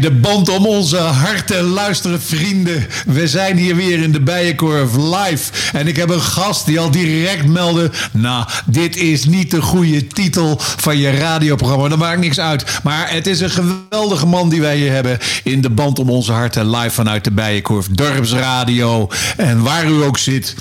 [0.00, 2.86] De band om onze harten luisteren vrienden.
[3.06, 5.52] We zijn hier weer in de Bijenkorf live.
[5.72, 7.90] En ik heb een gast die al direct meldde...
[8.12, 11.88] Nou, dit is niet de goede titel van je radioprogramma.
[11.88, 12.64] Dat maakt niks uit.
[12.82, 15.18] Maar het is een geweldige man die wij hier hebben...
[15.44, 17.86] in de band om onze harten live vanuit de Bijenkorf.
[17.90, 19.08] Dorpsradio.
[19.36, 20.54] En waar u ook zit...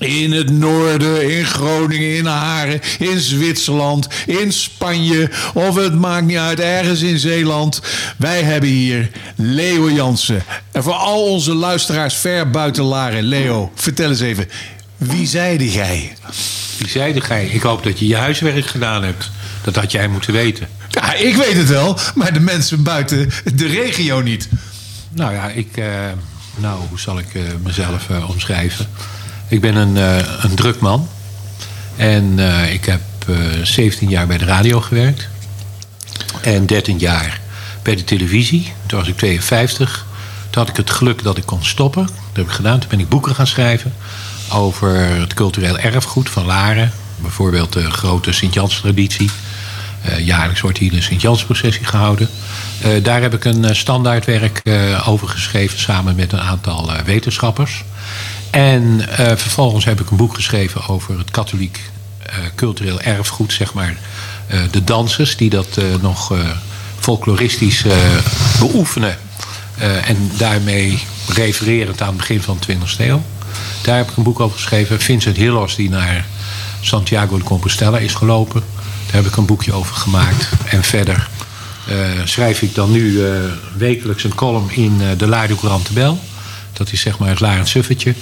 [0.00, 5.30] In het noorden, in Groningen, in Haren, in Zwitserland, in Spanje.
[5.54, 7.80] Of het maakt niet uit, ergens in Zeeland.
[8.18, 10.42] Wij hebben hier Leo Jansen.
[10.72, 13.22] En voor al onze luisteraars ver buiten Laren.
[13.22, 14.48] Leo, vertel eens even.
[14.96, 16.12] Wie zeide jij?
[16.78, 19.30] Die zeide gij, ik hoop dat je je huiswerk gedaan hebt.
[19.62, 20.68] Dat had jij moeten weten.
[20.88, 24.48] Ja, ik weet het wel, maar de mensen buiten de regio niet.
[25.10, 25.86] Nou ja, ik, eh,
[26.56, 28.88] nou, hoe zal ik eh, mezelf eh, omschrijven?
[29.50, 31.08] Ik ben een, eh, een druk man.
[31.96, 35.28] En eh, ik heb eh 17 jaar bij de radio gewerkt.
[36.40, 37.40] En 13 jaar
[37.82, 38.72] bij de televisie.
[38.86, 40.06] Toen was ik 52.
[40.50, 42.02] Toen had ik het geluk dat ik kon stoppen.
[42.02, 42.78] Dat heb ik gedaan.
[42.78, 43.94] Toen ben ik boeken gaan schrijven
[44.52, 46.92] over het cultureel erfgoed van Laren.
[47.16, 49.30] Bijvoorbeeld de grote Sint-Jans-traditie.
[50.02, 52.28] Eh, jaarlijks wordt hier de Sint-Jans-processie gehouden.
[52.80, 57.02] Eh, daar heb ik een eh, standaardwerk eh, over geschreven samen met een aantal eh,
[57.02, 57.84] wetenschappers.
[58.50, 61.80] En eh, vervolgens heb ik een boek geschreven over het katholiek
[62.22, 63.96] eh, cultureel erfgoed, zeg maar.
[64.46, 66.32] Eh, de dansers die dat nog
[66.98, 67.84] folkloristisch
[68.58, 69.18] beoefenen.
[70.04, 73.22] En daarmee refererend aan het begin van de 20e eeuw.
[73.82, 75.00] Daar heb ik een boek over geschreven.
[75.00, 76.26] Vincent Hillos, die naar
[76.80, 78.62] Santiago de Compostela is gelopen.
[79.06, 80.48] Daar heb ik een boekje over gemaakt.
[80.66, 81.28] En verder
[82.24, 83.22] schrijf ik dan nu
[83.76, 86.20] wekelijks een column in de Laardo Courant Bel.
[86.72, 88.14] Dat is zeg maar het Larend Suffetje.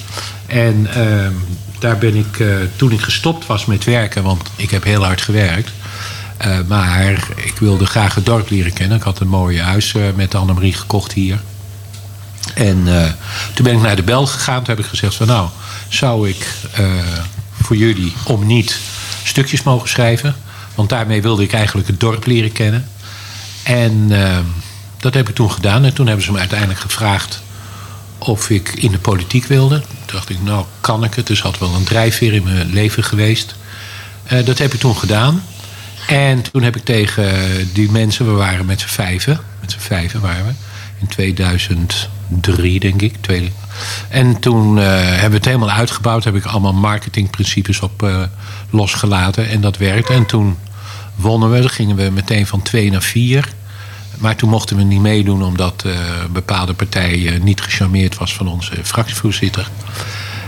[0.47, 1.33] En ehm,
[1.79, 5.21] daar ben ik, eh, toen ik gestopt was met werken, want ik heb heel hard
[5.23, 5.71] gewerkt.
[6.37, 8.97] eh, maar ik wilde graag het dorp leren kennen.
[8.97, 11.41] Ik had een mooi huis eh, met Annemarie gekocht hier.
[12.55, 12.85] En
[13.55, 14.56] toen ben ik naar de Bel gegaan.
[14.62, 15.49] Toen heb ik gezegd van nou,
[15.89, 16.47] zou ik
[17.62, 18.79] voor jullie om niet
[19.23, 20.35] stukjes mogen schrijven.
[20.75, 22.89] Want daarmee wilde ik eigenlijk het dorp leren kennen.
[23.62, 24.39] En eh,
[24.97, 25.85] dat heb ik toen gedaan.
[25.85, 27.43] En toen hebben ze me uiteindelijk gevraagd
[28.19, 29.81] of ik in de politiek wilde.
[29.81, 31.26] Toen dacht ik, nou kan ik het.
[31.26, 33.55] Dus had wel een drijfveer in mijn leven geweest.
[34.25, 35.43] Eh, dat heb ik toen gedaan.
[36.09, 37.29] En toen heb ik tegen
[37.73, 39.41] die mensen, we waren met z'n vijven.
[39.61, 40.53] Met z'n vijven waren we.
[41.00, 43.15] In 2003 denk ik.
[44.09, 46.25] En toen eh, hebben we het helemaal uitgebouwd.
[46.25, 48.23] Heb ik allemaal marketingprincipes op eh,
[48.70, 49.49] losgelaten.
[49.49, 50.12] En dat werkte.
[50.12, 50.56] En toen
[51.15, 51.61] wonnen we.
[51.61, 53.49] Dan gingen we meteen van twee naar vier.
[54.19, 58.35] Maar toen mochten we niet meedoen omdat eh, een bepaalde partij eh, niet gecharmeerd was
[58.35, 59.69] van onze fractievoorzitter.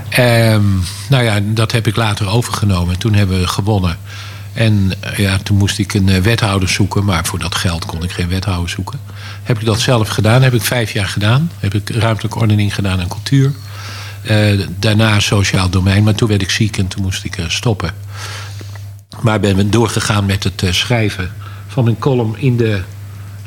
[0.09, 0.65] Ehm,
[1.09, 2.99] nou ja, dat heb ik later overgenomen.
[2.99, 3.99] Toen hebben we gewonnen.
[4.53, 7.05] En eh, ja, toen moest ik een eh, wethouder zoeken.
[7.05, 9.01] Maar voor dat geld kon ik geen wethouder zoeken.
[9.43, 10.43] Heb ik dat zelf gedaan.
[10.43, 11.51] Heb ik vijf jaar gedaan.
[11.59, 13.53] Heb ik ruimtelijke ordening gedaan en cultuur.
[14.23, 16.03] Eh, daarna sociaal domein.
[16.03, 17.91] Maar toen werd ik ziek en toen moest ik eh, stoppen.
[19.21, 21.33] Maar ben doorgegaan met het eh, schrijven
[21.67, 22.83] van een column in de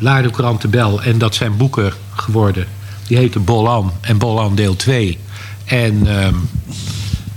[0.04, 1.04] Laardenkrant de Bel.
[1.04, 2.68] En dat zijn boeken geworden.
[3.08, 5.18] Die heten Bolan en Bolan deel 2.
[5.66, 6.36] En ehm,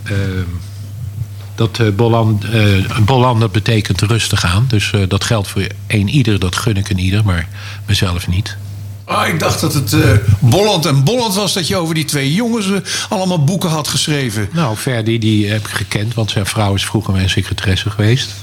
[0.05, 0.49] ehm,
[1.55, 4.65] dat eh, Bolan, eh, Bolan dat betekent rustig aan.
[4.69, 7.49] Dus eh, dat geldt voor een ieder, dat gun ik een ieder, maar
[7.87, 8.57] mezelf niet.
[9.05, 12.35] Ah, ik dacht dat het eh Bolland en Bolland was dat je over die twee
[12.35, 12.67] jongens
[13.09, 14.49] allemaal boeken had geschreven.
[14.53, 18.35] Nou, Verdi die heb ik gekend, want zijn vrouw is vroeger mijn secretaresse geweest.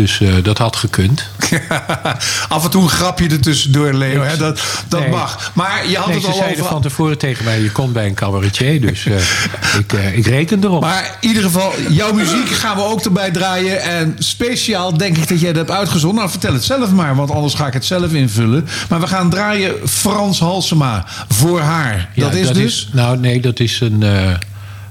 [0.00, 1.24] Dus eh, dat had gekund.
[2.48, 4.22] Af en toe een grapje ertussendoor, Leo.
[4.22, 4.36] Hè?
[4.36, 5.08] Dat, dat Nee.
[5.08, 5.50] mag.
[5.54, 6.72] Maar je had Nee, het ze al zeiden over...
[6.72, 8.80] van tevoren tegen mij, je komt bij een cabaretier.
[8.80, 9.14] Dus eh,
[9.80, 10.80] ik, eh, ik reken erop.
[10.80, 13.82] Maar in ieder geval, jouw muziek gaan we ook erbij draaien.
[13.82, 16.18] En speciaal denk ik dat jij dat hebt uitgezonden.
[16.18, 18.68] Nou, vertel het zelf maar, want anders ga ik het zelf invullen.
[18.88, 22.08] Maar we gaan draaien Frans Halsema voor haar.
[22.14, 22.88] Ja, dat is dus...
[22.92, 24.30] nou, nee, dat is een, eh,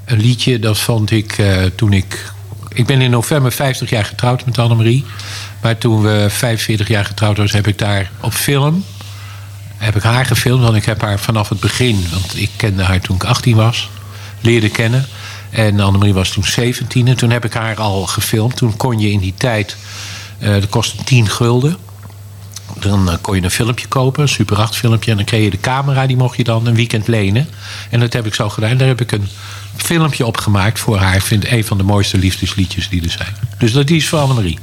[0.06, 2.32] een liedje dat vond ik eh, toen ik.
[2.74, 5.06] Ik ben in november 50 jaar getrouwd met Annemarie.
[5.62, 8.86] Maar toen we 45 jaar getrouwd waren, heb ik daar op film.
[9.78, 12.06] Heb ik haar gefilmd, want ik heb haar vanaf het begin.
[12.12, 13.90] Want ik kende haar toen ik 18 was.
[14.42, 15.06] Leerde kennen.
[15.50, 17.08] En Annemarie was toen 17.
[17.08, 18.56] En toen heb ik haar al gefilmd.
[18.56, 19.78] Toen kon je in die tijd.
[20.40, 21.78] eh dat kostte 10 gulden.
[22.80, 25.12] Dan eh, kon je een filmpje kopen, een Super 8 filmpje.
[25.12, 27.48] En dan kreeg je de camera, die mocht je dan een weekend lenen.
[27.90, 28.78] En dat heb ik zo gedaan.
[28.78, 29.28] Daar heb ik een
[29.76, 31.16] filmpje op gemaakt voor haar.
[31.16, 33.36] Ik vind het een van de mooiste liefdesliedjes die er zijn.
[33.58, 34.60] Dus dat is voor Annemarie.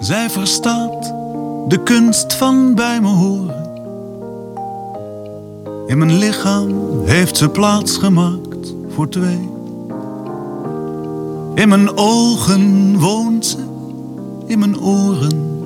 [0.00, 1.04] Zij verstaat
[1.68, 3.70] de kunst van bij me horen.
[5.86, 9.61] In mijn lichaam heeft ze plaats gemaakt voor twee.
[11.54, 13.56] In mijn ogen woont ze,
[14.46, 15.60] in mijn oren.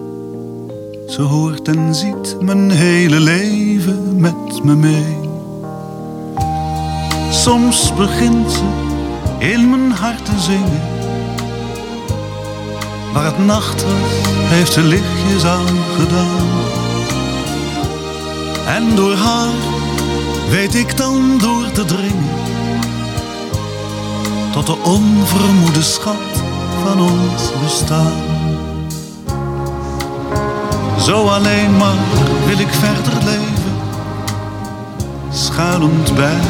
[1.08, 5.16] Ze hoort en ziet mijn hele leven met me mee.
[7.30, 8.62] Soms begint ze
[9.38, 10.82] in mijn hart te zingen.
[13.12, 13.84] Waar het nacht
[14.26, 16.46] heeft ze lichtjes aangedaan.
[18.66, 19.54] En door haar
[20.50, 22.35] weet ik dan door te dringen.
[24.66, 25.82] De onvermoede
[26.84, 28.12] van ons bestaan.
[31.00, 31.96] Zo alleen maar
[32.46, 33.76] wil ik verder leven,
[35.30, 36.40] schuilend bij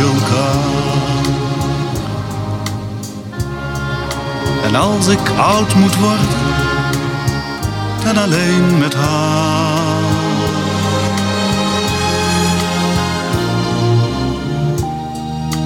[0.00, 0.82] elkaar.
[4.64, 6.28] En als ik oud moet worden,
[8.04, 9.73] dan alleen met haar.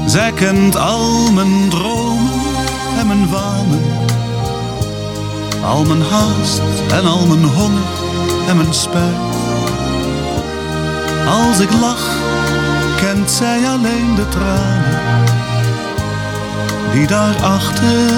[0.09, 2.41] Zij kent al mijn dromen
[2.99, 3.83] en mijn wanen.
[5.65, 6.61] Al mijn haast
[6.91, 7.89] en al mijn honger
[8.49, 9.37] en mijn spijt.
[11.27, 12.17] Als ik lach,
[13.01, 15.01] kent zij alleen de tranen
[16.93, 18.11] die daarachter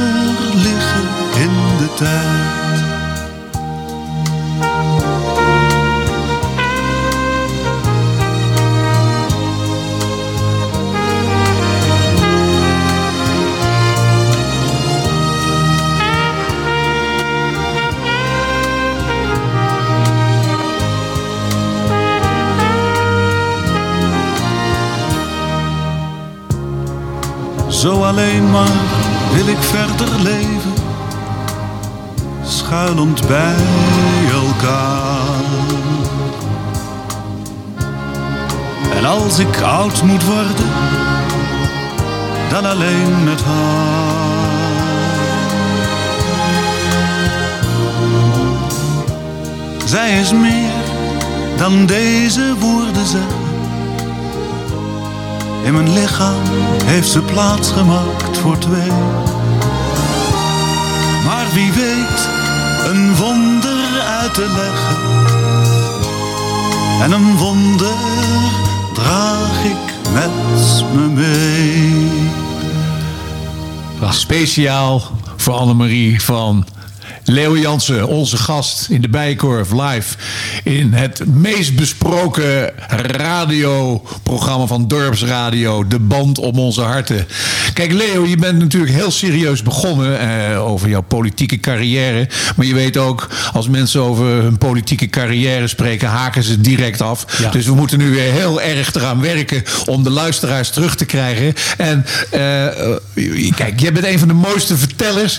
[0.55, 2.70] liggen in de tijd.
[27.81, 28.73] Zo alleen maar
[29.33, 30.73] wil ik verder leven,
[32.45, 33.55] schuilend bij
[34.33, 35.45] elkaar.
[38.97, 40.71] En als ik oud moet worden,
[42.49, 44.39] dan alleen met haar.
[49.85, 50.83] Zij is meer
[51.57, 53.40] dan deze woorden zeggen.
[55.65, 56.43] In mijn lichaam
[56.85, 58.91] heeft ze plaats gemaakt voor twee.
[61.25, 62.29] Maar wie weet
[62.85, 64.97] een wonder uit te leggen.
[67.03, 67.95] En een wonder
[68.95, 70.31] draag ik met
[70.95, 72.09] me mee.
[74.11, 75.03] Speciaal
[75.37, 76.67] voor Annemarie van
[77.25, 80.17] Leo Jansen, onze gast in de Bijenkorf live
[80.63, 87.27] in het meest besproken radioprogramma van Dorpsradio, De Band om onze harten.
[87.75, 92.29] Kijk Leo, je bent natuurlijk heel serieus begonnen eh, over jouw politieke carrière.
[92.57, 97.27] Maar je weet ook, als mensen over hun politieke carrière spreken, haken ze direct af.
[97.39, 97.51] Ja.
[97.51, 101.55] Dus we moeten nu weer heel erg eraan werken om de luisteraars terug te krijgen.
[101.77, 105.39] En eh, eh, kijk, jij bent een van de mooiste vertellers.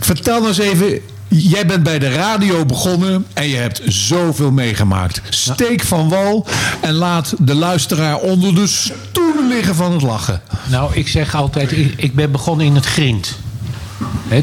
[0.00, 1.00] Vertel nou eens even.
[1.28, 5.20] Jij bent bij de radio begonnen en je hebt zoveel meegemaakt.
[5.28, 6.46] Steek van wal
[6.80, 10.40] en laat de luisteraar onder de stoelen liggen van het lachen.
[10.70, 13.38] Nou, ik zeg altijd, ik, ben begonnen in het grind.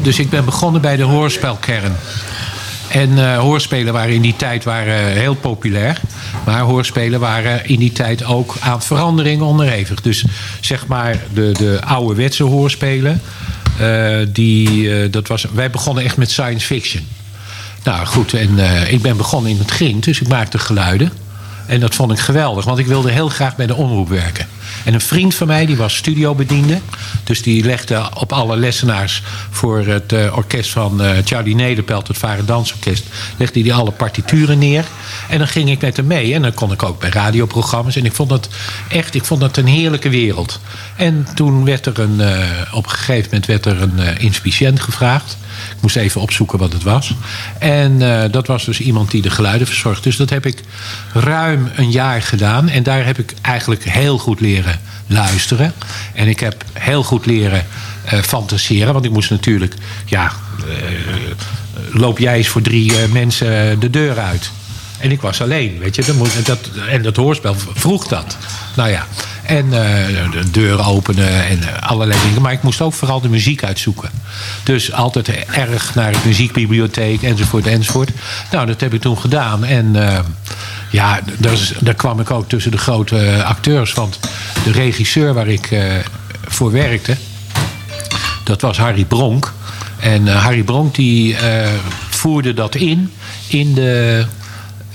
[0.02, 1.96] Dus ik ben begonnen bij de hoorspelkern.
[2.88, 6.00] En eh, hoorspelen waren in die tijd waren heel populair.
[6.44, 10.00] Maar hoorspelen waren in die tijd ook aan verandering onderhevig.
[10.00, 10.24] Dus
[10.60, 13.20] zeg maar de, de ouderwetse hoorspelen.
[13.80, 17.06] Eh, die, eh, dat was, wij begonnen echt met science fiction.
[17.84, 21.12] Nou goed, en eh, ik ben begonnen in het grind, dus ik maakte geluiden.
[21.66, 24.46] En dat vond ik geweldig, want ik wilde heel graag bij de omroep werken.
[24.86, 26.80] En een vriend van mij, die was studiobediende.
[27.24, 32.18] Dus die legde op alle lessenaars voor het eh, orkest van eh, Charlie Nederpelt, het
[32.18, 33.04] Varen Dansorkest,
[33.36, 34.84] legde hij alle partituren neer.
[35.28, 36.34] En dan ging ik met hem mee.
[36.34, 37.96] En dan kon ik ook bij radioprogramma's.
[37.96, 38.48] En ik vond dat
[38.88, 40.60] echt, ik vond dat een heerlijke wereld.
[40.96, 42.40] En toen werd er een, eh,
[42.72, 45.36] op een gegeven moment werd er een inspiciënt gevraagd.
[45.76, 47.14] Ik moest even opzoeken wat het was.
[47.58, 50.02] En eh, dat was dus iemand die de geluiden verzorgt.
[50.02, 50.60] Dus dat heb ik
[51.12, 52.68] ruim een jaar gedaan.
[52.68, 55.72] En daar heb ik eigenlijk heel goed leren luisteren.
[56.14, 57.66] En ik heb heel goed leren
[58.04, 58.92] eh, fantaseren.
[58.92, 64.50] Want ik moest natuurlijk, ja, eh, loop jij eens voor drie mensen de deur uit.
[64.98, 66.04] En ik was alleen, weet je.
[66.44, 68.36] Dat, en dat hoorspel vroeg dat.
[68.76, 69.06] Nou ja,
[69.46, 72.42] en eh, de deur openen en eh, allerlei dingen.
[72.42, 74.10] Maar ik moest ook vooral de muziek uitzoeken.
[74.62, 78.10] Dus altijd erg naar de muziekbibliotheek enzovoort enzovoort.
[78.50, 79.64] Nou, dat heb ik toen gedaan.
[79.64, 80.18] En eh,
[80.90, 81.20] ja,
[81.80, 83.92] daar, kwam ik ook tussen de grote acteurs.
[83.92, 84.18] Want
[84.64, 85.68] de regisseur waar ik
[86.44, 87.16] voor werkte...
[88.44, 89.52] Dat was Harry Bronk.
[89.98, 91.36] En Harry Bronk die
[92.08, 93.12] voerde dat in
[93.46, 94.26] in de.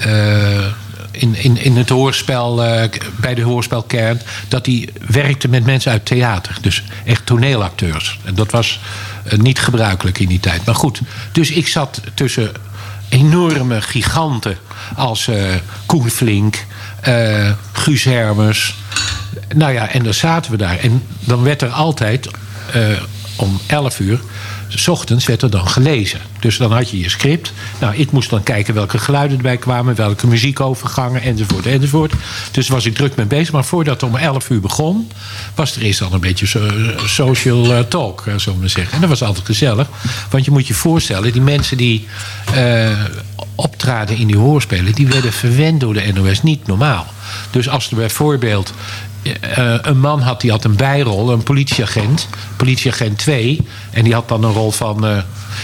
[0.01, 0.65] Eh,
[1.11, 6.05] in, in, in het hoorspel, eh, bij de hoorspelkern, dat hij werkte met mensen uit
[6.05, 6.57] theater.
[6.61, 8.19] Dus echt toneelacteurs.
[8.23, 8.79] En dat was
[9.23, 10.65] eh, niet gebruikelijk in die tijd.
[10.65, 12.51] Maar goed, dus ik zat tussen
[13.09, 14.57] enorme giganten
[14.95, 15.35] als eh
[15.85, 16.65] Koen Flink,
[17.71, 18.07] Guus.
[19.55, 20.77] Nou ja, en dan zaten we daar.
[20.77, 22.29] En dan werd er altijd
[23.35, 24.19] om 11 uur,
[24.75, 26.19] s ochtends werd er dan gelezen.
[26.39, 27.53] Dus dan had je je script.
[27.79, 32.13] Nou, ik moest dan kijken welke geluiden erbij kwamen, welke muziekovergangen enzovoort enzovoort.
[32.51, 33.53] Dus was ik druk mee bezig.
[33.53, 35.11] Maar voordat het om 11 uur begon,
[35.55, 36.69] was er eerst dan een beetje so-
[37.05, 38.93] social eh, talk, eh, zullen we zeggen.
[38.93, 39.87] En dat was altijd gezellig.
[40.29, 42.07] Want je moet je voorstellen, die mensen die
[42.53, 42.91] eh,
[43.55, 46.43] optraden in die hoorspelen, die werden verwend door de NOS.
[46.43, 47.07] Niet normaal.
[47.51, 48.73] Dus als er bijvoorbeeld
[49.23, 53.61] eh, een man had, die had een bijrol, een politieagent, politieagent 2.
[53.91, 55.05] En die had dan een rol van.
[55.07, 55.17] eh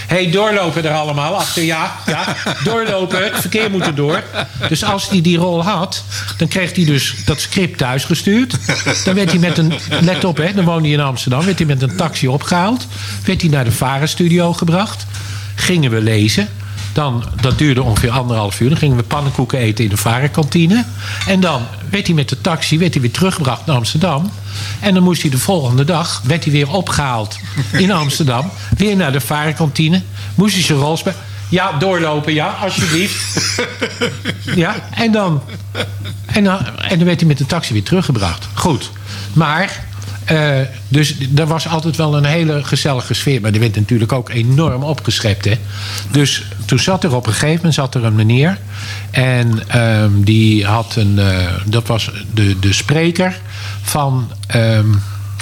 [0.06, 4.22] hey, doorlopen er allemaal achter, ja, ja, doorlopen, het verkeer moet er door.
[4.68, 6.04] Dus als hij die rol had,
[6.36, 8.58] dan kreeg hij dus dat script thuisgestuurd.
[9.04, 11.66] Dan werd hij met een, let op hè, dan woonde hij in Amsterdam, werd hij
[11.66, 12.86] met een taxi opgehaald.
[13.24, 15.06] Werd hij naar de Varenstudio gebracht.
[15.54, 16.48] Gingen we lezen.
[16.92, 18.68] Dan, dat duurde ongeveer anderhalf uur.
[18.68, 20.84] Dan gingen we pannenkoeken eten in de varenkantine.
[21.26, 24.30] En dan werd hij met de taxi werd hij weer teruggebracht naar Amsterdam.
[24.80, 27.38] En dan moest hij de volgende dag werd hij weer opgehaald
[27.72, 28.50] in Amsterdam.
[28.76, 30.02] Weer naar de varenkantine.
[30.34, 31.18] Moest hij zijn rol spelen.
[31.48, 33.40] Ja, doorlopen, ja, alsjeblieft.
[34.54, 35.42] Ja, en dan,
[36.26, 38.48] en dan, en dan werd hij met de taxi weer teruggebracht.
[38.54, 38.90] Goed.
[39.32, 39.84] Maar,
[40.28, 43.40] eh, dus er was altijd wel een hele gezellige sfeer.
[43.40, 45.44] Maar die werd natuurlijk ook enorm opgeschept.
[45.44, 45.54] Hè?
[46.10, 48.58] Dus toen zat er op een gegeven moment zat er een meneer.
[49.10, 51.18] En ehm, die had een.
[51.18, 53.40] eh, dat was de, de spreker
[53.82, 54.86] van ehm,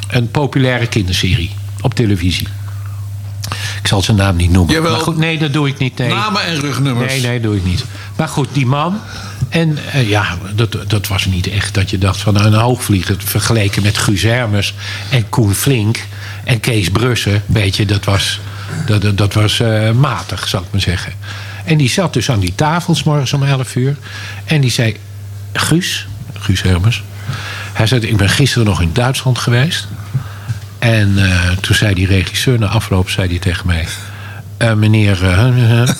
[0.08, 1.50] een populaire kinderserie
[1.80, 2.48] op televisie.
[3.80, 4.74] Ik zal zijn naam niet noemen.
[4.74, 4.90] Jawel.
[4.90, 5.98] Maar goed, nee, dat doe ik niet.
[5.98, 6.08] Nee.
[6.08, 7.12] Namen en rugnummers.
[7.12, 7.84] Nee, nee, doe ik niet.
[8.16, 8.98] Maar goed, die man.
[9.48, 13.16] En eh, ja, dat, dat was niet echt dat je dacht van nou, een hoogvlieger
[13.18, 14.74] vergeleken met Guus Hermers
[15.10, 16.04] en Koen Flink
[16.44, 17.42] en Kees Brussen.
[17.46, 18.40] Weet je, dat was,
[18.86, 21.12] dat, dat, was eh, matig, zou ik maar zeggen.
[21.64, 23.96] En die zat dus aan die tafel, 's morgens om 11 uur.
[24.44, 24.96] En die zei:
[25.52, 26.06] Guus,
[26.38, 27.02] Guus Hermers.
[27.72, 29.88] Hij zei: Ik ben gisteren nog in Duitsland geweest.
[30.78, 33.86] En eh, toen zei die regisseur na afloop zei die tegen mij:
[34.56, 35.18] "Eh, Meneer,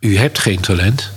[0.00, 1.10] u hebt geen talent.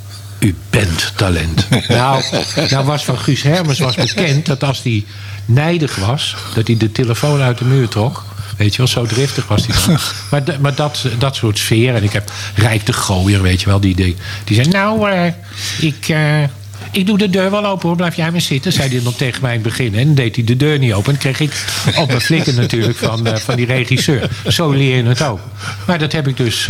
[0.43, 1.69] U bent talent.
[1.87, 2.23] nou,
[2.69, 5.05] nou was van Guus Hermers was bekend dat als hij
[5.45, 8.25] nijdig was, dat hij de telefoon uit de muur trok.
[8.57, 9.99] Weet je wel, zo driftig was hij dan.
[10.31, 11.95] maar maar dat, dat soort sfeer.
[11.95, 13.79] En ik heb Rijk de Gooier, weet je wel.
[13.79, 15.33] Die, die, die zei, nou, eh,
[15.79, 16.43] ik, eh,
[16.91, 17.97] ik doe de deur wel open hoor.
[17.97, 19.95] Blijf jij maar zitten, zei hij dan tegen mij in het begin.
[19.95, 21.13] En deed hij de deur niet open.
[21.13, 24.29] En kreeg ik op mijn flikken natuurlijk van, eh, van die regisseur.
[24.47, 25.39] Zo leer je het ook.
[25.85, 26.67] Maar dat heb ik dus...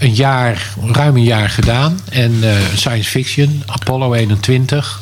[0.00, 2.00] een jaar, ruim een jaar gedaan.
[2.10, 5.00] En eh, science fiction, Apollo 21.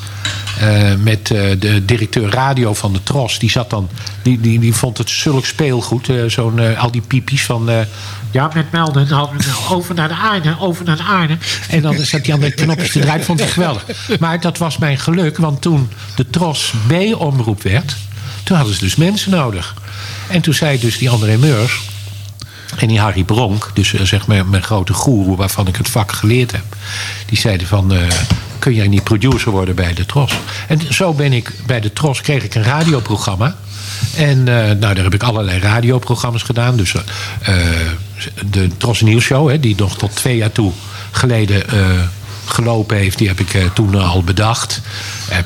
[0.61, 3.38] eh, met eh, de directeur radio van de Tros.
[3.38, 3.88] Die zat dan.
[4.23, 6.11] Die, die, die vond het zulk speelgoed.
[6.26, 7.71] zo'n, al die pipies van.
[8.31, 9.09] ja, met melden.
[9.71, 11.37] Over naar de aarde, over naar de aarde.
[11.69, 13.25] En dan zat hij aan de knopjes te draaien.
[13.25, 13.85] Vond ik geweldig.
[14.21, 15.38] Maar dat was mijn geluk.
[15.38, 17.97] Want toen de Tros B-omroep werd.
[18.43, 19.75] Toen hadden ze dus mensen nodig.
[20.28, 21.81] En toen zei dus die André Meurs.
[22.76, 26.12] En die Harry Bronk, dus eh, zeg maar mijn grote goeroe waarvan ik het vak
[26.12, 26.64] geleerd heb.
[27.26, 28.00] Die zeiden van, eh,
[28.58, 30.32] kun jij niet producer worden bij de Tros?
[30.68, 33.56] En zo ben ik, bij de Tros kreeg ik een radioprogramma.
[34.16, 36.76] En eh, nou, daar heb ik allerlei radioprogramma's gedaan.
[36.76, 36.94] Dus
[38.50, 40.72] de Tros Nieuwsshow, hè, die nog tot twee jaar toe
[41.10, 41.62] geleden
[42.44, 44.80] gelopen heeft, die heb ik toen al bedacht.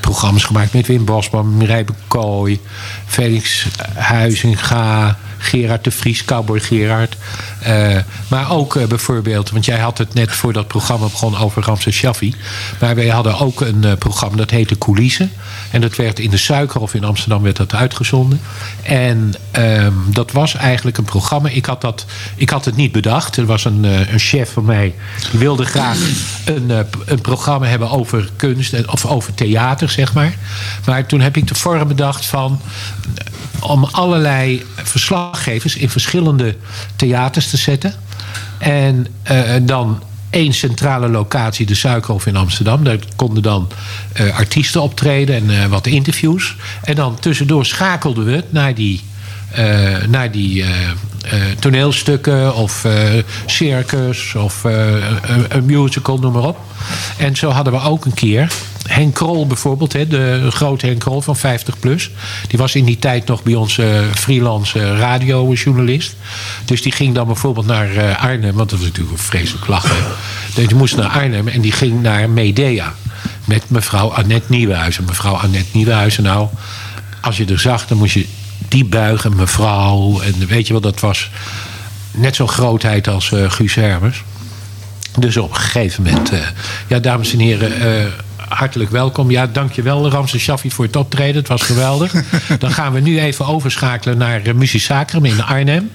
[0.01, 2.61] Programma's gemaakt met Wim Bosman, Mireille Kooi,
[3.07, 7.17] Felix Huizinga, Gerard de Vries, Cowboy Gerard.
[7.61, 7.97] Eh,
[8.29, 11.97] maar ook eh, bijvoorbeeld, want jij had het net voor dat programma begon over Ramses
[11.97, 12.35] Shaffi.
[12.81, 15.33] Maar wij hadden ook een eh, programma dat heette Coulissen.
[15.73, 18.41] En dat werd in de Suikerhof in Amsterdam werd dat uitgezonden.
[18.83, 21.49] En ehm, dat was eigenlijk een programma.
[21.49, 23.37] Ik had, dat, ik had het niet bedacht.
[23.37, 24.95] Er was een, eh, een chef van mij
[25.31, 25.99] die wilde graag
[26.45, 30.35] een, eh, een programma hebben over kunst en- of over theater, zeg maar.
[30.87, 32.61] Maar toen heb ik de vorm bedacht van
[33.61, 36.57] om allerlei verslaggevers in verschillende
[36.97, 37.95] theaters te zetten.
[38.59, 40.03] En eh, dan
[40.33, 42.85] één centrale locatie, de Suikerhof in Amsterdam.
[42.85, 43.69] Daar konden dan
[44.13, 46.57] eh, artiesten optreden en eh, wat interviews.
[46.83, 49.01] En dan tussendoor schakelden we naar die,
[50.09, 50.69] naar die eh,
[51.23, 52.95] eh, toneelstukken of eh,
[53.47, 54.95] circus of eh,
[55.49, 56.59] een, musical, noem maar op.
[57.17, 58.53] En zo hadden we ook een keer
[58.87, 62.11] Henk Krol bijvoorbeeld, de grote Henk Krol van 50 plus.
[62.49, 66.15] Die was in die tijd nog bij ons eh, freelance eh, radiojournalist.
[66.65, 69.97] Dus die ging dan bijvoorbeeld naar eh, Arnhem, want dat was natuurlijk een vreselijk lachen.
[70.55, 72.95] Dus die moest naar Arnhem en die ging naar Medea.
[73.45, 75.05] Met mevrouw Annette Nieuwenhuizen.
[75.05, 76.49] Mevrouw Annette Nieuwenhuizen, nou,
[77.21, 78.27] als je er zag, dan moest je
[78.73, 80.21] die buigen, mevrouw.
[80.21, 81.31] En weet je wel, dat was
[82.11, 84.25] net zo'n grootheid als eh Guus Hermers.
[85.19, 86.39] Dus op een gegeven moment, eh,
[86.87, 88.05] ja, dames en heren, eh,
[88.37, 89.31] hartelijk welkom.
[89.31, 91.37] Ja, dankjewel Ramses Shaffi voor het optreden.
[91.37, 92.13] Het was geweldig.
[92.59, 95.91] Dan gaan we nu even overschakelen naar uh, Muziek Sacrum in Arnhem.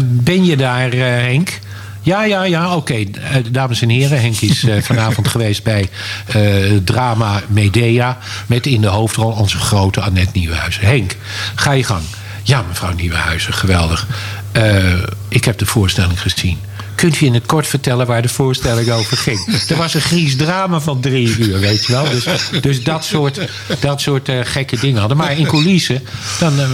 [0.00, 1.58] Ben je daar, Henk?
[2.04, 2.94] Ja, ja, ja, oké.
[2.94, 5.88] Eh, dames en heren, Henk is eh, vanavond geweest bij
[6.26, 8.18] eh, Drama Medea...
[8.46, 10.86] met in de hoofdrol onze grote Annette Nieuwenhuizen.
[10.86, 11.16] Henk,
[11.54, 12.02] ga je gang.
[12.42, 14.06] Ja, mevrouw Nieuwenhuizen, geweldig.
[15.28, 16.58] Ik heb de voorstelling gezien.
[16.94, 19.40] Kunt u in het kort vertellen waar de voorstelling over ging?
[19.68, 22.04] Er was een Gries drama van drie uur, weet je wel.
[22.04, 22.26] Dus,
[22.60, 23.48] dus dat soort,
[23.80, 25.16] dat soort eh, gekke dingen hadden.
[25.16, 26.02] Maar in coulissen,
[26.38, 26.68] dan, eh,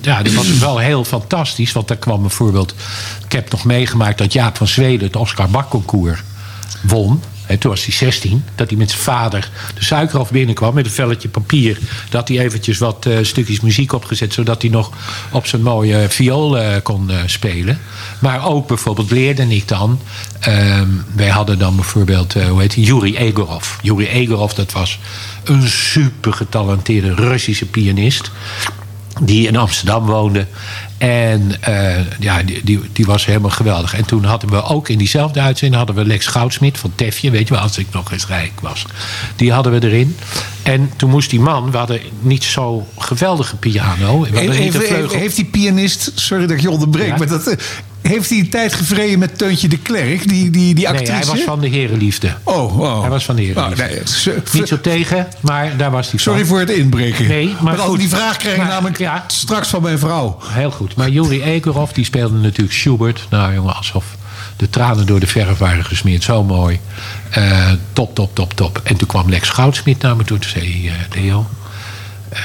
[0.00, 1.72] ja, dat was wel heel fantastisch.
[1.72, 2.74] Want daar kwam bijvoorbeeld...
[3.24, 6.22] Ik heb nog meegemaakt dat Jaap van Zweden het Oscar Bak concours
[6.80, 7.22] won.
[7.46, 10.90] En toen was hij 16, dat hij met zijn vader de suikerhof binnenkwam met een
[10.90, 11.78] velletje papier.
[12.08, 14.90] Dat hij eventjes wat eh, stukjes muziek opgezet, zodat hij nog
[15.30, 17.78] op zijn mooie viool eh, kon eh, spelen.
[18.18, 20.00] Maar ook bijvoorbeeld leerde ik dan.
[20.40, 23.68] ehm, wij hadden dan bijvoorbeeld, hoe heet hij, Yuri Egorov.
[23.82, 24.98] Yuri Egorov, dat was
[25.44, 28.30] een super getalenteerde Russische pianist
[29.20, 30.46] die in Amsterdam woonde.
[30.98, 33.94] En eh, ja, die, die, die was helemaal geweldig.
[33.94, 35.76] En toen hadden we ook in diezelfde uitzending...
[35.84, 37.62] hadden we Lex Goudsmit van Tefje, weet je wel...
[37.62, 38.84] als ik nog eens rijk was.
[39.36, 40.16] Die hadden we erin.
[40.62, 41.70] En toen moest die man...
[41.70, 44.18] we hadden niet zo geweldige piano.
[44.18, 47.16] Niet Even- heeft die pianist, sorry dat ik je onderbreek, Ja.
[47.16, 47.56] maar dat, eh,
[48.02, 51.12] heeft hij een tijd gevreden met Teuntje de Klerk, die, die, die actrice?
[51.12, 52.34] Nee, hij was van de herenliefde.
[52.42, 53.00] Oh, oh.
[53.00, 53.84] Hij was van de Oh, herenliefde.
[53.84, 56.32] nee, so- Niet zo tegen, maar daar was hij van.
[56.32, 57.28] Sorry voor het inbreken.
[57.28, 57.98] Nee, maar Want al goed.
[57.98, 59.24] die vraag krijg ik namelijk ja.
[59.26, 60.38] straks van mijn vrouw.
[60.44, 60.94] Heel goed.
[60.96, 63.26] Maar Yuri Egorov die speelde natuurlijk Schubert.
[63.30, 64.04] Nou jongen, alsof
[64.56, 66.22] de tranen door de verf waren gesmeerd.
[66.22, 66.80] Zo mooi.
[67.30, 68.80] Eh, top, top, top, top.
[68.84, 70.38] En toen kwam Lex Goudsmit naar me toe.
[70.38, 71.46] Toen zei hij, eh, Leo,
[72.28, 72.38] eh,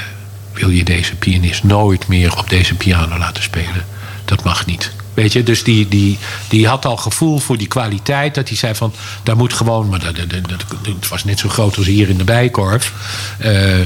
[0.52, 3.84] wil je deze pianist nooit meer op deze piano laten spelen?
[4.24, 4.90] Dat mag niet.
[5.18, 8.34] Weet je, dus die, die, die had al gevoel voor die kwaliteit.
[8.34, 9.88] Dat hij zei van, daar moet gewoon...
[9.88, 10.16] Maar dat,
[10.82, 12.92] het was net zo groot als hier in de Bijkorf.
[13.38, 13.80] Eh,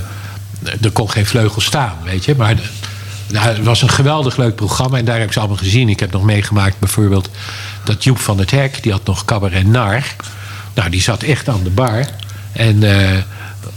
[0.83, 2.35] er kon geen vleugel staan, weet je.
[2.35, 2.57] Maar
[3.27, 5.89] nou, het was een geweldig leuk programma en daar heb ik ze allemaal gezien.
[5.89, 7.29] Ik heb nog meegemaakt bijvoorbeeld
[7.85, 10.03] dat Joep van het Hek, die had nog cabaret Nar.
[10.75, 12.07] Nou, die zat echt aan de bar.
[12.53, 13.19] En eh,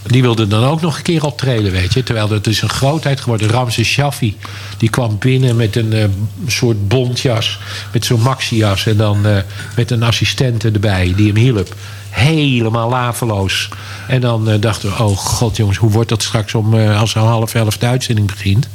[0.06, 2.04] Die wilde dan ook nog een keer optreden, weet je.
[2.04, 3.50] Terwijl het is een grootheid geworden.
[3.50, 4.38] Ramses Shaffi,
[4.78, 6.06] die kwam binnen met een eh,
[6.48, 7.60] soort bontjas.
[7.94, 8.86] Met zo'n maxijas.
[8.86, 9.38] En dan eh,
[9.76, 11.76] met een assistente erbij die hem hielp.
[12.10, 13.70] Helemaal laveloos.
[14.08, 17.22] En dan eh, dachten we, oh god jongens, hoe wordt dat straks om, als een
[17.22, 18.68] half elf de uitzending begint?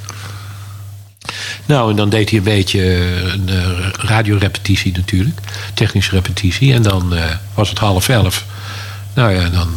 [1.66, 2.82] Nou, en dan deed hij een beetje
[3.32, 3.50] een
[3.98, 5.40] radiorepetitie natuurlijk.
[5.74, 6.72] Technische repetitie.
[6.72, 7.14] En dan
[7.54, 8.44] was het half elf.
[9.14, 9.68] Nou ja, dan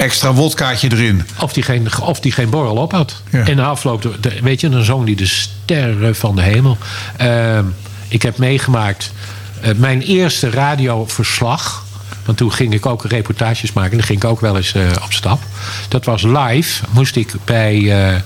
[0.00, 1.22] Extra wodkaatje erin.
[1.40, 3.22] of die geen, of die geen borrel op had.
[3.30, 3.46] Ja.
[3.46, 6.78] En na afloop, de- weet je, dan zong hij de sterren van de hemel.
[7.16, 7.64] Ehm,
[8.08, 9.12] ik heb meegemaakt
[9.60, 11.84] eh, mijn eerste radioverslag.
[12.24, 13.96] Want toen ging ik ook reportages maken.
[13.96, 15.42] Dan ging ik ook wel eens eh, op stap.
[15.88, 16.84] Dat was live.
[16.90, 18.20] Moest ik bij eh,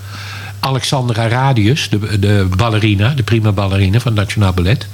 [0.60, 4.86] Alexandra Radius, de, de ballerina, de prima ballerina van het Nationaal Ballet.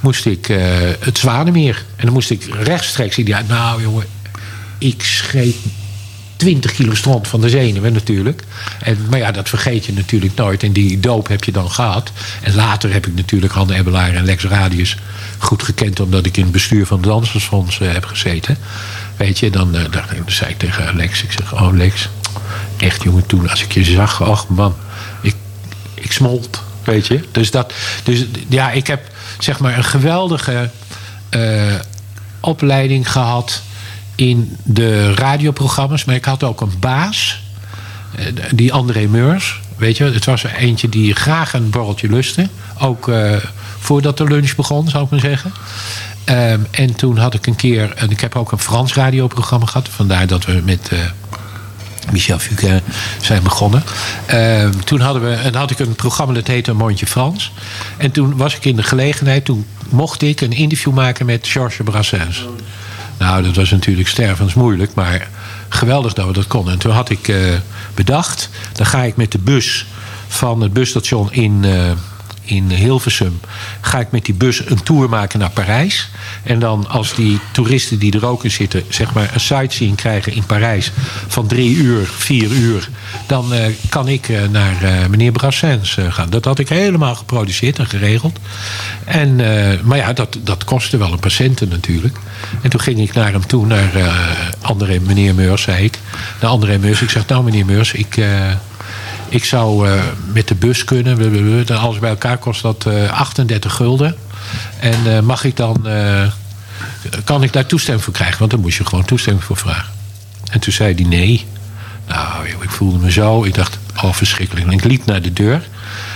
[0.00, 0.46] Moest ik
[1.00, 1.84] het Zwanemeer.
[1.96, 3.16] En dan moest ik rechtstreeks.
[3.16, 4.06] Ja, nou jongen,
[4.78, 5.54] ik schreef
[6.40, 8.42] 20 kilo stront van de zenuwen natuurlijk.
[8.82, 10.62] En, maar ja, dat vergeet je natuurlijk nooit.
[10.62, 12.12] En die doop heb je dan gehad.
[12.42, 14.96] En later heb ik natuurlijk Hanne Ebbelaar en Lex Radius
[15.38, 16.00] goed gekend...
[16.00, 18.56] omdat ik in het bestuur van het Dansersfonds eh, heb gezeten.
[19.16, 21.22] Weet je, dan, eh, dacht ik, dan zei ik tegen Lex...
[21.22, 22.08] ik zeg, oh Lex,
[22.76, 24.28] echt jongen, toen als ik je zag...
[24.28, 24.74] och man,
[25.20, 25.34] ik,
[25.94, 27.20] ik smolt, weet je.
[27.32, 27.72] Dus, dat,
[28.02, 29.00] dus ja, ik heb
[29.38, 30.70] zeg maar een geweldige
[31.28, 31.74] eh,
[32.40, 33.62] opleiding gehad
[34.20, 36.04] in de radioprogramma's.
[36.04, 37.42] Maar ik had ook een baas,
[38.14, 39.60] eh, die André Meurs.
[39.76, 42.48] Weet je, het was eentje die graag een borreltje lustte.
[42.78, 43.36] Ook eh,
[43.78, 45.52] voordat de lunch begon, zou ik maar zeggen.
[46.24, 49.88] Ehm, en toen had ik een keer, ik heb ook een Frans radioprogramma gehad.
[49.88, 50.98] Vandaar dat we met eh,
[52.12, 52.80] Michel Fugain
[53.20, 53.82] zijn begonnen.
[54.26, 57.52] Ehm, toen hadden we, en had ik een programma dat heette Mondje Frans.
[57.96, 61.84] En toen was ik in de gelegenheid, toen mocht ik een interview maken met Georges
[61.84, 62.44] Brassens.
[63.20, 65.28] Nou, dat was natuurlijk stervensmoeilijk, maar
[65.68, 66.72] geweldig dat we dat konden.
[66.72, 67.36] En toen had ik eh,
[67.94, 69.86] bedacht, dan ga ik met de bus
[70.28, 71.90] van het busstation in, eh,
[72.42, 73.40] in Hilversum...
[73.80, 76.08] ga ik met die bus een tour maken naar Parijs.
[76.42, 78.84] En dan als die toeristen die er ook in zitten...
[78.88, 80.92] zeg maar een sightseeing krijgen in Parijs
[81.26, 82.88] van drie uur, vier uur...
[83.26, 84.76] dan eh, kan ik naar
[85.10, 86.30] meneer Brassens gaan.
[86.30, 88.38] Dat had ik helemaal geproduceerd en geregeld.
[89.04, 89.36] En,
[89.84, 92.18] maar ja, dat, dat kostte wel een patiënten natuurlijk.
[92.62, 93.90] En toen ging ik naar hem toe, naar
[94.60, 95.98] André, meneer Meurs, zei ik.
[96.40, 97.02] Naar André Meurs.
[97.02, 98.52] Ik zeg, nou meneer Meurs, ik, eh,
[99.28, 101.66] ik zou eh, met de bus kunnen.
[101.66, 104.16] Dan Alles bij elkaar kost dat eh 38 gulden.
[104.80, 105.86] En mag ik dan,
[107.24, 108.38] kan ik daar toestemming voor krijgen?
[108.38, 109.92] Want dan moest je gewoon toestemming voor vragen.
[110.50, 111.46] En toen zei hij nee.
[112.08, 113.44] Nou, ik voelde me zo.
[113.44, 114.66] Ik dacht, oh verschrikkelijk.
[114.66, 115.68] En ik liep naar de deur.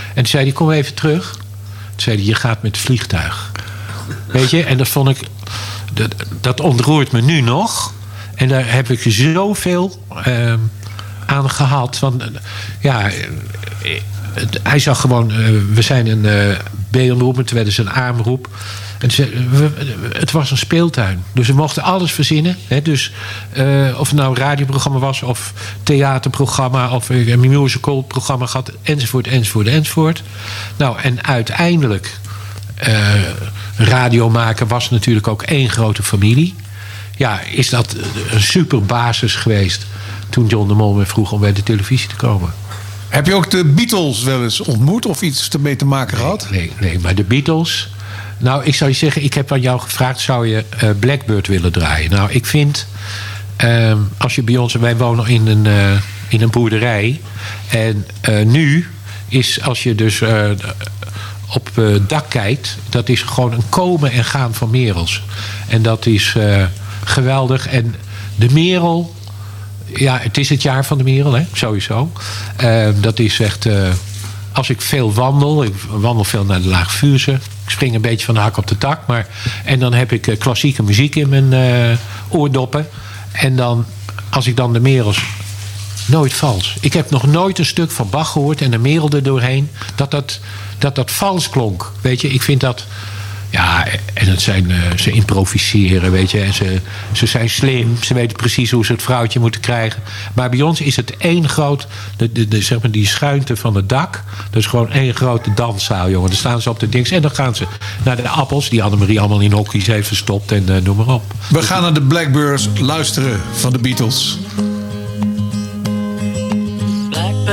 [0.09, 1.33] En toen zei hij, kom even terug.
[1.33, 3.53] Toen zei hij, je gaat met het vliegtuig.
[4.35, 5.18] Weet je, en dat vond ik...
[5.92, 7.92] Dat, dat ontroert me nu nog.
[8.35, 10.55] En daar heb ik zoveel eh,
[11.27, 11.99] aan gehad.
[11.99, 12.29] Want eh,
[12.81, 14.01] ja, eh,
[14.62, 15.31] hij zag gewoon...
[15.31, 15.37] eh,
[15.73, 16.57] we zijn een
[16.90, 18.49] B-omroep, en toen werden een A-omroep.
[18.99, 19.11] En
[20.12, 21.25] het was een speeltuin.
[21.33, 22.57] Dus we mochten alles verzinnen.
[22.68, 22.83] Hè?
[22.83, 23.12] Dus
[23.97, 25.23] of het nou een radioprogramma was...
[25.23, 26.90] of theaterprogramma...
[26.90, 28.73] of een musicalprogramma gehad...
[28.83, 30.23] enzovoort, enzovoort, enzovoort.
[30.77, 32.18] Nou, en uiteindelijk...
[33.76, 36.54] radio maken was natuurlijk ook één grote familie.
[37.16, 37.96] Ja, is dat
[38.30, 39.87] een super basis geweest...
[40.28, 42.54] toen John de Mol me vroeg om bij de televisie te komen.
[43.08, 46.46] Heb je ook de Beatles wel eens ontmoet of iets ermee te maken gehad?
[46.50, 47.88] Nee, nee, maar de Beatles.
[48.38, 51.72] Nou, ik zou je zeggen, ik heb aan jou gevraagd: zou je eh, Blackbird willen
[51.72, 52.10] draaien?
[52.10, 52.87] Nou, ik vind.
[53.56, 55.92] ehm, als je bij ons, wij wonen in een, eh,
[56.28, 57.20] in een boerderij.
[57.68, 58.87] En eh, nu
[59.28, 60.22] is, als je dus
[61.54, 65.22] op eh, dak kijkt, dat is gewoon een komen en gaan van merels.
[65.68, 66.64] En dat is eh,
[67.04, 67.68] geweldig.
[67.68, 67.94] En
[68.36, 69.14] de merel,
[69.84, 72.12] ja, het is het jaar van de merel, hè, sowieso.
[72.56, 73.68] Eh, dat is echt.
[74.52, 77.32] als ik veel wandel, ik wandel veel naar de Laag Vuurse.
[77.32, 79.06] Ik spring een beetje van de hak op de tak.
[79.06, 79.26] Maar,
[79.64, 82.88] en dan heb ik klassieke muziek in mijn oordoppen.
[83.32, 83.84] En dan,
[84.30, 85.22] als ik dan de merels.
[86.06, 86.76] Nooit vals.
[86.80, 89.70] Ik heb nog nooit een stuk van Bach gehoord en de merel er doorheen.
[89.94, 90.40] Dat dat,
[90.78, 91.92] dat dat vals klonk.
[92.00, 92.86] Weet je, ik vind dat.
[93.50, 96.40] Ja, en het zijn, eh, ze improviseren, weet je.
[96.40, 96.80] En ze,
[97.12, 97.96] ze zijn slim.
[98.02, 100.02] Ze weten precies hoe ze het vrouwtje moeten krijgen.
[100.32, 101.86] Maar bij ons is het één groot...
[102.16, 104.22] De, de, de, zeg maar die schuinte van het dak.
[104.50, 106.28] Dat is gewoon één grote danszaal, jongen.
[106.28, 107.10] Dan staan ze op de dings.
[107.10, 107.66] En dan gaan ze
[108.02, 108.68] naar de appels...
[108.68, 110.52] die Annemarie allemaal in hokjes heeft verstopt.
[110.52, 111.22] En eh, noem maar op.
[111.48, 114.38] We gaan naar de Blackbirds luisteren van de Beatles.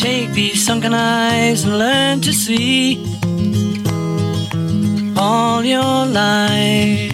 [0.00, 3.04] Take these sunken eyes and learn to see
[5.14, 7.12] all your life.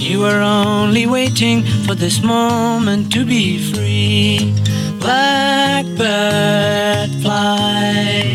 [0.00, 4.52] You were only waiting for this moment to be free.
[4.98, 6.00] Blackbird
[7.22, 8.27] fly.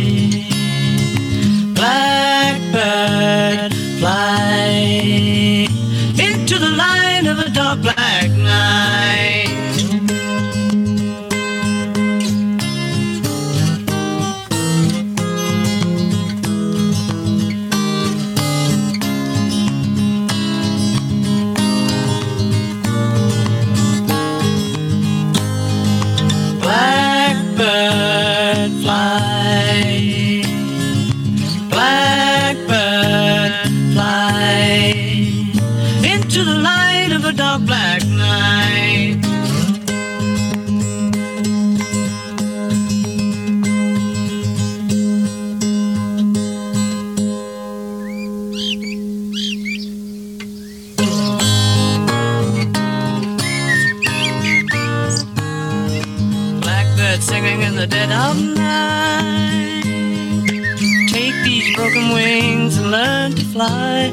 [63.67, 64.11] Fly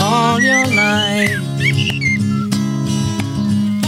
[0.00, 1.40] all your life.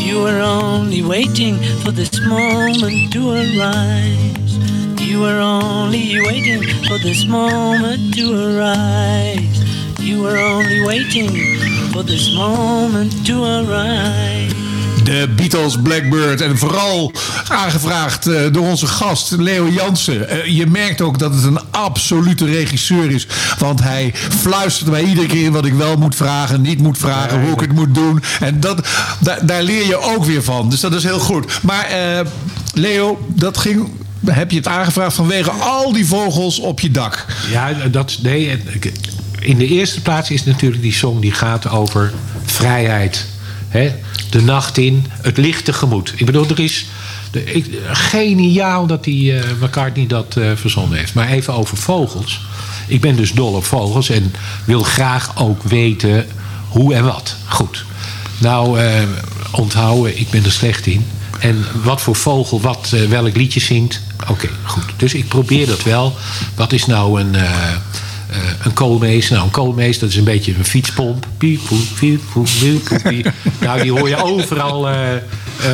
[0.06, 4.52] You were only waiting for this moment to arise.
[5.00, 9.58] You were only waiting for this moment to arise.
[10.00, 11.30] You were only waiting
[11.92, 14.33] for this moment to arise.
[15.04, 16.40] De Beatles Blackbird.
[16.40, 17.12] En vooral
[17.48, 20.28] aangevraagd eh, door onze gast Leo Jansen.
[20.28, 23.26] Eh, je merkt ook dat het een absolute regisseur is.
[23.58, 27.52] Want hij fluistert mij iedere keer wat ik wel moet vragen, niet moet vragen, hoe
[27.52, 28.22] ik het moet doen.
[28.40, 28.88] En dat,
[29.42, 30.70] daar, leer je ook weer van.
[30.70, 31.62] Dus dat is heel goed.
[31.62, 32.26] Maar eh,
[32.74, 33.88] Leo, dat ging.
[34.26, 37.26] Heb je het aangevraagd vanwege al die vogels op je dak?
[37.50, 38.62] Ja, dat, nee,
[39.40, 42.12] in de eerste plaats is natuurlijk die song die gaat over
[42.44, 43.26] vrijheid.
[43.68, 43.92] Hè?
[44.34, 46.12] De nacht in, het licht tegemoet.
[46.16, 46.86] Ik bedoel, er is
[47.30, 51.14] de, geniaal dat die eh McCartney dat eh, verzonnen heeft.
[51.14, 52.40] Maar even over vogels.
[52.86, 56.26] Ik ben dus dol op vogels en wil graag ook weten
[56.68, 57.36] hoe en wat.
[57.46, 57.84] Goed.
[58.38, 59.02] Nou, eh,
[59.50, 61.06] onthouden, ik ben er slecht in.
[61.40, 64.00] En wat voor vogel, wat, welk liedje zingt.
[64.28, 64.84] Oké, goed.
[64.96, 66.16] Dus ik probeer dat wel.
[66.54, 67.36] Wat is nou een,
[68.34, 69.28] eh, een koolmees?
[69.30, 71.26] Nou, een koolmees, dat is een beetje een fietspomp.
[71.38, 73.32] Piep, poep, piep, poep, piep, poep, piep.
[73.60, 74.88] Nou, die hoor je overal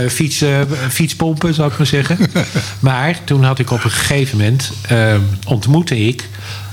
[0.09, 2.18] fiets, eh, fietspompen, zou ik maar zeggen.
[2.81, 4.73] Maar toen had ik op een gegeven moment...
[5.46, 6.29] ontmoette ik...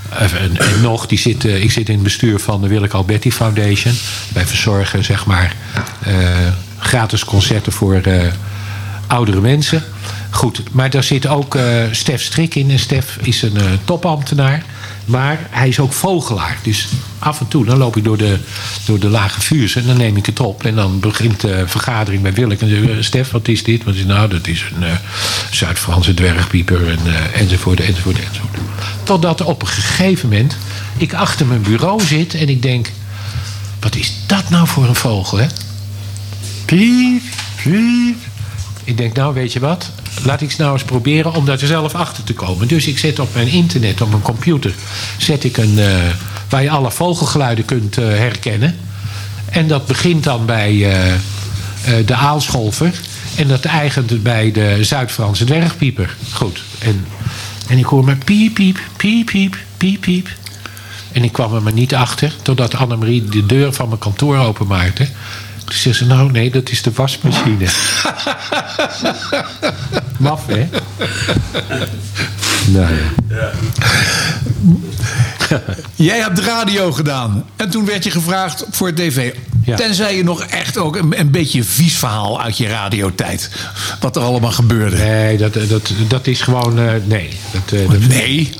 [0.08, 3.94] En, en nog, die zit, ik zit in het bestuur van de Willeke Alberti Foundation.
[4.32, 5.56] Wij verzorgen zeg maar
[6.78, 8.00] gratis concerten voor
[9.08, 9.82] oudere mensen.
[10.30, 12.70] Goed, maar daar zit ook eh, Stef Strik in.
[12.70, 14.64] En Stef is een eh, topambtenaar.
[15.08, 16.58] Maar hij is ook vogelaar.
[16.62, 18.38] Dus af en toe dan loop ik door de,
[18.84, 20.64] door de lage vuurs en dan neem ik het op.
[20.64, 22.64] En dan begint de vergadering bij Willeke.
[22.64, 23.84] En zeg ik, Stef, wat is dit?
[23.84, 24.28] Wat is nou?
[24.28, 24.92] Dat is een eh,
[25.50, 26.88] Zuid-Franse dwergpieper.
[26.88, 28.58] En, eh, enzovoort, enzovoort, enzovoort.
[29.02, 30.56] Totdat op een gegeven moment
[30.96, 32.90] ik achter mijn bureau zit en ik denk...
[33.80, 35.46] Wat is dat nou voor een vogel, hè?
[36.64, 37.22] Piep,
[37.62, 38.27] piep.
[38.88, 39.90] Ik denk, nou weet je wat?
[40.24, 42.68] Laat ik eens nou eens proberen om daar zelf achter te komen.
[42.68, 44.74] Dus ik zet op mijn internet, op mijn computer...
[45.16, 45.86] zet ik een, eh,
[46.48, 48.76] waar je alle vogelgeluiden kunt eh, herkennen.
[49.50, 51.12] En dat begint dan bij eh,
[52.06, 53.00] de aalscholver.
[53.36, 56.16] En dat eigent bij de Zuid-Franse dwergpieper.
[56.32, 56.62] Goed.
[56.78, 57.06] En,
[57.68, 60.28] en ik hoor maar piep, piep, piep, piep, piep, piep.
[61.12, 65.06] En ik kwam er maar niet achter, totdat Annemarie de deur van mijn kantoor openmaakte.
[65.68, 67.66] Zei ze, nou nee, dat is de wasmachine.
[70.18, 70.68] Maf, hè?
[72.66, 73.50] nou ja.
[75.94, 77.44] Jij hebt radio gedaan.
[77.56, 79.34] En toen werd je gevraagd voor tv.
[79.64, 79.76] Ja.
[79.76, 83.50] Tenzij je nog echt ook een, een beetje vies verhaal uit je radiotijd.
[84.00, 84.96] Wat er allemaal gebeurde.
[84.96, 86.78] Nee, dat, dat, dat is gewoon...
[86.78, 87.28] eh, nee.
[87.52, 88.50] Dat, eh, dat, Nee.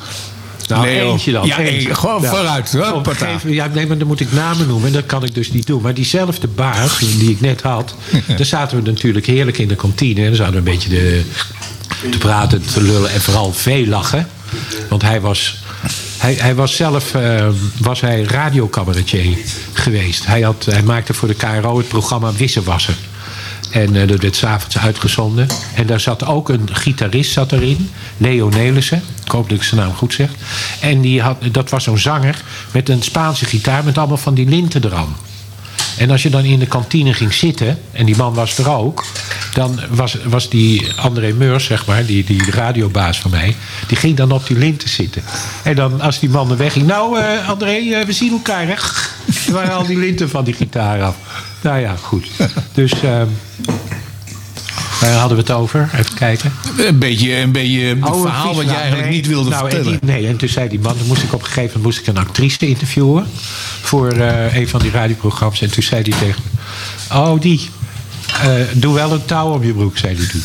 [0.69, 1.47] Nou, eentje dan.
[1.47, 1.95] Ja, eentje.
[1.95, 2.71] Gewoon vooruit,
[3.03, 3.27] pata.
[3.27, 4.87] gegeven- ja, nee, maar dan moet ik namen noemen.
[4.87, 5.83] En dat kan ik dus niet doen.
[5.83, 7.95] Maar diezelfde baas die ik net had...
[8.37, 10.21] daar zaten we natuurlijk heerlijk in de kantine.
[10.21, 11.23] En dan zouden we een beetje de,
[12.11, 14.29] te praten, te lullen en vooral veel lachen.
[14.89, 15.57] Want hij was...
[16.19, 17.47] Hij, hij was zelf eh,
[17.81, 19.37] was hij radiocabaretier
[19.73, 20.27] geweest.
[20.27, 22.95] Hij, had, hij maakte voor de KRO het programma Wissewassen.
[23.71, 25.47] En eh, dat werd s'avonds uitgezonden.
[25.75, 27.91] En daar zat ook een gitarist zat erin.
[28.17, 29.03] Leo Nelissen.
[29.25, 30.31] Ik hoop dat ik zijn naam goed zeg.
[30.81, 33.85] En die had, dat was zo'n zanger met een Spaanse gitaar...
[33.85, 35.17] met allemaal van die linten eraan.
[35.99, 39.05] En als je dan in de kantine ging zitten, en die man was er ook,
[39.53, 44.17] dan was, was die André Meurs, zeg maar, die, die radiobaas van mij, die ging
[44.17, 45.23] dan op die linten zitten.
[45.63, 48.75] En dan als die man er wegging, nou eh, André, eh, we zien elkaar, hè?
[49.47, 51.17] Er waren al die linten van die gitaar af.
[51.61, 52.27] Nou ja, goed.
[52.75, 53.27] Dus, ehm
[55.01, 55.91] waar hadden we het over?
[55.95, 56.53] Even kijken.
[56.79, 59.17] Een beetje, een beetje Oh, verhaal wat je eigenlijk Nee.
[59.17, 59.99] niet wilde nou, en vertellen.
[60.01, 61.99] die- nee, en toen zei die man, dan moest ik op een gegeven moment moest
[61.99, 63.27] ik een actrice interviewen
[63.83, 65.61] voor eh, een van die radioprogramma's.
[65.61, 66.43] En toen zei hij tegen
[67.11, 67.71] me, oh die,
[68.43, 70.43] eh, doe wel een touw om je broek, zei hij toen.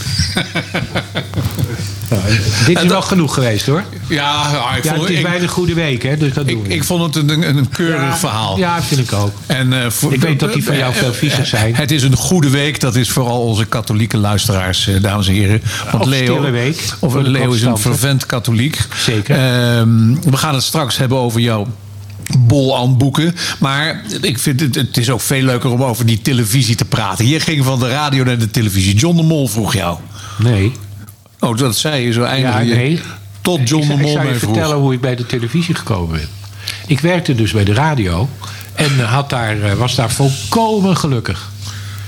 [2.65, 3.83] Dit is wel genoeg geweest hoor.
[4.07, 6.73] Ja, ja, ik, vond, het is een goede week, hè, dus dat doen ik, we.
[6.73, 8.57] ik vond het een, een, keurig verhaal.
[8.57, 9.31] Ja, vind ik ook.
[9.45, 11.75] En, eh, Ik weet dat die van jou veel viezer zijn.
[11.75, 12.79] Het is een goede week.
[12.79, 15.61] Dat is vooral onze katholieke luisteraars, eh, dames en heren.
[15.91, 18.79] Want Leo, week, Of Leo is een fervent katholiek.
[18.97, 19.35] Zeker.
[19.35, 21.67] Ehm, we gaan het straks hebben over jouw
[22.37, 23.35] bol aan boeken.
[23.59, 27.27] Maar ik vind het, het is ook veel leuker om over die televisie te praten.
[27.27, 28.95] Je ging van de radio naar de televisie.
[28.95, 29.97] John de Mol vroeg jou.
[30.37, 30.71] Nee.
[31.43, 32.59] Oh, dat zei je zo Ja, eindig.
[32.67, 33.01] je- nee.
[33.41, 34.53] Tot John de Mol Ik mij je vroeg.
[34.53, 36.27] vertellen hoe ik bij de televisie gekomen ben.
[36.87, 38.29] Ik werkte dus bij de radio
[38.73, 41.51] en eh, had daar, eh, was daar volkomen gelukkig.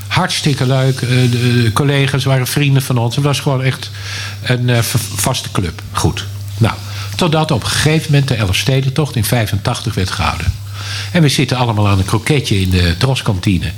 [0.08, 1.02] Hartstikke leuk.
[1.02, 1.30] eh, De
[1.63, 3.15] de collega's waren vrienden van ons.
[3.15, 3.89] Het was gewoon echt
[4.43, 4.80] een eh,
[5.15, 5.82] vaste club.
[5.91, 6.26] Goed.
[6.58, 6.74] Nou,
[7.15, 10.54] totdat op een gegeven moment de Elfstedentocht in 85 werd gehouden.
[11.12, 13.71] En we zitten allemaal aan een kroketje in de troskantine.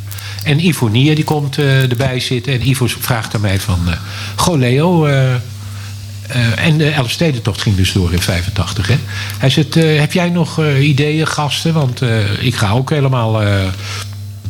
[0.43, 2.53] En Ivo Nier die komt eh, erbij zitten.
[2.53, 3.79] En Ivo vraagt aan mij van...
[3.87, 3.97] eh
[4.35, 5.33] Goh Leo, eh,
[6.55, 8.87] en de Elfstedentocht ging dus door in 85.
[8.87, 8.97] Hè?
[9.37, 11.73] Hij zegt, heb jij nog ideeën, gasten?
[11.73, 12.01] Want
[12.39, 13.41] ik ga ook helemaal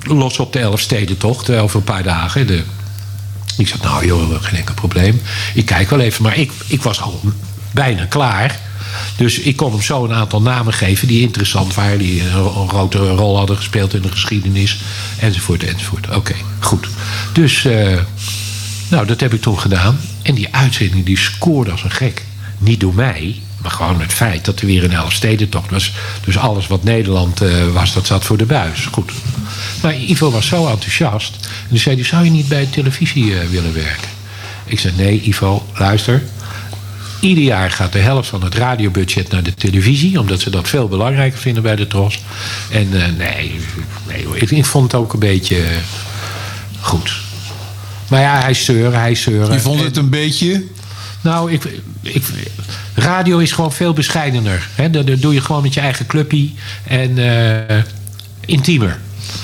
[0.01, 2.47] los op de Elfstedentocht over een paar dagen.
[2.47, 2.63] De,
[3.57, 5.21] ik zeg, nou joh, geen enkel probleem.
[5.53, 7.21] Ik kijk wel even, maar ik, ik was al
[7.71, 8.59] bijna klaar.
[9.17, 11.97] Dus ik kon hem zo een aantal namen geven die interessant waren.
[11.97, 14.77] Die een, ro- een grote rol hadden gespeeld in de geschiedenis.
[15.19, 16.15] Enzovoort, enzovoort.
[16.15, 16.87] Oké, goed.
[17.33, 17.97] Dus, eh,
[18.89, 19.99] nou, dat heb ik toen gedaan.
[20.21, 22.25] En die uitzending die scoorde als een gek.
[22.57, 25.91] Niet door mij, maar gewoon het feit dat er weer een Elfstedentocht was.
[26.25, 28.85] Dus alles wat Nederland eh, was, dat zat voor de buis.
[28.91, 29.11] Goed.
[29.81, 31.35] Maar Ivo was zo enthousiast.
[31.41, 34.07] En die zei, zou je niet bij televisie eh, willen werken?
[34.65, 36.23] Ik zei, nee Ivo, luister.
[37.19, 40.19] Ieder jaar gaat de helft van het radiobudget naar de televisie.
[40.19, 42.19] Omdat ze dat veel belangrijker vinden bij de Tros.
[42.71, 43.59] En eh, nee,
[44.07, 45.77] nee ik, ik vond het ook een beetje eh,
[46.79, 47.11] goed.
[48.07, 49.53] Maar ja, hij zeuren, hij zeuren.
[49.53, 50.63] Je vond het een beetje...
[51.21, 51.63] nou, ik,
[52.01, 52.23] ik,
[52.93, 54.67] radio is gewoon veel bescheidener.
[54.75, 54.89] Hè?
[54.89, 56.49] Dat, dat doe je gewoon met je eigen clubje
[56.83, 57.77] en eh,
[58.45, 58.99] intiemer.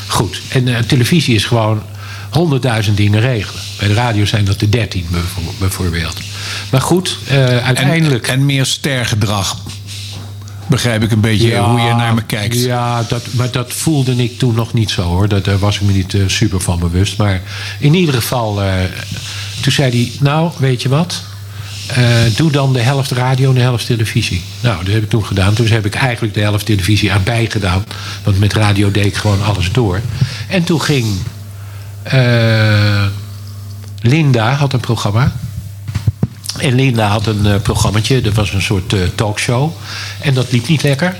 [0.07, 0.41] Goed.
[0.49, 1.83] En televisie is gewoon
[2.29, 3.61] honderdduizend dingen regelen.
[3.79, 6.17] Bij de radio zijn dat de dertien bijvo- bijvoorbeeld.
[6.71, 8.27] Maar goed, eh, En, uiteindelijk...
[8.27, 9.57] en meer stergedrag.
[10.67, 12.59] Begrijp ik een beetje hoe je naar me kijkt.
[12.59, 15.27] Ja, dat, maar dat voelde ik toen nog niet zo hoor.
[15.27, 17.17] Dat, daar was ik me niet eh, super van bewust.
[17.17, 17.41] Maar
[17.79, 18.73] in ieder geval, eh,
[19.61, 21.23] toen zei hij: Nou, weet je wat?
[22.35, 24.41] Doe dan de helft radio en de helft televisie.
[24.61, 25.53] Nou, dat heb ik toen gedaan.
[25.53, 27.85] Toen heb ik eigenlijk de helft televisie erbij gedaan.
[28.23, 30.01] Want met radio deed ik gewoon alles door.
[30.47, 31.05] En toen ging.
[34.03, 35.31] Linda had een programma.
[36.57, 39.71] En Linda had een programmaatje, dat was een soort eh, talkshow.
[40.19, 41.15] En dat liep niet lekker.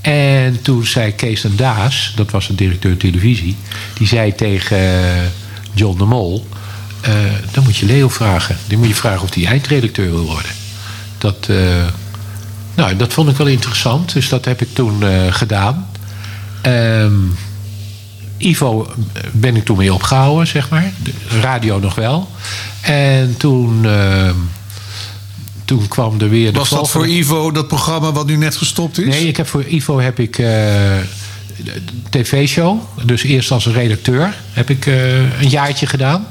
[0.00, 3.56] En toen zei Kees en Daas, dat was de directeur televisie...
[3.94, 5.20] die zei tegen eh,
[5.74, 6.46] John de Mol...
[7.52, 8.56] dan moet je Leo vragen.
[8.66, 10.50] Die moet je vragen of hij eindredacteur wil worden.
[11.18, 11.48] Dat,
[12.74, 15.88] nou, dat vond ik wel interessant, dus dat heb ik toen gedaan.
[16.62, 17.12] Ehm,
[18.42, 18.92] Ivo
[19.32, 20.92] ben ik toen mee opgehouden, zeg maar.
[21.02, 22.28] De radio nog wel.
[22.80, 24.34] En toen, ehm,
[25.78, 28.98] toen kwam er weer de Was dat voor Ivo, dat programma wat nu net gestopt
[28.98, 29.06] is?
[29.06, 30.46] Nee, ik heb voor Ivo heb ik eh,
[31.56, 32.80] de tv-show.
[33.04, 36.26] Dus eerst als redacteur heb ik eh, een jaartje gedaan.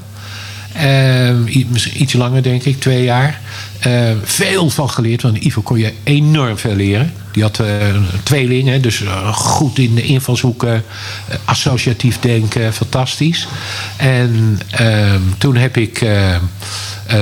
[0.74, 1.46] Ehm,
[1.94, 3.40] iets langer, denk ik, twee jaar.
[3.80, 7.12] Ehm, veel van geleerd, want Ivo kon je enorm veel leren.
[7.32, 10.84] Die had eh, een tweeling, hè, dus eh, goed in de invalshoeken,
[11.28, 13.46] eh, associatief denken, fantastisch.
[13.96, 16.04] En ehm, toen heb ik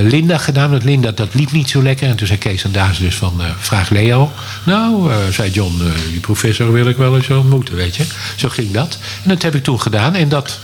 [0.02, 2.08] Linda gedaan, want Linda dat liep niet zo lekker.
[2.08, 4.32] En toen zei Kees en Daas dus van, vraag Leo.
[4.64, 8.04] Nou, zei John, die professor wil ik wel eens ontmoeten, weet je.
[8.36, 8.98] Zo ging dat.
[9.22, 10.14] En dat heb ik toen gedaan.
[10.14, 10.58] En dat,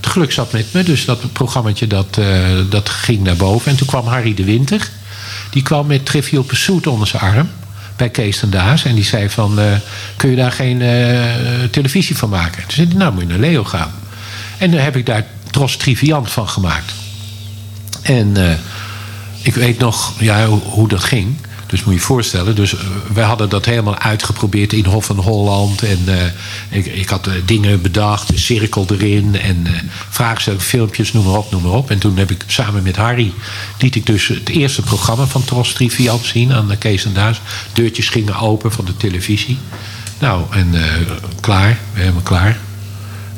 [0.00, 2.26] het geluk zat met me, dus dat programmaatje dat, eh,
[2.68, 3.70] dat ging naar boven.
[3.70, 4.90] En toen kwam Harry de Winter.
[5.50, 7.48] Die kwam met Trivial Pursuit onder zijn arm
[7.96, 8.84] bij Kees en Daas.
[8.84, 9.64] En die zei van, eh,
[10.16, 12.62] kun je daar geen eh, televisie van maken?
[12.62, 13.92] Toen zei hij, nou moet je naar Leo gaan.
[14.58, 16.92] En dan heb ik daar Tros Triviant van gemaakt.
[18.02, 18.58] En
[19.42, 21.36] ik weet nog ja, hoe dat ging.
[21.70, 22.54] Dus moet je je voorstellen.
[22.54, 22.80] Dus eh,
[23.12, 25.82] wij hadden dat helemaal uitgeprobeerd in Hof van Holland.
[25.82, 29.40] En eh, ik, ik had eh, dingen bedacht, een cirkel erin.
[29.40, 29.66] En
[30.08, 31.90] vragen stellen, filmpjes, noem maar op, noem maar op.
[31.90, 33.32] En toen heb ik samen met Harry...
[33.78, 37.40] liet ik dus het eerste programma van Tros Triviant zien aan de Kees en Daas.
[37.72, 39.58] Deurtjes gingen open van de televisie.
[40.18, 40.74] Nou, en
[41.40, 42.69] klaar, helemaal klaar.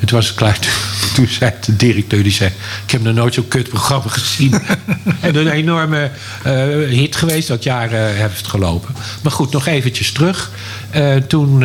[0.03, 0.59] Het was klaar.
[1.15, 2.51] Toen zei de directeur, die zei...
[2.85, 4.55] ik heb nog nooit zo'n kut programma gezien.
[5.21, 6.11] en een enorme
[6.43, 6.53] eh,
[6.89, 7.49] hit geweest.
[7.49, 8.95] Dat jaar eh, heeft gelopen.
[9.23, 10.51] Maar goed, nog eventjes terug.
[10.91, 11.65] Eh, toen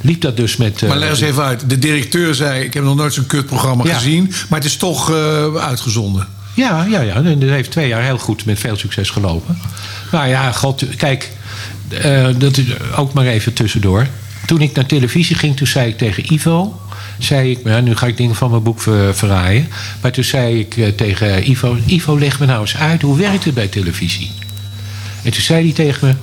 [0.00, 0.82] liep dat dus met...
[0.82, 1.70] Maar leg eens even uit.
[1.70, 3.94] De directeur zei, ik heb nog nooit zo'n kutprogramma Ja.
[3.94, 4.32] gezien.
[4.48, 5.12] Maar het is toch
[5.56, 6.26] uitgezonden.
[6.54, 7.14] Ja, ja, ja.
[7.14, 9.58] En dat heeft twee jaar heel goed met veel succes gelopen.
[10.12, 11.30] Nou ja, god, kijk,
[12.38, 12.64] dat is
[12.96, 14.06] ook maar even tussendoor.
[14.48, 16.80] Toen ik naar televisie ging, toen zei ik tegen Ivo...
[17.18, 19.68] zei ik, nu ga ik dingen van mijn boek ver, verraaien...
[20.02, 21.76] maar toen zei ik eh, tegen Ivo...
[21.86, 24.30] Ivo, leg me nou eens uit, hoe werkt het bij televisie?
[25.22, 26.14] En toen zei hij tegen me...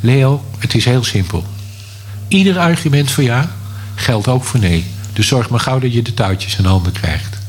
[0.00, 1.46] Leo, het is heel simpel.
[2.28, 3.56] Ieder argument voor ja
[3.94, 4.84] geldt ook voor nee.
[5.12, 7.39] Dus zorg maar gauw dat je de touwtjes in handen krijgt.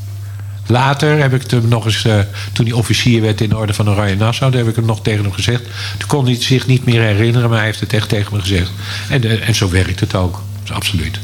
[0.72, 2.18] Later heb ik hem nog eens, eh,
[2.52, 5.02] toen hij officier werd in de Orde van Oranje Nassau, daar heb ik hem nog
[5.02, 5.62] tegen hem gezegd.
[5.98, 8.70] Toen kon hij zich niet meer herinneren, maar hij heeft het echt tegen me gezegd.
[9.08, 10.42] En, en zo werkt het ook.
[10.72, 11.18] Absoluut.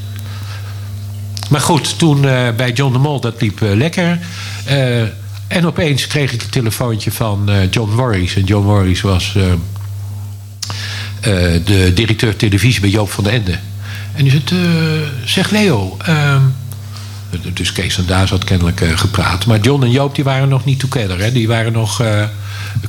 [1.51, 4.19] Maar goed, toen eh, bij John de Mol, dat liep eh, lekker.
[5.49, 8.35] En opeens kreeg ik een telefoontje van John Morris.
[8.37, 9.37] En John Morris was
[11.65, 13.59] de directeur televisie bij Joop van den Ende.
[14.15, 14.53] En die zegt,
[15.25, 15.97] zeg Leo...
[17.53, 19.47] dus Kees en Daas had kennelijk eh, gepraat.
[19.47, 21.19] Maar John en Joop die waren nog niet together.
[21.19, 21.33] Hè?
[21.33, 22.25] Die waren nog eh,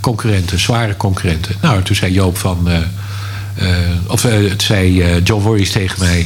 [0.02, 1.56] concurrenten, zware concurrenten.
[1.62, 2.70] Nou, toen zei Joop van...
[2.70, 2.78] eh,
[4.08, 6.26] of het zei John Worries tegen mij...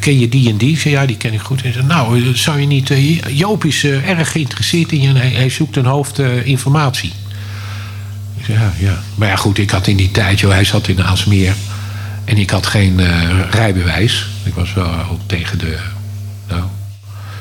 [0.00, 0.80] ken je die en die?
[0.84, 1.62] Ja, die ken ik goed.
[1.62, 2.92] En zei, nou, zou je niet...
[3.28, 7.12] Joop is erg geïnteresseerd in je en hij, zoekt een hoofd eh, informatie.
[8.36, 8.98] Ik zei, ja, ja.
[9.14, 10.40] Maar ja, goed, ik had in die tijd...
[10.40, 11.54] Joh, hij zat in Aalsmeer.
[12.24, 13.00] En ik had geen
[13.50, 14.26] rijbewijs.
[14.42, 15.78] Ik was wel tegen de...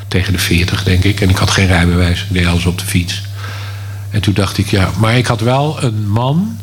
[0.09, 1.21] Tegen de 40, denk ik.
[1.21, 2.21] En ik had geen rijbewijs.
[2.21, 3.21] Ik deed alles op de fiets.
[4.09, 4.89] En toen dacht ik, ja...
[4.97, 6.57] Maar ik had wel een man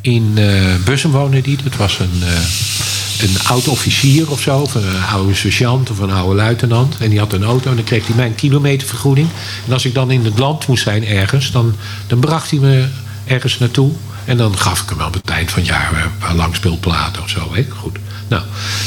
[0.00, 1.58] in eh Bussum die.
[1.62, 4.66] Dat was een, eh, een oud officier of zo.
[4.74, 6.96] Een oude sergeant of een oude luitenant.
[6.98, 9.28] En die had een auto en dan kreeg hij mijn kilometervergoeding.
[9.66, 11.50] En als ik dan in het land moest zijn ergens...
[11.50, 11.74] dan,
[12.06, 12.86] dan bracht hij me
[13.26, 13.92] ergens naartoe.
[14.24, 17.22] En dan gaf ik hem wel op het eind van het jaar een paar langspeelplaten
[17.22, 17.54] of zo.
[17.54, 17.66] Hè?
[17.76, 17.98] Goed.
[18.28, 18.42] Nou,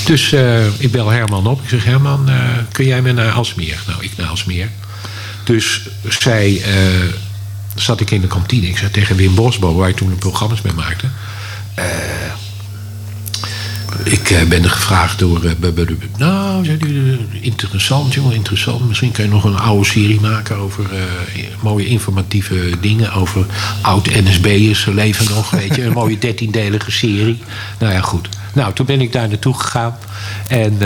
[0.06, 1.62] dus eh, ik bel Herman op.
[1.64, 2.40] Ik zeg, Herman, eh,
[2.72, 3.78] kun jij me naar Alsmeer?
[3.88, 4.70] Nou, ik naar Alsmeer.
[5.44, 6.74] Dus zij eh,
[7.76, 8.68] zat ik in de kantine.
[8.68, 11.08] Ik zei tegen Wim Bosbo, waar ik toen de programma's mee maakte.
[14.04, 15.44] Ik eh, ben er gevraagd door.
[15.44, 15.52] eh,
[16.18, 18.88] nou, eh, interessant, jongen, interessant.
[18.88, 20.86] Misschien kan je nog een oude serie maken over
[21.62, 23.14] mooie informatieve dingen.
[23.14, 23.46] Over
[23.82, 25.84] oud-NSB'ers, leven nog, weet je.
[25.84, 27.40] Een mooie dertiendelige serie.
[27.80, 28.30] Nou ja, goed.
[28.54, 29.98] Nou, toen ben ik daar naartoe gegaan.
[30.48, 30.78] En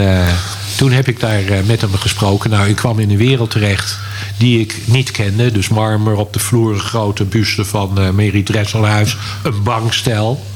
[0.78, 2.50] toen heb ik daar met hem gesproken.
[2.50, 3.98] Nou, ik kwam in een wereld terecht
[4.38, 5.52] die ik niet kende.
[5.52, 9.18] Dus marmer op de vloer, grote buste van eh Mary Dresselhuis.
[9.44, 10.51] Een bankstel.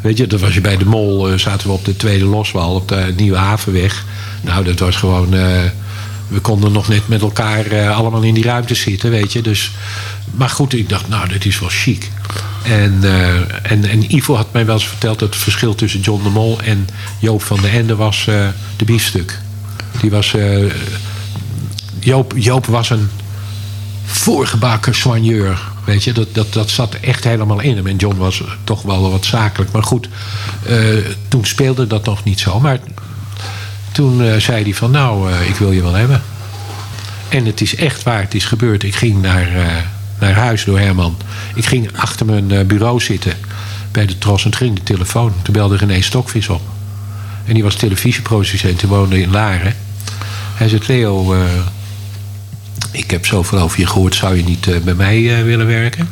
[0.00, 2.74] Weet je, dat was je bij de Mol, eh, zaten we op de tweede loswal,
[2.74, 4.04] op de Nieuwe Havenweg.
[4.40, 5.34] Nou, dat was gewoon.
[5.34, 5.60] eh,
[6.28, 9.42] we konden nog net met elkaar eh, allemaal in die ruimte zitten, weet je.
[9.42, 9.70] Dus,
[10.34, 12.10] maar goed, ik dacht, nou, dit is wel chic.
[12.62, 13.00] En,
[13.62, 16.60] en, en Ivo had mij wel eens verteld dat het verschil tussen John de Mol
[16.60, 16.88] en
[17.18, 18.24] Joop van den Ende was
[18.76, 19.38] de biefstuk.
[20.00, 20.34] Die was.
[21.98, 23.10] Joop, Joop was een
[24.04, 25.58] voorgebakken soigneur.
[25.86, 27.86] Weet je, dat, dat, dat zat echt helemaal in hem.
[27.86, 29.72] En John was toch wel wat zakelijk.
[29.72, 30.08] Maar goed,
[30.62, 30.78] eh,
[31.28, 32.60] toen speelde dat nog niet zo.
[32.60, 32.78] Maar
[33.92, 36.22] toen eh, zei hij van, nou, eh, ik wil je wel hebben.
[37.28, 38.82] En het is echt waar, het is gebeurd.
[38.82, 39.48] Ik ging naar,
[40.18, 41.16] naar huis door Herman.
[41.54, 43.32] Ik ging achter mijn bureau zitten
[43.90, 45.32] bij de Tros en toen ging de telefoon.
[45.42, 46.62] Toen belde René Stokvis op.
[47.44, 49.74] En die was televisieproducent, die woonde in Laren.
[50.54, 51.34] Hij zei, Leo,
[52.96, 56.08] ik heb zoveel over je gehoord, zou je niet eh, bij mij eh, willen werken?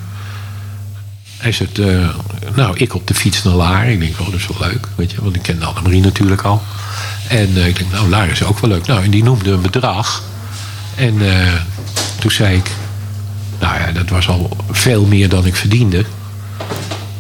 [1.36, 2.08] Hij zegt, eh,
[2.54, 3.92] nou, ik op de fiets naar Laren.
[3.92, 6.62] Ik denk, oh, dat is wel leuk, weet je, want ik kende Annemarie natuurlijk al.
[7.28, 8.86] En ik denk, nou, Laren is ook wel leuk.
[8.86, 10.22] Nou, en die noemde een bedrag.
[10.94, 11.18] En
[12.18, 12.70] toen zei ik,
[13.60, 16.04] nou ja, dat was al veel meer dan ik verdiende.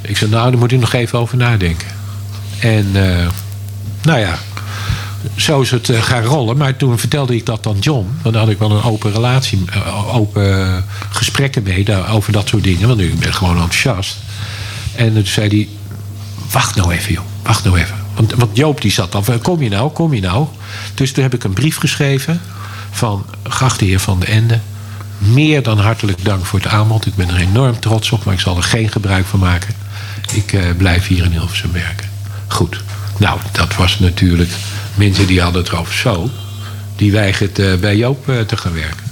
[0.00, 1.88] Ik zei, nou, daar moet u nog even over nadenken.
[2.58, 2.92] En,
[4.02, 4.38] nou ja,
[5.36, 6.56] zo is het eh, gaan rollen.
[6.56, 8.18] Maar toen vertelde ik dat dan John.
[8.22, 12.88] Dan had ik wel een open relatie, eh, open gesprekken mee over dat soort dingen.
[12.88, 14.16] Want ik ben gewoon enthousiast.
[14.94, 15.68] En toen zei hij,
[16.50, 17.96] wacht nou even joh, wacht nou even.
[18.14, 20.46] Want, Joop die zat dan, kom je nou, kom je nou.
[20.94, 22.40] Dus toen heb ik een brief geschreven
[22.90, 24.60] van, geachte heer Van de Ende.
[25.18, 27.06] meer dan hartelijk dank voor het aanbod.
[27.06, 29.74] Ik ben er enorm trots op, maar ik zal er geen gebruik van maken.
[30.32, 32.08] Ik eh, blijf hier in Hilversum werken.
[32.46, 32.82] Goed.
[33.18, 34.50] Nou, dat was natuurlijk...
[34.94, 36.30] Mensen die hadden het over zo.
[36.96, 39.04] Die weigert eh, bij Joop eh, te gaan werken.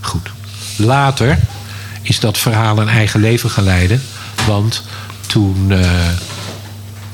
[0.00, 0.28] Goed.
[0.76, 1.38] Later
[2.02, 4.02] is dat verhaal een eigen leven gaan leiden.
[4.46, 4.82] Want
[5.26, 6.08] toen, eh,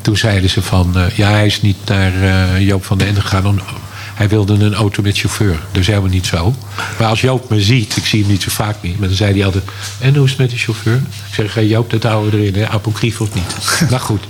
[0.00, 0.94] toen zeiden ze van...
[1.14, 3.46] ja, hij is niet naar Joop van den Ende gegaan.
[3.46, 3.60] om-
[4.18, 5.58] hij wilde een auto met chauffeur.
[5.72, 6.54] Dat is helemaal niet zo.
[6.98, 8.94] Maar als Joop me ziet, ik zie hem niet zo vaak meer...
[8.98, 9.64] maar dan zei hij altijd...
[9.98, 10.96] en hoe is het met de chauffeur?
[11.28, 12.62] Ik zeg, hey, Joop, dat houden we erin.
[12.62, 12.76] Hè?
[13.18, 13.56] Of niet.
[13.90, 14.24] maar goed.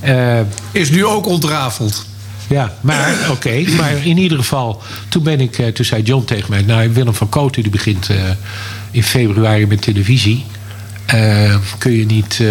[0.00, 0.40] Eh,
[0.72, 2.06] Is nu ook ontrafeld.
[2.48, 3.64] ja, maar oké.
[3.76, 6.62] maar in ieder geval, toen, ben ik, eh, toen zei John tegen mij...
[6.62, 8.16] nou, Willem van Kooten die begint eh,
[8.90, 10.44] in februari met televisie.
[11.78, 12.42] Kun je niet...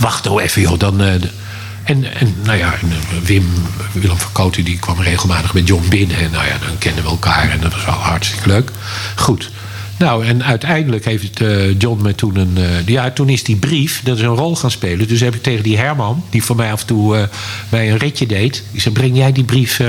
[0.00, 0.78] wacht nou even, joh.
[0.78, 2.92] Dan, en, en nou ja, en,
[3.24, 3.48] Wim,
[3.92, 6.16] Willem van Kooten die kwam regelmatig met John binnen.
[6.16, 8.70] En nou ja, dan kenden we elkaar en dat was wel hartstikke leuk.
[9.16, 9.50] Goed.
[9.98, 12.56] Nou, en uiteindelijk heeft eh, John me toen een...
[12.56, 15.08] eh, ja, toen is die brief, dat is een rol gaan spelen.
[15.08, 17.22] Dus heb ik tegen die Herman, die voor mij af en toe eh,
[17.68, 18.62] bij een ritje deed...
[18.70, 19.80] Ik zei, breng jij die brief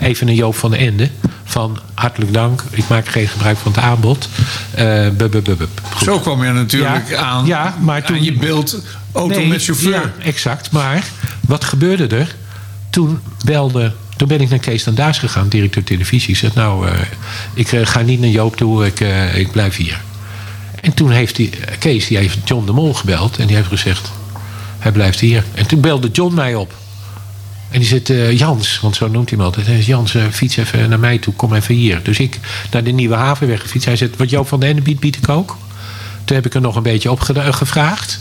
[0.00, 1.10] even naar Joop van den Ende.
[1.44, 4.28] Van, hartelijk dank, ik maak geen gebruik van het aanbod.
[4.76, 5.68] Bub, bub, bub, bub.
[5.82, 6.02] Goed.
[6.04, 8.82] Zo kwam je natuurlijk aan, ja, maar toen- aan je beeld
[9.12, 9.90] auto met chauffeur.
[9.90, 10.70] Ja, exact.
[10.70, 11.04] Maar
[11.40, 12.34] wat gebeurde er?
[12.90, 13.92] Toen belde...
[14.16, 16.30] Toen ben ik naar Kees dan Daas gegaan, directeur televisie.
[16.30, 17.00] Ik zeg, nou, eh,
[17.54, 20.00] ik eh, ga niet naar Joop toe, ik, eh, ik blijf hier.
[20.80, 23.38] En toen heeft die, Kees, die heeft John de Mol gebeld.
[23.38, 24.10] En die heeft gezegd,
[24.78, 25.44] hij blijft hier.
[25.54, 26.74] En toen belde John mij op.
[27.70, 29.66] En die zegt, Jans, want zo noemt hij hem altijd.
[29.66, 32.00] Hij zegt, Jans, fiets even naar mij toe, kom even hier.
[32.02, 32.40] Dus ik
[32.70, 33.86] naar de Nieuwe Havenweg gefietst.
[33.86, 35.56] Hij zegt, wat Joop van den Ende biedt, bied ik ook.
[36.24, 38.18] Toen heb ik er nog een beetje op geda- gevraagd.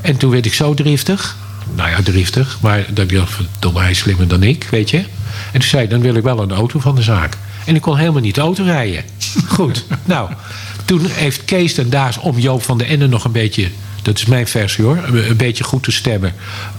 [0.00, 1.36] En toen werd ik zo driftig.
[1.74, 2.58] Nou ja, driftig.
[2.60, 4.98] Maar dat dacht, verdomme, hij is slimmer dan ik, weet je.
[5.52, 7.36] En toen zei dan wil ik wel een auto van de zaak.
[7.64, 9.04] En ik kon helemaal niet auto rijden.
[9.48, 10.30] Goed, nou.
[10.84, 13.68] Toen heeft Kees en Daas om Joop van den Ende nog een beetje...
[14.02, 16.34] dat is mijn versie hoor, een beetje goed te stemmen...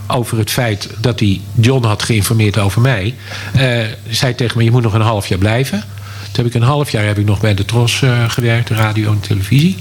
[0.07, 3.15] over het feit dat hij John had geïnformeerd over mij.
[3.53, 3.79] eh,
[4.09, 5.84] zei tegen me, je moet nog een half jaar blijven.
[6.31, 9.11] Toen heb ik een half jaar heb ik nog bij de Tros eh, gewerkt, radio
[9.11, 9.77] en televisie.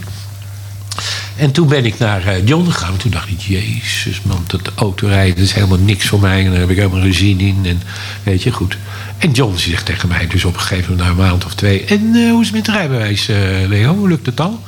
[1.36, 2.96] En toen ben ik naar eh, John gegaan.
[2.96, 6.44] Toen dacht ik, jezus man, dat autorijden is helemaal niks voor mij.
[6.44, 7.60] En daar heb ik helemaal geen zin in.
[7.64, 7.82] En
[8.22, 8.76] weet je, goed.
[9.18, 11.84] En John zegt tegen mij dus op een gegeven moment na een maand of twee...
[11.84, 13.36] En eh, hoe is het met het rijbewijs, eh,
[13.68, 13.94] Leo?
[13.94, 14.62] Hoe lukt het al?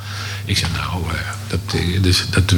[0.45, 1.03] Ik zeg, nou,
[1.47, 1.59] dat,
[2.01, 2.53] dus, dat,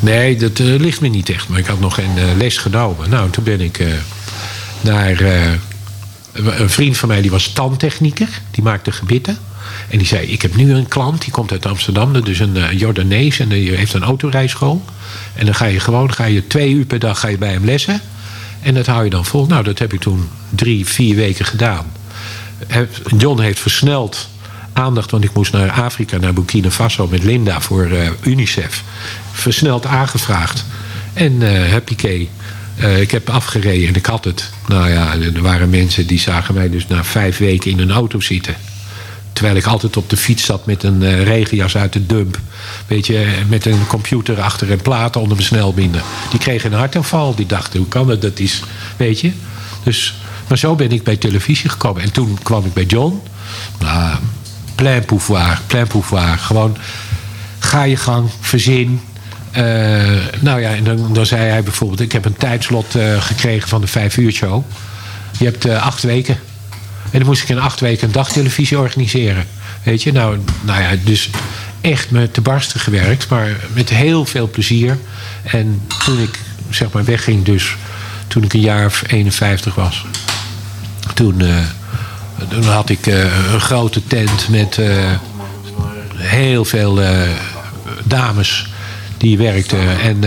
[0.00, 1.48] nee, dat ligt me niet echt.
[1.48, 3.10] Maar ik had nog geen les genomen.
[3.10, 3.84] Nou, toen ben ik
[4.80, 5.20] naar...
[6.32, 8.28] een vriend van mij die was tandtechnieker.
[8.50, 9.38] Die maakte gebitten.
[9.88, 12.20] En die zei, ik heb nu een klant, die komt uit Amsterdam.
[12.24, 14.84] Dus een uh, Jordanees en die heeft een autorijschool.
[15.34, 17.64] En dan ga je gewoon ga je twee uur per dag ga je bij hem
[17.64, 18.00] lessen.
[18.62, 19.46] En dat hou je dan vol.
[19.46, 21.86] Nou, dat heb ik toen drie, vier weken gedaan.
[22.66, 24.28] Heb- John heeft versneld
[24.72, 28.82] aandacht, want ik moest naar Afrika, naar Burkina Faso met Linda voor eh, UNICEF.
[29.32, 30.64] Versneld aangevraagd.
[31.12, 32.26] En eh happy.
[32.76, 34.50] Eh, ik heb afgereden en ik had het.
[34.66, 38.20] Nou ja, er waren mensen die zagen mij dus na vijf weken in een auto
[38.20, 38.54] zitten.
[39.38, 42.38] Terwijl ik altijd op de fiets zat met een eh, regenjas uit de dump.
[42.86, 46.02] Weet je, met een computer achter en platen onder mijn snelbinder.
[46.30, 47.34] Die kregen een hartaanval.
[47.34, 48.22] Die dachten, hoe kan dat?
[48.22, 48.62] Dat is,
[48.96, 49.32] weet je.
[49.82, 50.14] Dus,
[50.48, 52.02] maar zo ben ik bij televisie gekomen.
[52.02, 53.20] En toen kwam ik bij John.
[53.78, 54.16] Nou,
[54.74, 56.38] plein pouvoir, plein pouvoir.
[56.38, 56.76] Gewoon,
[57.58, 59.00] ga je gang, verzin.
[59.50, 59.62] Eh,
[60.40, 62.00] nou ja, en dan, dan zei hij bijvoorbeeld...
[62.00, 64.64] ik heb een tijdslot eh, gekregen van de vijf uur show.
[65.38, 66.38] Je hebt acht weken.
[67.10, 69.46] En dan moest ik in acht weken een dagtelevisie organiseren.
[69.82, 71.30] Weet je, nou, nou ja, dus
[71.80, 73.28] echt me te barsten gewerkt.
[73.28, 74.98] Maar met heel veel plezier.
[75.42, 76.38] En toen ik,
[76.70, 77.76] zeg maar, wegging dus...
[78.26, 80.04] toen ik een jaar of 51 was...
[81.14, 81.56] toen, eh,
[82.48, 85.12] toen had ik eh, een grote tent met eh,
[86.14, 87.00] heel veel
[88.04, 88.68] dames
[89.16, 90.00] die werkten.
[90.00, 90.18] En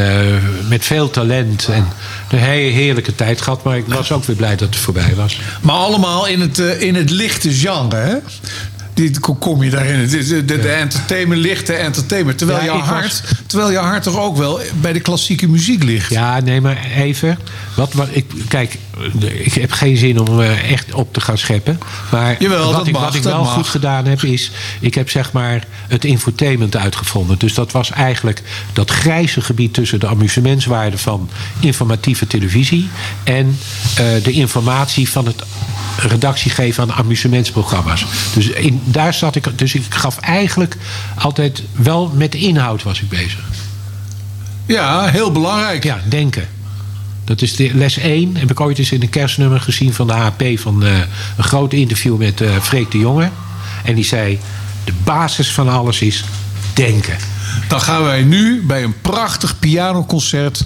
[0.68, 1.68] met veel talent.
[1.68, 1.88] En
[2.32, 3.64] een he- heerlijke tijd gehad.
[3.64, 5.40] Maar ik was ook weer blij dat het voorbij was.
[5.62, 8.16] Maar allemaal in het, eh, in het lichte genre, hè?
[8.94, 10.00] Die kom- je daarin.
[10.00, 12.38] Het is De, de, de entertainment, lichte entertainment.
[12.38, 16.10] Terwijl, Ja, was- hart, terwijl jouw hart toch ook wel bij de klassieke muziek ligt.
[16.10, 17.38] Ja, nee, maar even.
[17.76, 18.78] Wat, wat, ik, kijk,
[19.44, 21.80] ik heb geen zin om eh, echt op te gaan scheppen.
[22.12, 24.52] Maar Jawel, wat, ik, mag, wat ik dat wel goed gedaan heb, is...
[24.80, 27.40] ik heb zeg maar het infotainment uitgevonden.
[27.40, 28.42] Dus dat was eigenlijk
[28.74, 31.30] dat grijze gebied tussen de amusementswaarde van
[31.60, 32.90] informatieve televisie...
[33.24, 33.58] en
[33.96, 35.44] eh, de informatie van het
[35.98, 38.06] redactie geven aan amusementsprogramma's.
[38.34, 39.58] Dus in, daar zat ik.
[39.58, 40.78] Dus ik gaf eigenlijk
[41.16, 43.44] altijd wel met de inhoud was ik bezig.
[44.66, 45.84] Ja, heel belangrijk.
[45.84, 46.48] Ja, denken.
[47.32, 48.36] Dat is de les 1.
[48.38, 50.44] Heb ik ooit eens in een kerstnummer gezien van de HP.
[50.56, 50.98] Van eh,
[51.38, 53.30] een groot interview met eh Freek de Jonge.
[53.84, 54.40] En die zei...
[54.84, 56.24] de basis van alles is
[56.74, 57.18] denken.
[57.68, 60.64] Dan gaan wij nu bij een prachtig pianoconcert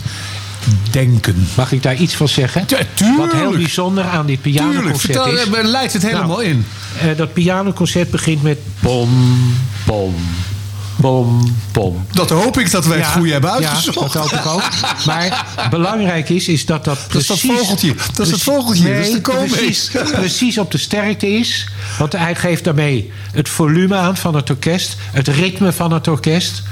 [0.91, 1.47] denken.
[1.55, 2.63] Mag ik daar iets van zeggen?
[2.68, 3.32] Ja, tuurlijk.
[3.32, 5.49] Wat heel bijzonder aan dit Tuurlijk, pianoconcert vertel, is...
[5.49, 6.66] eh, leidt het helemaal Nou, in.
[7.18, 9.09] dat pianoconcert begint met bom,
[9.86, 10.16] bom,
[10.96, 12.06] bom, bom.
[12.12, 14.14] Dat hoop ik dat wij het goede hebben Ja, uitgezocht.
[14.14, 14.64] dat hoop ik ook.
[15.06, 17.58] Maar belangrijk is, is dat dat Dat is dat precies...
[17.60, 17.93] vogeltje.
[17.96, 18.84] Dat is precies- vogeltje.
[18.84, 21.68] Nee, dat is de precies, precies op de sterkte is.
[21.98, 24.96] Want hij geeft daarmee het volume aan van het orkest.
[25.12, 26.64] Het ritme van het orkest.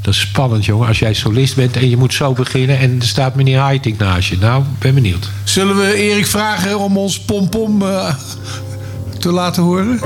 [0.00, 0.88] Dat is spannend, jongen.
[0.88, 2.78] Als jij solist bent en je moet zo beginnen...
[2.78, 4.38] en er staat meneer Heiting naast je.
[4.38, 5.28] Nou, ben benieuwd.
[5.44, 8.14] Zullen we Erik vragen om ons pompom eh,
[9.18, 10.00] te laten horen?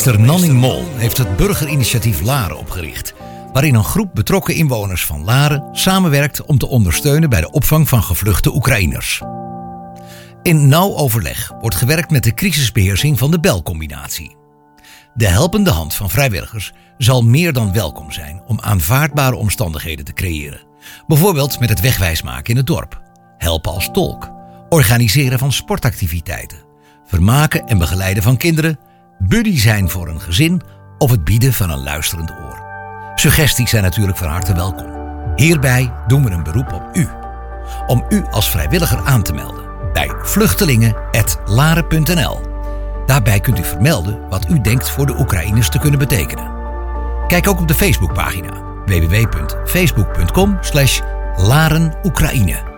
[0.00, 3.14] Burgemeester Nanning Mol heeft het burgerinitiatief Laren opgericht,
[3.52, 8.02] waarin een groep betrokken inwoners van Laren samenwerkt om te ondersteunen bij de opvang van
[8.02, 9.22] gevluchte Oekraïners.
[10.42, 14.36] In nauw overleg wordt gewerkt met de crisisbeheersing van de belcombinatie.
[15.14, 20.62] De helpende hand van vrijwilligers zal meer dan welkom zijn om aanvaardbare omstandigheden te creëren.
[21.06, 23.02] Bijvoorbeeld met het wegwijsmaken in het dorp,
[23.38, 24.30] helpen als tolk,
[24.68, 26.58] organiseren van sportactiviteiten,
[27.06, 28.78] vermaken en begeleiden van kinderen,
[29.28, 30.60] buddy zijn voor een gezin
[30.98, 32.62] of het bieden van een luisterend oor.
[33.14, 34.86] Suggesties zijn natuurlijk van harte welkom.
[35.36, 37.08] Hierbij doen we een beroep op u.
[37.86, 42.40] Om u als vrijwilliger aan te melden bij vluchtelingen.laren.nl.
[43.06, 46.50] Daarbij kunt u vermelden wat u denkt voor de Oekraïners te kunnen betekenen.
[47.26, 48.50] Kijk ook op de Facebookpagina
[48.86, 50.58] www.facebook.com
[51.36, 52.68] Laren Oekraïne.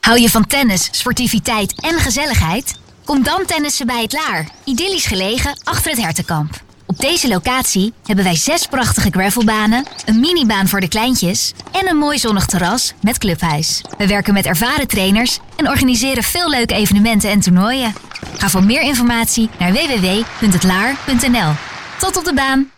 [0.00, 2.82] Hou je van tennis, sportiviteit en gezelligheid?
[3.04, 6.62] Kom dan tennissen bij het Laar, idyllisch gelegen achter het hertenkamp.
[6.86, 11.96] Op deze locatie hebben wij zes prachtige gravelbanen, een minibaan voor de kleintjes en een
[11.96, 13.80] mooi zonnig terras met clubhuis.
[13.98, 17.94] We werken met ervaren trainers en organiseren veel leuke evenementen en toernooien.
[18.36, 21.52] Ga voor meer informatie naar www.hetlaar.nl.
[21.98, 22.70] Tot op de baan!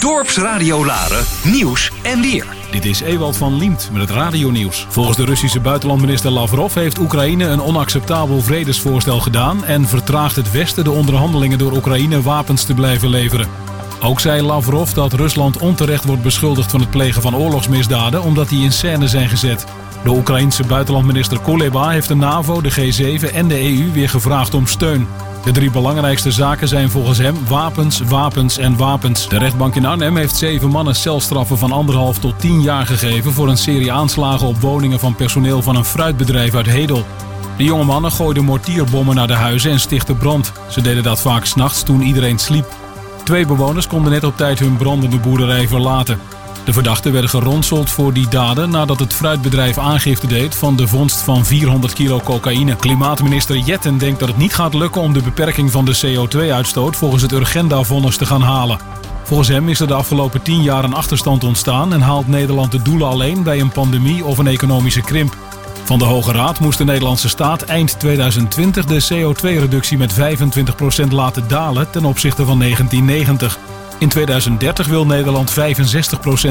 [0.00, 2.61] Dorpsradio Laren, nieuws en weer.
[2.72, 4.86] Dit is Ewald van Liemt met het radionieuws.
[4.88, 10.84] Volgens de Russische buitenlandminister Lavrov heeft Oekraïne een onacceptabel vredesvoorstel gedaan en vertraagt het Westen
[10.84, 13.71] de onderhandelingen door Oekraïne wapens te blijven leveren.
[14.04, 18.64] Ook zei Lavrov dat Rusland onterecht wordt beschuldigd van het plegen van oorlogsmisdaden omdat die
[18.64, 19.64] in scène zijn gezet.
[20.04, 24.66] De Oekraïense buitenlandminister Kuleba heeft de NAVO, de G7 en de EU weer gevraagd om
[24.66, 25.06] steun.
[25.44, 29.28] De drie belangrijkste zaken zijn volgens hem wapens, wapens en wapens.
[29.28, 33.48] De rechtbank in Arnhem heeft zeven mannen celstraffen van anderhalf tot tien jaar gegeven voor
[33.48, 37.04] een serie aanslagen op woningen van personeel van een fruitbedrijf uit Hedel.
[37.56, 40.52] De jonge mannen gooiden mortierbommen naar de huizen en stichtten brand.
[40.68, 42.81] Ze deden dat vaak s'nachts toen iedereen sliep.
[43.32, 46.18] Twee bewoners konden net op tijd hun brandende boerderij verlaten.
[46.64, 51.20] De verdachten werden geronseld voor die daden nadat het fruitbedrijf aangifte deed van de vondst
[51.20, 52.76] van 400 kilo cocaïne.
[52.76, 57.22] Klimaatminister Jetten denkt dat het niet gaat lukken om de beperking van de CO2-uitstoot volgens
[57.22, 58.78] het Urgenda-vonnis te gaan halen.
[59.22, 62.82] Volgens hem is er de afgelopen 10 jaar een achterstand ontstaan en haalt Nederland de
[62.82, 65.36] doelen alleen bij een pandemie of een economische krimp.
[65.84, 71.48] Van de Hoge Raad moest de Nederlandse staat eind 2020 de CO2-reductie met 25% laten
[71.48, 73.58] dalen ten opzichte van 1990.
[73.98, 75.54] In 2030 wil Nederland 65%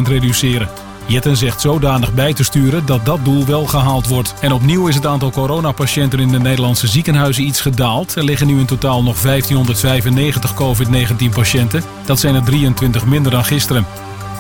[0.08, 0.70] reduceren.
[1.06, 4.34] Jetten zegt zodanig bij te sturen dat dat doel wel gehaald wordt.
[4.42, 8.16] En opnieuw is het aantal coronapatiënten in de Nederlandse ziekenhuizen iets gedaald.
[8.16, 11.84] Er liggen nu in totaal nog 1595 COVID-19-patiënten.
[12.06, 13.86] Dat zijn er 23 minder dan gisteren.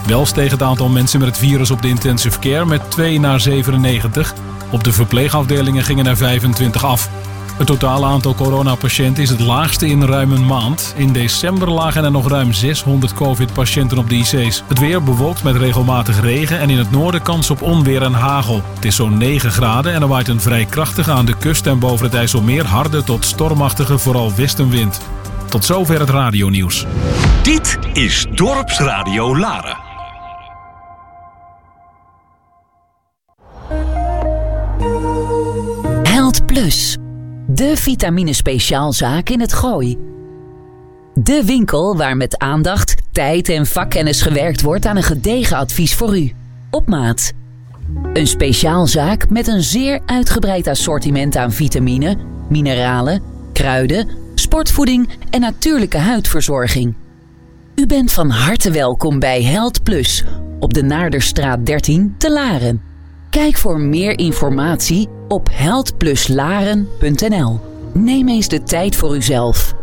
[0.08, 3.39] Wel steeg het aantal mensen met het virus op de intensive care met 2 naar
[3.39, 4.34] 97.
[4.72, 7.10] Op de verpleegafdelingen gingen er 25 af.
[7.58, 10.93] Het totale aantal coronapatiënten is het laagste in ruim een maand.
[10.97, 14.64] In december lagen er nog ruim 600 covid-patiënten op de IC's.
[14.68, 18.62] Het weer bewolkt met regelmatig regen en in het noorden kans op onweer en hagel.
[18.76, 21.80] Het is zo'n 9 graden en er waait een vrij krachtige aan de kust en
[21.80, 25.02] boven het IJsselmeer harde tot stormachtige vooral westenwind.
[25.49, 26.86] Tot zover het radionieuws.
[27.43, 29.91] Dit is Dorpsradio Laren.
[36.54, 36.97] Plus.
[37.47, 39.97] De vitamine speciaalzaak in het Gooi.
[41.14, 46.18] De winkel waar met aandacht, tijd en vakkennis gewerkt wordt aan een gedegen advies voor
[46.18, 46.32] u.
[46.72, 47.32] Op maat.
[48.14, 52.18] Een speciaalzaak met een zeer uitgebreid assortiment aan vitamine,
[52.49, 53.22] mineralen,
[53.54, 56.95] kruiden, sportvoeding en natuurlijke huidverzorging.
[57.76, 60.24] U bent van harte welkom bij Held Plus
[60.60, 62.91] op de Naarderstraat 13 te Laren.
[63.32, 67.60] Kijk voor meer informatie op heldpluslaren.nl.
[67.94, 69.74] Neem eens de tijd voor uzelf.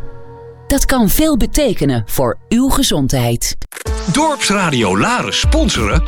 [0.66, 3.56] Dat kan veel betekenen voor uw gezondheid.
[4.12, 6.02] Dorpsradio Laren sponsoren?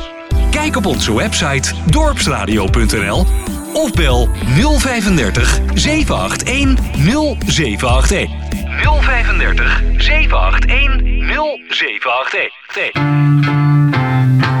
[0.51, 3.25] Kijk op onze website dorpsradio.nl
[3.73, 4.29] of bel
[4.77, 8.29] 035 781 0781.
[9.01, 14.60] 035 781 0781.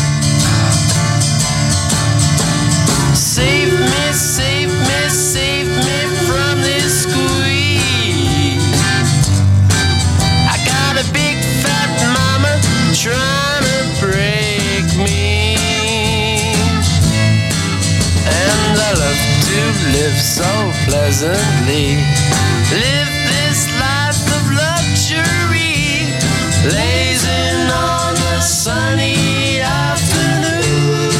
[20.01, 20.51] Live so
[20.87, 21.87] pleasantly.
[22.73, 26.09] Live this life of luxury,
[26.65, 31.11] lazing on the sunny afternoon.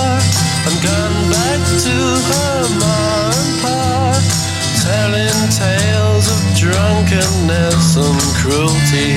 [1.87, 1.99] to
[2.31, 4.25] her mom and
[4.83, 9.15] telling tales of drunkenness and cruelty.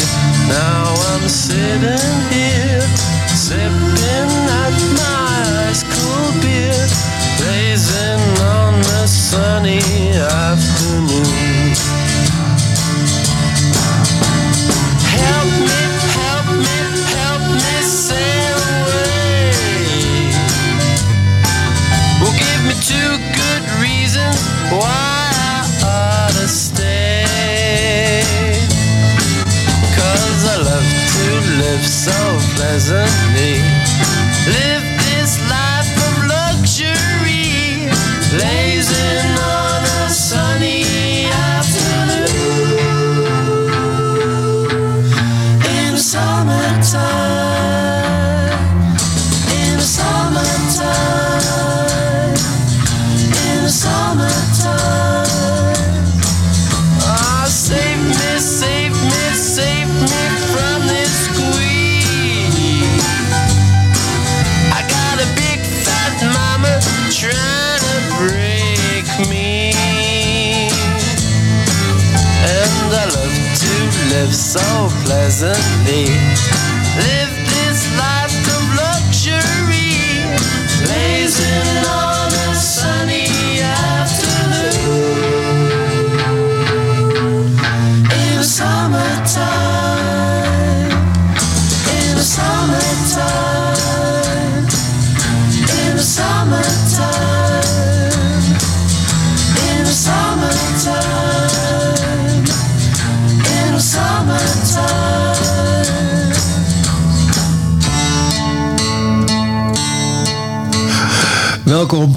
[0.47, 2.85] Now I'm sitting here,
[3.33, 4.48] sipping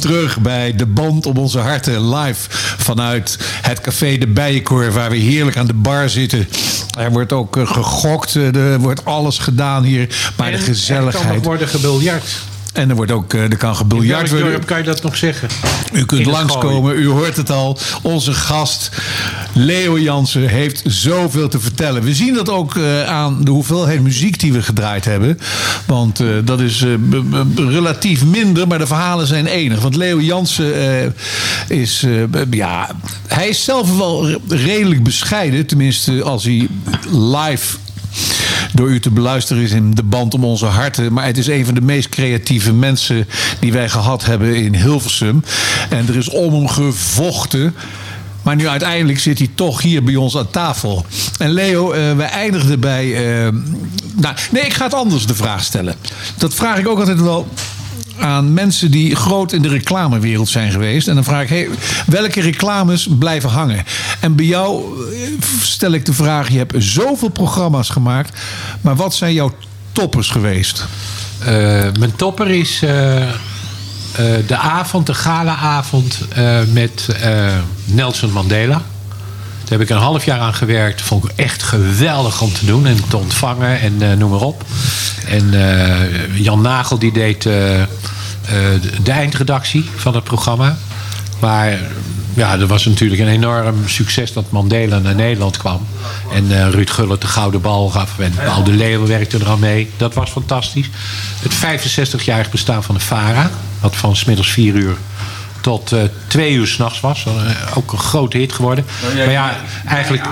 [0.02, 2.46] terug bij De Band om onze harten live
[2.78, 6.48] vanuit het café De Bijenkorf waar we heerlijk aan de bar zitten.
[6.98, 10.74] Er wordt ook eh, gegokt, eh, er wordt alles gedaan hier, maar de Er kan
[10.74, 11.34] gezelligheid.
[11.34, 12.24] nog worden gebiljart.
[12.72, 14.64] En er, wordt ook, eh, er kan gebiljart worden.
[14.64, 15.48] kan je dat nog zeggen?
[15.92, 17.78] U kunt langskomen, u hoort het al.
[18.02, 18.90] Onze gast
[19.54, 22.02] Leo Jansen heeft zoveel te vertellen.
[22.02, 25.38] We zien dat ook eh, aan de hoeveelheid muziek die we gedraaid hebben.
[25.86, 26.90] Want eh, dat is eh,
[27.56, 29.80] relatief minder, maar de verhalen zijn enig.
[29.80, 31.14] Want Leo Jansen
[31.68, 32.06] is,
[32.50, 32.90] ja,
[33.26, 35.66] hij is zelf wel re- redelijk bescheiden.
[35.66, 36.68] Tenminste, als hij
[37.10, 37.76] live
[38.74, 41.12] door u te beluisteren is in de band om onze harten.
[41.12, 43.28] Maar het is een van de meest creatieve mensen
[43.60, 45.44] die wij gehad hebben in Hilversum.
[45.90, 47.74] En er is om hem gevochten.
[48.42, 51.06] Maar nu uiteindelijk zit hij toch hier bij ons aan tafel.
[51.38, 53.14] En Leo, eh we eindigden bij.
[53.46, 53.52] eh,
[54.16, 55.94] nou, nee, ik ga het anders de vraag stellen.
[56.36, 57.48] Dat vraag ik ook altijd wel
[58.18, 61.08] aan mensen die groot in de reclamewereld zijn geweest.
[61.08, 61.68] En dan vraag ik, hey,
[62.06, 63.84] welke reclames blijven hangen?
[64.20, 64.82] En bij jou
[65.14, 65.28] eh,
[65.62, 68.38] stel ik de vraag, je hebt zoveel programma's gemaakt.
[68.80, 69.54] Maar wat zijn jouw
[69.92, 70.86] toppers geweest?
[71.98, 72.82] Mijn topper is
[74.46, 77.46] de avond, de galaavond eh, met eh,
[77.84, 78.82] Nelson Mandela.
[79.62, 81.02] Daar heb ik een half jaar aan gewerkt.
[81.02, 84.64] Vond ik echt geweldig om te doen en te ontvangen en eh, noem maar op.
[85.28, 87.88] En eh, Jan Nagel die deed eh, eh,
[88.82, 90.76] de- de eindredactie van het programma.
[91.40, 91.78] Maar
[92.34, 95.86] ja, er was natuurlijk een enorm succes dat Mandela naar Nederland kwam.
[96.32, 98.18] En eh, Ruud Gullit de gouden bal gaf.
[98.18, 99.90] En Paul de Leeuw werkte er aan mee.
[99.96, 100.90] Dat was fantastisch.
[101.42, 103.50] Het 65-jarig bestaan van de VARA.
[103.80, 104.96] Wat van smiddags 4 uur
[105.60, 107.26] tot eh, twee uur s'nachts was.
[107.26, 107.32] Eh,
[107.76, 108.84] ook een grote hit geworden.
[109.16, 109.56] Maar ja,
[109.86, 110.26] eigenlijk,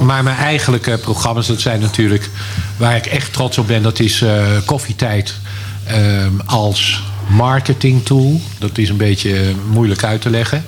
[0.00, 2.30] maar mijn eigenlijke programma's, dat zijn natuurlijk...
[2.76, 4.24] waar ik echt trots op ben, dat is
[4.64, 5.34] Koffietijd
[5.86, 8.40] ehm, als marketing tool.
[8.58, 10.64] Dat is een beetje moeilijk uit te leggen.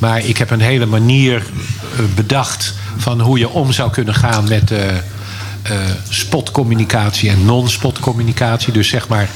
[0.00, 4.48] Maar ik heb een hele manier eh, bedacht van hoe je om zou kunnen gaan
[4.48, 5.02] met eh, eh,
[6.08, 8.72] spotcommunicatie en non-spotcommunicatie.
[8.72, 9.28] Dus zeg maar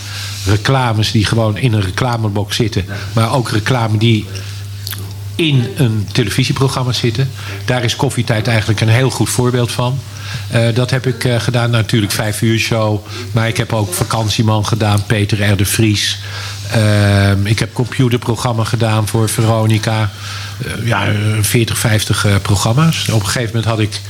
[0.47, 4.27] reclames die gewoon in een reclamebox zitten, maar ook reclame die
[5.35, 7.31] in een televisieprogramma zitten.
[7.65, 9.99] Daar is Koffietijd eigenlijk een heel goed voorbeeld van.
[10.51, 13.07] Eh, dat heb ik eh, gedaan, natuurlijk vijf uur show.
[13.33, 15.57] Maar ik heb ook Vakantieman gedaan, Peter R.
[15.57, 16.19] de Vries.
[16.71, 20.11] Ehm, ik heb computerprogramma gedaan voor Veronica.
[20.65, 23.09] Eh, ja, eh, 40, 50 eh, programma's.
[23.09, 24.01] Op een gegeven moment had ik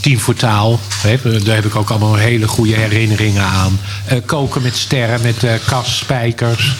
[0.00, 0.80] Team voor Taal.
[1.44, 3.80] Daar heb ik ook allemaal hele goede herinneringen aan.
[4.26, 6.74] Koken met sterren, met Cas Spijkers.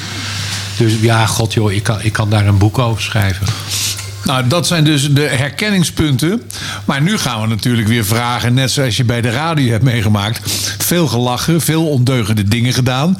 [0.77, 3.47] Dus ja, god joh, ik kan, ik kan daar een boek over schrijven.
[4.25, 6.43] Nou, dat zijn dus de herkenningspunten.
[6.85, 10.41] Maar nu gaan we natuurlijk weer vragen, net zoals je bij de radio hebt meegemaakt.
[10.79, 13.19] Veel gelachen, veel ondeugende dingen gedaan.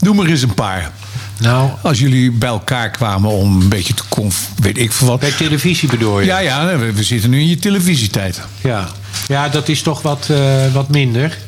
[0.00, 0.90] Noem er eens een paar.
[1.38, 4.48] Nou, Als jullie bij elkaar kwamen om een beetje te conf...
[4.56, 5.20] weet ik veel wat.
[5.20, 6.26] Bij televisie bedoel je?
[6.26, 8.40] Ja, ja, we, we zitten nu in je televisietijd.
[8.60, 8.88] Ja,
[9.28, 10.38] ja dat is toch wat, eh,
[10.72, 11.38] wat minder.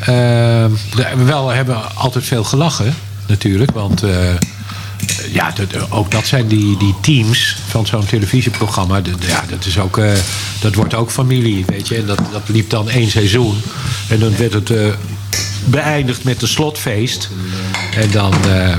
[0.00, 2.94] Ehm, de- wel hebben we altijd veel gelachen,
[3.26, 3.70] natuurlijk.
[3.70, 4.10] Want eh,
[5.32, 5.52] ja,
[5.88, 9.00] ook dat zijn die, die teams van zo'n televisieprogramma.
[9.00, 10.12] De- de- ja, dat, is ook, eh,
[10.60, 11.96] dat wordt ook familie, weet je.
[11.96, 13.60] En dat, dat liep dan één seizoen.
[14.08, 14.86] En dan werd het eh,
[15.64, 17.28] beëindigd met een slotfeest.
[17.96, 18.32] En dan...
[18.44, 18.76] eh,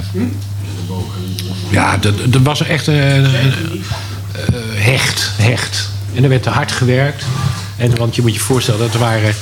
[1.70, 3.26] ja, dat, dat was echt een,
[4.74, 5.90] hecht, hecht.
[6.16, 7.24] En er werd te hard gewerkt.
[7.78, 9.34] En, want je moet je voorstellen, dat waren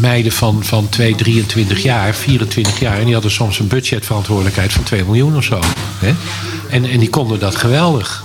[0.00, 2.98] meiden van, van 2, 23 jaar, 24 jaar.
[2.98, 5.60] En die hadden soms een budgetverantwoordelijkheid van 2 miljoen of zo.
[5.98, 6.14] Hè?
[6.70, 8.22] En, en die konden dat geweldig.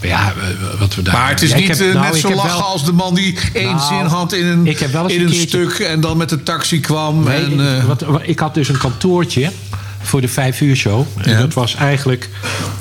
[0.00, 0.32] Maar ja,
[0.78, 1.14] wat we daar...
[1.14, 3.14] Maar het is Ja, niet heb- eh, nou, net zo lachen wel- als de man
[3.14, 4.66] die één Nou, zin had in een,
[5.10, 7.22] in een stuk en dan met de taxi kwam.
[7.24, 9.50] Nee, en, ik, eh, wat- ik had dus een kantoortje
[10.04, 11.06] voor de vijf uur show.
[11.22, 12.28] En dat was eigenlijk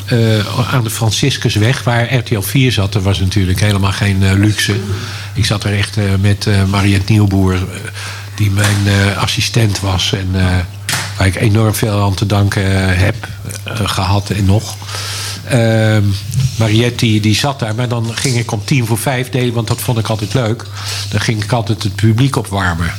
[0.05, 2.93] eh, aan de Franciscusweg, waar RTL 4 zat.
[2.93, 4.75] Dat was natuurlijk helemaal geen eh, luxe.
[5.33, 7.57] Ik zat er echt eh, met Mariette Nieuwboer,
[8.35, 10.13] die mijn assistent was.
[10.13, 10.35] En
[11.17, 13.27] waar ik enorm veel aan te danken heb
[13.63, 14.75] eh, gehad en nog.
[16.55, 19.67] Mariette die, die zat daar, maar dan ging ik om tien voor vijf delen, want
[19.67, 20.65] dat vond ik altijd leuk.
[21.09, 22.93] Dan ging ik altijd het publiek opwarmen.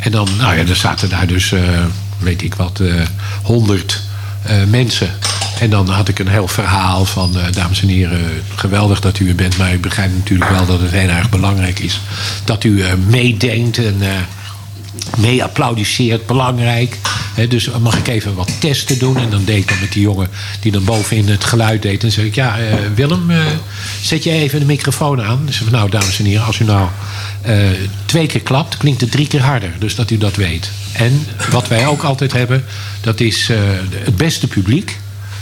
[0.00, 1.54] En dan, nou ja, er zaten daar dus,
[2.18, 2.80] weet ik wat,
[3.42, 4.02] honderd
[4.68, 5.10] mensen.
[5.58, 9.28] En dan had ik een heel verhaal van, eh, dames en heren, geweldig dat u
[9.28, 9.56] er bent.
[9.56, 12.00] Maar ik begrijp natuurlijk wel dat het heel erg belangrijk is
[12.44, 14.08] dat u eh, meedenkt en eh,
[15.16, 16.26] mee applaudisseert.
[16.26, 16.98] Belangrijk.
[17.34, 19.16] Hè, dus mag ik even wat testen doen?
[19.16, 20.28] En dan deed ik dan met die jongen
[20.60, 22.04] die dan bovenin het geluid deed.
[22.04, 23.38] En zeg ik, ja, eh, Willem, eh,
[24.02, 25.42] zet je even de microfoon aan.
[25.46, 26.88] Dus ik, nou, dames en heren, als u nou
[27.46, 27.56] eh,
[28.04, 29.72] twee keer klapt, klinkt het drie keer harder.
[29.78, 30.70] Dus dat u dat weet.
[30.92, 32.64] En wat wij ook altijd hebben,
[33.00, 33.58] dat is eh,
[34.04, 34.98] het beste publiek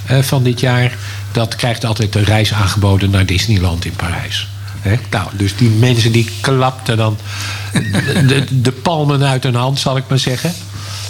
[0.07, 0.97] eh, van dit jaar.
[1.33, 4.49] Dat krijgt altijd een reis aangeboden naar Disneyland in Parijs.
[5.11, 7.19] Nou, dus die mensen die klapten dan
[8.27, 10.53] de, de, palmen uit hun hand, zal ik maar zeggen.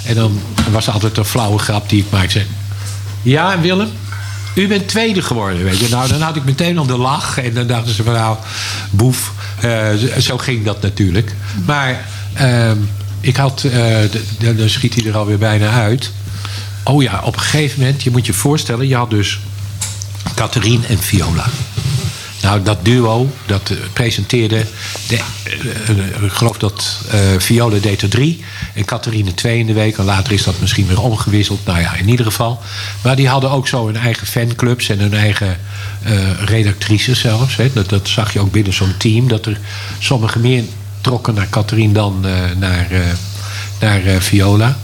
[0.05, 2.43] En dan was altijd een flauwe grap die ik maakte.
[3.23, 3.91] Ja, Willem,
[4.55, 5.65] u bent tweede geworden.
[5.65, 5.89] Weet je.
[5.89, 7.39] Nou, dan had ik meteen al de lach.
[7.39, 8.37] En dan dachten ze van nou,
[8.91, 9.33] boef.
[9.61, 11.35] Eh, zo ging dat natuurlijk.
[11.65, 12.77] Maar ehm,
[13.21, 13.97] ik had, eh,
[14.57, 16.13] dan schiet hij er alweer bijna uit.
[16.83, 19.41] Oh ja, op een gegeven moment, je moet je voorstellen, je had dus
[20.35, 21.47] Catherine en Viola.
[22.45, 24.65] Nou, dat duo, dat eh, presenteerde...
[25.09, 27.01] De, eh, eh, ik geloof dat
[27.39, 29.99] Viola deed er drie en Catharine twee in de week.
[29.99, 31.65] En later is dat misschien weer omgewisseld.
[31.67, 32.63] Nou ja, in ieder geval.
[33.03, 35.59] Maar die hadden ook zo hun eigen fanclubs en hun eigen
[36.45, 37.57] redactrices zelfs.
[37.57, 37.71] Hè.
[37.73, 39.29] Dat, dat zag je ook binnen zo'n team.
[39.29, 39.59] Dat er
[39.99, 40.65] sommigen meer
[41.01, 42.21] trokken naar Catharine dan
[42.57, 42.89] naar,
[43.81, 44.77] naar Viola.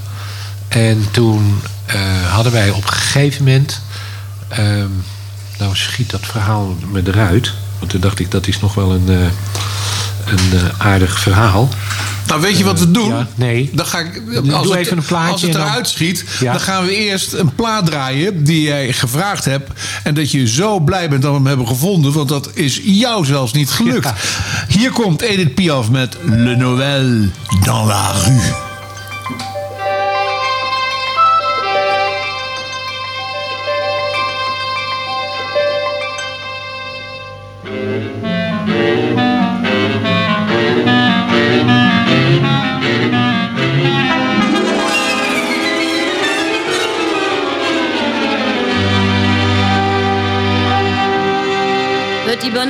[0.68, 1.60] En toen
[2.28, 3.80] hadden wij op een gegeven moment...
[4.48, 4.90] ehm,
[5.60, 7.52] nou schiet dat verhaal me eruit.
[7.78, 9.14] Want toen dacht ik, dat is nog wel een, eh,
[10.32, 11.68] een eh, aardig verhaal.
[12.26, 13.08] Nou, weet je wat we doen?
[13.08, 13.70] Ja, nee.
[13.72, 16.52] Dan ga ik, Doe als het, even een plaatje Als het dan- eruit schiet, Ja.
[16.52, 19.70] dan gaan we eerst een plaat draaien die jij gevraagd hebt.
[20.02, 23.24] En dat je zo blij bent dat we hem hebben gevonden, want dat is jou
[23.24, 24.10] zelfs niet gelukt.
[24.68, 27.28] Hier komt Edith Piaf met Le Noël
[27.64, 28.69] dans la rue.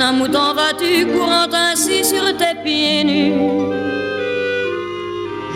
[0.03, 3.35] Où t'en vas-tu courant ainsi sur tes pieds nus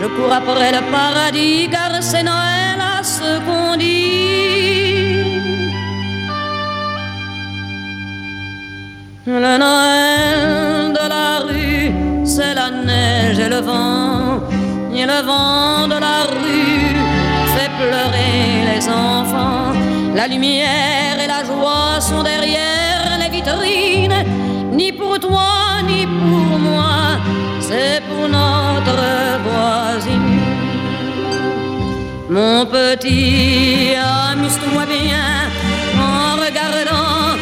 [0.00, 4.06] Je cours après le paradis car c'est Noël à ce qu'on dit
[9.26, 14.42] Le Noël de la rue, c'est la neige et le vent.
[14.94, 16.94] Et le vent de la rue
[17.52, 19.72] fait pleurer les enfants.
[20.14, 22.85] La lumière et la joie sont derrière
[24.72, 27.18] Ni pour toi, ni pour moi,
[27.60, 29.00] c'est pour notre
[29.46, 30.40] voisine.
[32.28, 35.50] Mon petit, amuse-toi bien
[35.98, 37.36] en regardant,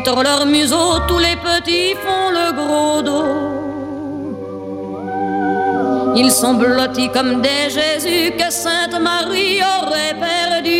[0.00, 3.34] Vitres leurs museaux, tous les petits font le gros dos.
[6.16, 10.78] Ils sont blottis comme des Jésus que Sainte Marie aurait perdu.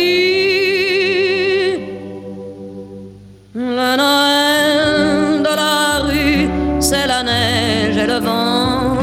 [3.53, 6.49] Le Noël de la rue,
[6.79, 8.97] c'est la neige et le vent.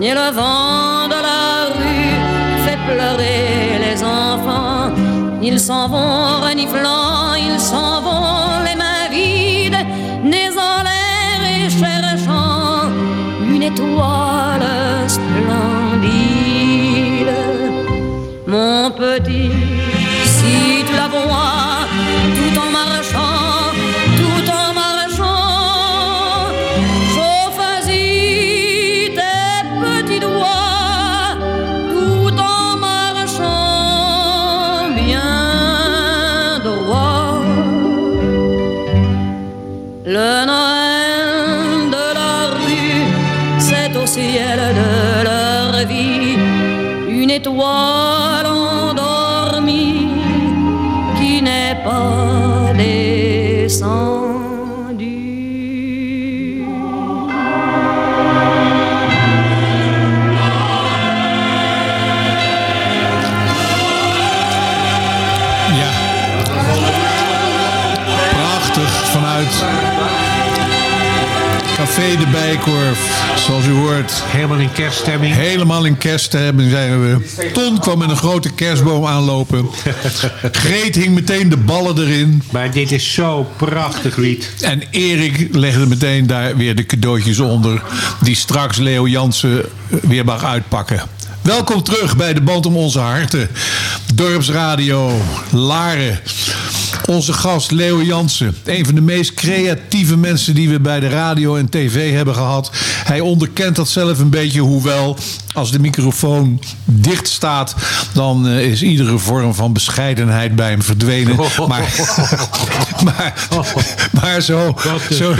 [0.00, 1.44] Et le vent de la
[1.76, 2.16] rue
[2.64, 4.90] fait pleurer les enfants.
[5.40, 7.91] Ils s'en vont reniflant, ils s'en
[13.72, 16.12] étoile splendide.
[18.46, 19.81] Mon petit,
[73.36, 74.12] Zoals u hoort.
[74.26, 75.34] Helemaal in kerststemming.
[75.34, 77.50] Helemaal in kerststemming zijn we.
[77.52, 79.68] Ton kwam met een grote kerstboom aanlopen.
[80.52, 82.42] Greet hing meteen de ballen erin.
[82.52, 84.54] Maar dit is zo prachtig lied.
[84.60, 87.82] En Erik legde meteen daar weer de cadeautjes onder.
[88.20, 91.02] Die straks Leo Jansen weer mag uitpakken.
[91.42, 93.48] Welkom terug bij de Band om onze harten.
[94.14, 95.20] Dorpsradio,
[95.50, 96.20] Laren.
[97.12, 98.56] Onze gast Leo Jansen.
[98.64, 102.70] Een van de meest creatieve mensen die we bij de radio en tv hebben gehad.
[103.04, 104.60] Hij onderkent dat zelf een beetje.
[104.60, 105.18] Hoewel,
[105.52, 107.74] als de microfoon dicht staat...
[108.12, 111.36] dan eh, is iedere vorm van bescheidenheid bij hem verdwenen.
[111.36, 111.66] Maar,
[113.04, 113.46] maar,
[114.10, 114.76] maar zo...
[115.08, 115.34] is zo.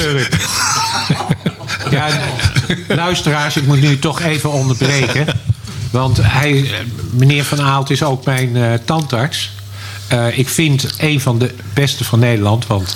[1.91, 2.09] Ja,
[2.89, 5.27] luisteraars, ik moet nu toch even onderbreken.
[5.91, 6.71] Want hij,
[7.11, 9.51] meneer Van Aalt is ook mijn eh, tandarts.
[10.13, 12.67] Eh, ik vind een van de beste van Nederland.
[12.67, 12.95] Want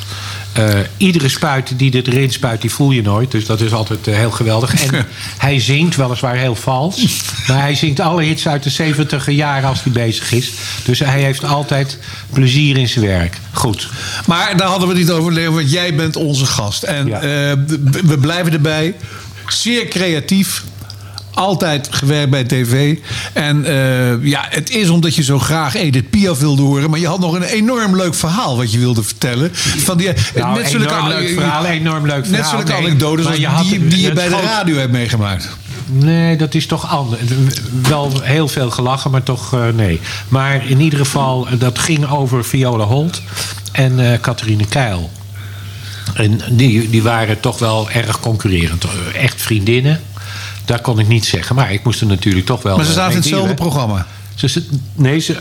[0.53, 3.31] eh, iedere spuit die er erin spuit, die voel je nooit.
[3.31, 4.85] Dus dat is altijd eh, heel geweldig.
[4.85, 5.07] En
[5.39, 7.23] hij zingt weliswaar heel vals.
[7.47, 10.53] Maar hij zingt alle hits uit de 70 jaren als hij bezig is.
[10.85, 11.99] Dus hij heeft altijd
[12.33, 13.37] plezier in zijn werk.
[13.53, 13.89] Goed.
[14.27, 16.83] Maar daar hadden we het niet over, Leo, want jij bent onze gast.
[16.83, 17.07] En
[18.07, 18.95] we blijven erbij.
[19.49, 20.65] Zeer creatief.
[21.37, 22.97] Altijd gewerkt bij tv.
[23.33, 26.91] En eh, ja, het is omdat je zo graag Edith Piaf wilde horen.
[26.91, 29.51] Maar je had nog een enorm leuk verhaal wat je wilde vertellen.
[29.55, 32.43] Van die, Nou, enorm leuk verhaal, enorm leuk verhaal.
[32.43, 35.49] Net zulke Nee, anekdotes als je had die, die je bij de radio hebt meegemaakt.
[35.87, 37.23] Nee, dat is toch anders.
[37.83, 40.01] Wel heel veel gelachen, maar toch eh, nee.
[40.29, 43.23] Maar in ieder geval, eh, dat ging over Viola Holt
[43.73, 45.11] en eh Catharine Keil.
[46.15, 48.85] En die, die waren toch wel erg concurrerend.
[48.85, 50.01] Eh, Echt vriendinnen.
[50.67, 51.57] Dat kon ik niet zeggen.
[51.57, 52.77] Maar ik moest er natuurlijk toch wel.
[52.77, 54.07] Maar ze eh, zaten in hetzelfde programma.
[54.35, 55.37] Ze, nee, ze,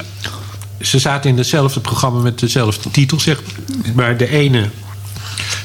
[0.81, 3.41] ze zaten in hetzelfde programma met dezelfde titel, zeg
[3.93, 4.17] maar.
[4.17, 4.69] De ene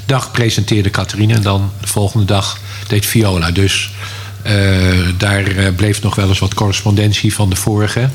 [0.07, 2.59] dag presenteerde Catharine en dan de volgende dag
[2.89, 3.51] deed Viola.
[3.51, 3.91] Dus
[5.19, 8.09] daar eh, bleef nog wel eens wat correspondentie van de vorige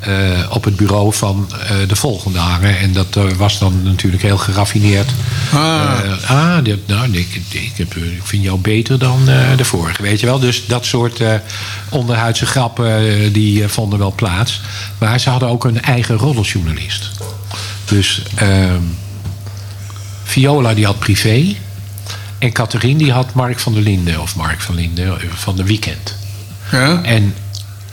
[0.00, 0.12] eh,
[0.50, 2.78] op het bureau van eh, de volgende hangen.
[2.78, 5.10] En dat eh, was dan natuurlijk heel geraffineerd.
[5.52, 5.90] Ah.
[6.22, 9.64] Eh, ah, dit- nou, ik, ik, heb, eh, ik vind jou beter dan eh, de
[9.64, 10.38] vorige, weet je wel.
[10.38, 11.34] Dus dat soort eh,
[11.88, 14.60] onderhuidse grappen, eh, die eh, vonden wel plaats.
[14.98, 17.10] Maar ze hadden ook een eigen roddeljournalist.
[17.84, 18.80] Dus ehm,
[20.24, 21.54] Viola die had privé.
[22.44, 24.20] En Catherine die had Mark van der Linden.
[24.20, 26.14] Of Mark van Linden eh, van de Weekend.
[26.72, 27.02] Ja?
[27.02, 27.34] En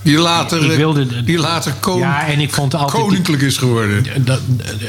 [0.02, 3.04] Die later, Ik wilde- die later kon- ja, en ik vond altijd...
[3.04, 4.06] koninklijk is geworden.
[4.26, 4.40] dat,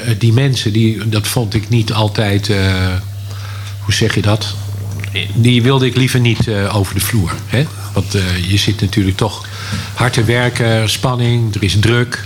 [0.04, 2.48] eh, die mensen, die, dat vond ik niet altijd...
[2.50, 2.56] eh,
[3.80, 4.54] hoe zeg je dat?
[5.34, 7.32] Die wilde ik liever niet over de vloer.
[7.46, 7.64] Hè?
[7.92, 8.12] Want
[8.48, 9.46] je zit natuurlijk toch
[9.94, 12.24] hard te werken, spanning, er is druk.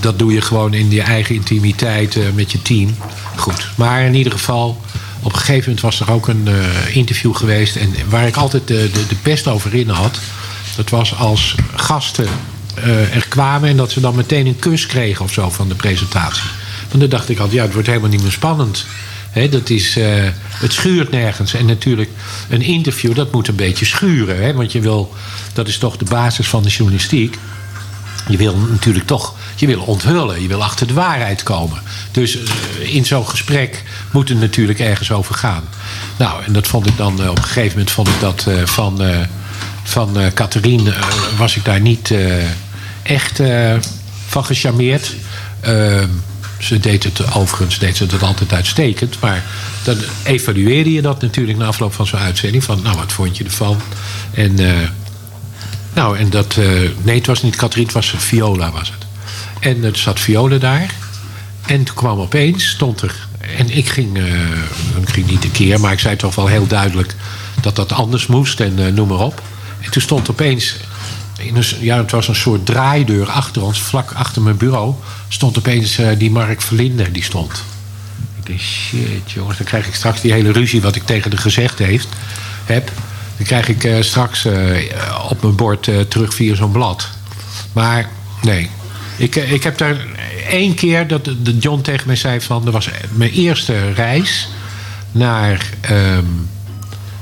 [0.00, 2.96] Dat doe je gewoon in je eigen intimiteit met je team.
[3.36, 4.80] Goed, maar in ieder geval...
[5.22, 7.76] Op een gegeven moment was er ook een eh, interview geweest...
[7.76, 10.18] en waar ik altijd de, de, de pest over in had...
[10.76, 12.28] dat was als gasten
[12.74, 13.68] eh, er kwamen...
[13.68, 16.48] en dat ze dan meteen een kus kregen of zo van de presentatie.
[16.88, 18.86] Want dan dacht ik altijd, ja, het wordt helemaal niet meer spannend.
[19.50, 21.54] Dat is, eh, het schuurt nergens.
[21.54, 22.10] En natuurlijk,
[22.48, 24.42] een interview, dat moet een beetje schuren.
[24.42, 25.14] Hè, want je wil,
[25.52, 27.38] dat is toch de basis van de journalistiek.
[28.28, 31.82] Je wil natuurlijk toch, je wil onthullen, je wil achter de waarheid komen.
[32.10, 35.64] Dus eh, in zo'n gesprek moet het natuurlijk ergens over gaan.
[36.16, 38.54] Nou, en dat vond ik dan, eh, op een gegeven moment vond ik dat eh,
[38.64, 39.00] van,
[39.82, 40.94] van Catherine,
[41.36, 42.14] was ik daar niet
[43.02, 43.40] echt
[44.26, 45.14] van gecharmeerd.
[45.60, 46.08] Ehm,
[46.58, 49.20] ze deed het, overigens deed ze het altijd uitstekend.
[49.20, 49.44] Maar
[49.82, 52.64] dan evalueerde je dat natuurlijk na afloop van zo'n uitzending.
[52.64, 53.80] Van, nou, wat vond je ervan?
[54.34, 54.58] En...
[55.94, 56.56] eh, nou, en dat...
[56.56, 56.66] eh,
[57.02, 59.06] nee, het was niet Katrien, het was Viola was het.
[59.60, 60.94] En er zat Viola daar.
[61.66, 63.14] En toen kwam opeens, stond er...
[63.56, 64.24] En ik ging, eh,
[65.00, 67.14] ik ging niet een keer, maar ik zei toch wel heel duidelijk...
[67.60, 69.42] dat dat anders moest en eh, noem maar op.
[69.80, 70.76] En toen stond opeens...
[71.38, 74.94] In ja, het was een soort draaideur achter ons, vlak achter mijn bureau...
[75.28, 77.62] stond opeens eh, die Mark Verlinden, die stond.
[78.42, 80.82] Ik dacht, shit jongens, dan krijg ik straks die hele ruzie...
[80.82, 82.08] wat ik tegen de gezegd heeft,
[82.64, 82.92] heb...
[83.36, 87.08] dan krijg ik eh, straks eh, op mijn bord eh, terug via zo'n blad.
[87.72, 88.08] Maar
[88.42, 88.70] nee,
[89.16, 89.96] ik, ik heb daar
[90.48, 92.66] één keer dat de- John tegen mij zei van...
[92.66, 94.48] er was mijn eerste reis
[95.12, 95.70] naar...
[95.80, 96.24] ehm,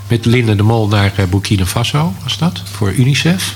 [0.08, 3.54] met Linda de Mol naar Burkina Faso, was dat, voor UNICEF.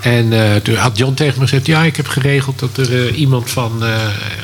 [0.00, 0.32] En
[0.62, 1.66] toen had John tegen me gezegd...
[1.66, 3.82] ja, ik heb geregeld dat er iemand van,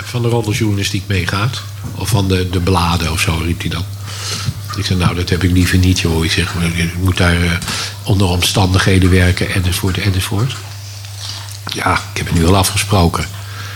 [0.03, 1.63] van de roddeljournalistiek meegaat.
[1.95, 3.85] Of van de, de bladen of zo, riep hij dan.
[4.79, 6.25] Ik zei, nou, dat heb ik liever niet, joh.
[6.25, 6.55] Ik zeg,
[7.01, 7.51] moet daar eh,
[8.03, 10.57] onder omstandigheden werken, enzovoort, enzovoort.
[11.73, 13.23] Ja, ik heb het nu al afgesproken.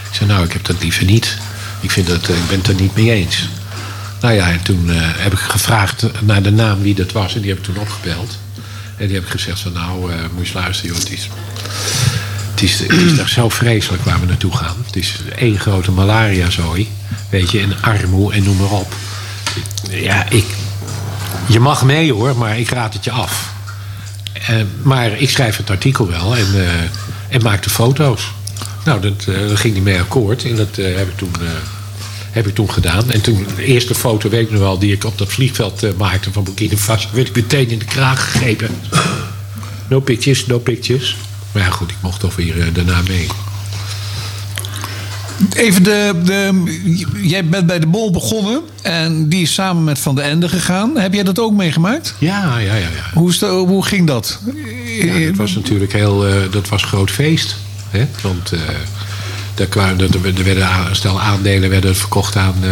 [0.08, 1.36] Ik zei, nou, ik heb dat liever niet.
[1.80, 3.48] Ik, vind dat, eh, ik ben het er niet mee eens.
[4.20, 7.34] Nou ja, en toen eh, heb ik gevraagd naar de naam wie dat was.
[7.34, 8.38] En die heb ik toen opgebeld.
[8.96, 11.02] En die heb ik gezegd van, nou, eh, moet je luisteren, joh.
[11.02, 11.28] Het is,
[12.52, 14.76] het is, het toch zo vreselijk waar we naartoe gaan.
[14.86, 16.88] Het is één grote malaria-zooi.
[17.30, 18.94] Weet je, en armoe en noem maar op.
[19.90, 20.44] Ja, ik...
[21.46, 23.52] Je mag mee hoor, maar ik raad het je af.
[24.32, 26.72] Eh, maar ik schrijf het artikel wel en, eh,
[27.28, 28.32] en maak de foto's.
[28.84, 30.44] Nou, dat, eh, ging hij mee akkoord.
[30.44, 31.30] En dat heb, ik toen,
[32.30, 33.10] heb ik toen gedaan.
[33.10, 36.32] En toen, de eerste foto, weet ik nog wel, die ik op dat vliegveld maakte
[36.32, 38.70] van Burkina Faso, werd ik meteen in de kraag gegrepen.
[39.88, 41.16] No pictures, no pictures.
[41.52, 43.26] Maar ja, goed, ik mocht toch weer daarna mee.
[45.52, 47.10] Even de, de.
[47.22, 48.60] Jij bent bij de Bol begonnen.
[48.82, 50.98] En die is samen met Van de Ende gegaan.
[50.98, 52.14] Heb jij dat ook meegemaakt?
[52.18, 52.74] Ja, ja, ja.
[52.74, 52.88] ja.
[53.14, 54.38] Hoe, is de, hoe ging dat?
[55.00, 57.56] Ja, dat was natuurlijk heel, eh, dat was een groot feest.
[57.90, 58.06] Hè?
[58.22, 58.52] Want
[59.54, 62.70] daar kwamen, er, er werden een stel aandelen werden verkocht aan eh,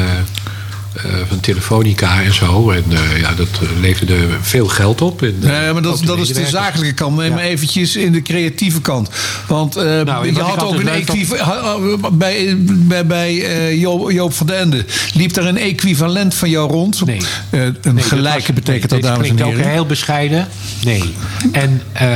[1.29, 2.71] van Telefonica en zo.
[2.71, 5.23] En eh, ja, dat eh, leverde veel geld op.
[5.23, 7.17] En, eh, Nee, maar dat, de dat is de zakelijke kant.
[7.17, 9.09] Maar maar eventjes in de creatieve kant.
[9.47, 12.19] Want eh, Nou, je had ook een equivalent...
[12.19, 14.85] Bij, bij, bij eh, Joop, Joop van den Ende
[15.15, 17.05] liep er een equivalent van jou rond.
[17.07, 17.19] Nee.
[17.51, 19.53] een Nee, gelijke was- betekent nee, dat, dames en heren.
[19.53, 20.49] ook heel bescheiden.
[20.85, 21.15] Nee.
[21.53, 22.09] En eh,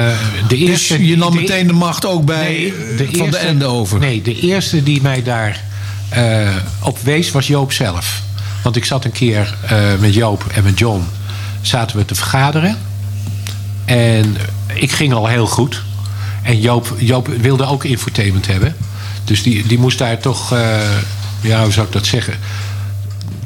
[0.48, 1.06] de Dus eerste...
[1.06, 3.64] je nam de- meteen de macht ook bij Nee, eh, de Van de eerste- Ende
[3.64, 3.98] over.
[3.98, 5.62] Nee, de eerste die mij daar
[6.08, 6.48] eh,
[6.82, 8.22] op wees was Joop zelf.
[8.64, 11.06] Want ik zat een keer eh, met Joop en met John...
[11.60, 12.78] zaten we te vergaderen.
[13.84, 14.36] En
[14.74, 15.82] ik ging al heel goed.
[16.42, 18.76] En Joop, Joop wilde ook infotainment hebben.
[19.24, 20.52] Dus die, die moest daar toch...
[20.52, 20.78] eh,
[21.40, 22.34] ja, hoe zou ik dat zeggen?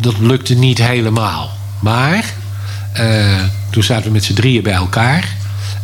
[0.00, 1.50] Dat lukte niet helemaal.
[1.80, 2.24] Maar
[2.92, 5.36] eh, toen zaten we met z'n drieën bij elkaar.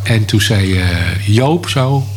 [0.03, 0.83] En toen zei
[1.25, 2.07] Joop zo...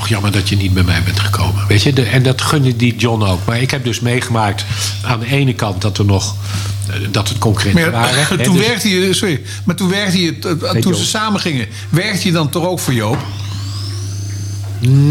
[0.00, 1.66] Toch jammer dat je niet bij mij bent gekomen.
[1.68, 3.40] Weet je, de, en dat gunde die John ook.
[3.44, 4.64] Maar ik heb dus meegemaakt
[5.04, 6.36] aan de ene kant dat er nog...
[6.88, 8.26] eh, dat het concurrenten Maar, waren.
[8.26, 10.94] hè, toen dus- werkte je, sorry, maar toen werkte je, eh, toen Joop.
[10.94, 13.18] ze samen gingen, werkte je dan toch ook voor Joop?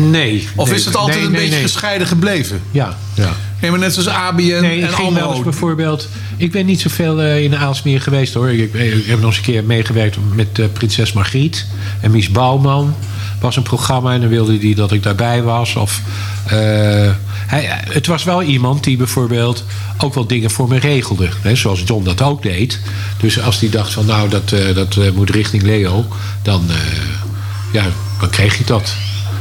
[0.10, 0.48] Nee.
[0.56, 2.61] Of nee, is het altijd nee, een nee, beetje gescheiden gebleven?
[2.72, 3.32] Ja, ja.
[3.61, 5.44] Nee, maar net zoals ABN Nee, en Almro.
[5.44, 6.07] bijvoorbeeld...
[6.38, 8.49] Ik ben niet zoveel eh, in Aalsmeer geweest hoor.
[8.49, 11.66] Ik, ik heb nog eens een keer meegewerkt met eh, prinses Margriet
[12.02, 12.95] en Mies Bouwman.
[13.40, 15.76] Was een programma en dan wilde hij dat ik daarbij was.
[15.76, 16.02] Of,
[16.45, 16.53] eh,
[17.48, 19.64] hij, het was wel iemand die bijvoorbeeld
[19.98, 21.30] ook wel dingen voor me regelde.
[21.41, 22.80] Hè, zoals John dat ook deed.
[23.18, 26.06] Dus als hij dacht van nou, dat, eh, dat eh, moet richting Leo,
[26.41, 26.64] dan,
[27.72, 27.86] ja,
[28.20, 28.94] dan kreeg hij dat.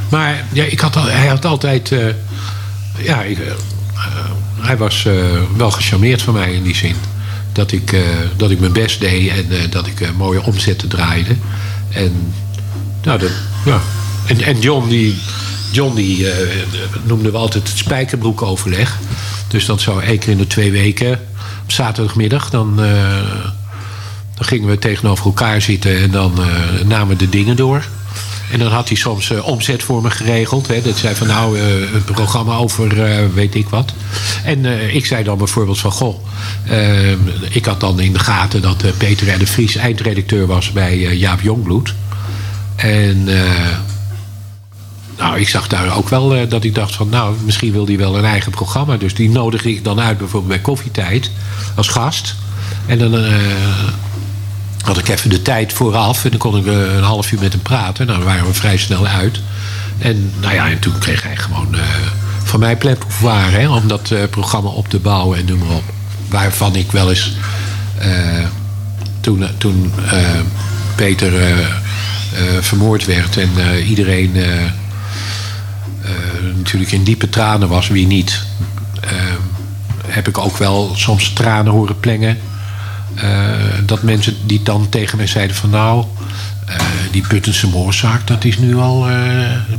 [0.09, 1.93] Maar ja, ik had hij had altijd.
[2.99, 3.39] ja, ik,
[4.61, 5.07] hij was
[5.57, 6.95] wel gecharmeerd van mij in die zin.
[7.53, 7.97] Dat ik,
[8.37, 11.37] dat ik mijn best deed en dat ik mooie omzetten draaide.
[11.91, 12.33] En,
[13.09, 13.31] nou,
[13.65, 13.81] ja.
[14.27, 15.17] en, en John, die,
[15.73, 16.49] John die, eh,
[17.03, 18.99] noemden we altijd het spijkerbroekoverleg.
[19.49, 21.13] Dus dat zou één keer in de twee weken,
[21.63, 23.45] op zaterdagmiddag, dan, eh,
[24.35, 27.85] dan gingen we tegenover elkaar zitten en dan eh, namen de dingen door.
[28.51, 30.67] En dan had hij soms eh, omzet voor me geregeld.
[30.67, 30.83] Hè.
[30.83, 33.93] Dat zei van nou, een programma over weet ik wat.
[34.45, 34.65] En
[34.95, 36.27] ik zei dan bijvoorbeeld van goh,
[36.65, 37.11] eh,
[37.51, 39.39] ik had dan in de gaten dat Peter R.
[39.39, 41.95] de Vries eindredacteur was bij Jaap Jongbloed.
[42.79, 43.77] En eh,
[45.17, 47.99] nou, ik zag daar ook wel eh, dat ik dacht van nou, misschien wil hij
[47.99, 48.97] wel een eigen programma.
[48.97, 51.31] Dus die nodigde ik dan uit bijvoorbeeld bij Koffietijd
[51.75, 52.35] als gast.
[52.87, 53.33] En dan eh,
[54.81, 57.63] had ik even de tijd vooraf en dan kon ik een half uur met hem
[57.63, 58.07] praten.
[58.07, 59.41] Nou, dan waren we vrij snel uit.
[59.99, 61.77] En nou ja, en toen kreeg hij gewoon
[62.45, 65.83] van mij plein pouvoir hè, om dat programma op te bouwen en noem maar op.
[66.29, 67.33] Waarvan ik wel eens
[69.21, 69.93] toen, toen
[70.95, 71.33] Peter
[72.61, 74.71] vermoord werd en eh, iedereen eh, eh,
[76.57, 78.43] natuurlijk in diepe tranen was, wie niet,
[79.01, 79.11] eh,
[80.07, 82.39] heb ik ook wel soms tranen horen plengen.
[83.15, 83.51] Eh,
[83.85, 86.05] dat mensen die dan tegen mij zeiden van nou,
[86.67, 86.77] eh,
[87.11, 89.07] die Puttense moordzaak, dat is nu al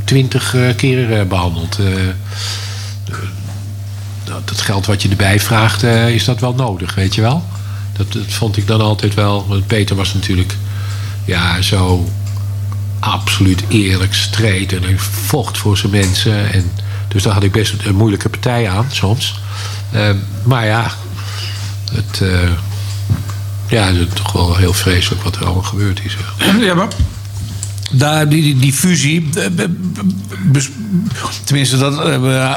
[0.04, 1.78] twintig keer eh, behandeld.
[1.78, 1.86] Eh,
[4.44, 7.44] dat, geld wat je erbij vraagt, eh, is dat wel nodig, weet je wel?
[7.92, 9.46] Dat, dat vond ik dan altijd wel.
[9.48, 10.56] Want Peter was natuurlijk
[11.24, 12.08] ja, zo
[13.00, 16.52] absoluut eerlijk, streed en hij vocht voor zijn mensen.
[16.52, 16.72] En,
[17.08, 19.40] dus daar had ik best een moeilijke partij aan soms.
[19.90, 20.10] Eh,
[20.42, 20.90] maar ja,
[21.92, 22.50] het, eh,
[23.66, 26.16] ja, het is toch wel heel vreselijk wat er allemaal gebeurd is.
[26.60, 26.88] Ja, maar
[27.90, 29.64] daar, die, die, fusie, eh,
[30.52, 30.70] bes-
[31.44, 32.54] tenminste dat eh,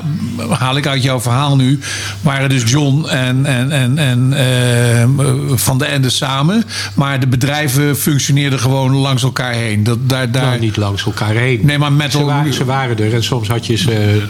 [0.50, 1.80] haal ik uit jouw verhaal nu,
[2.22, 5.08] waren dus John en, en, en, en eh,
[5.56, 6.64] Van de Ende samen.
[6.94, 9.84] Maar de bedrijven functioneerden gewoon langs elkaar heen.
[9.84, 10.44] Dat, daar, daar...
[10.44, 11.60] Nou, niet langs elkaar heen.
[11.64, 14.22] Nee, maar met ze, waren, ze waren er en soms had je ze,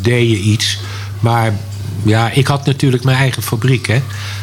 [0.00, 0.78] deed je iets.
[1.20, 1.52] Maar
[2.02, 3.86] ja, ik had natuurlijk mijn eigen fabriek.
[3.86, 4.02] Hè?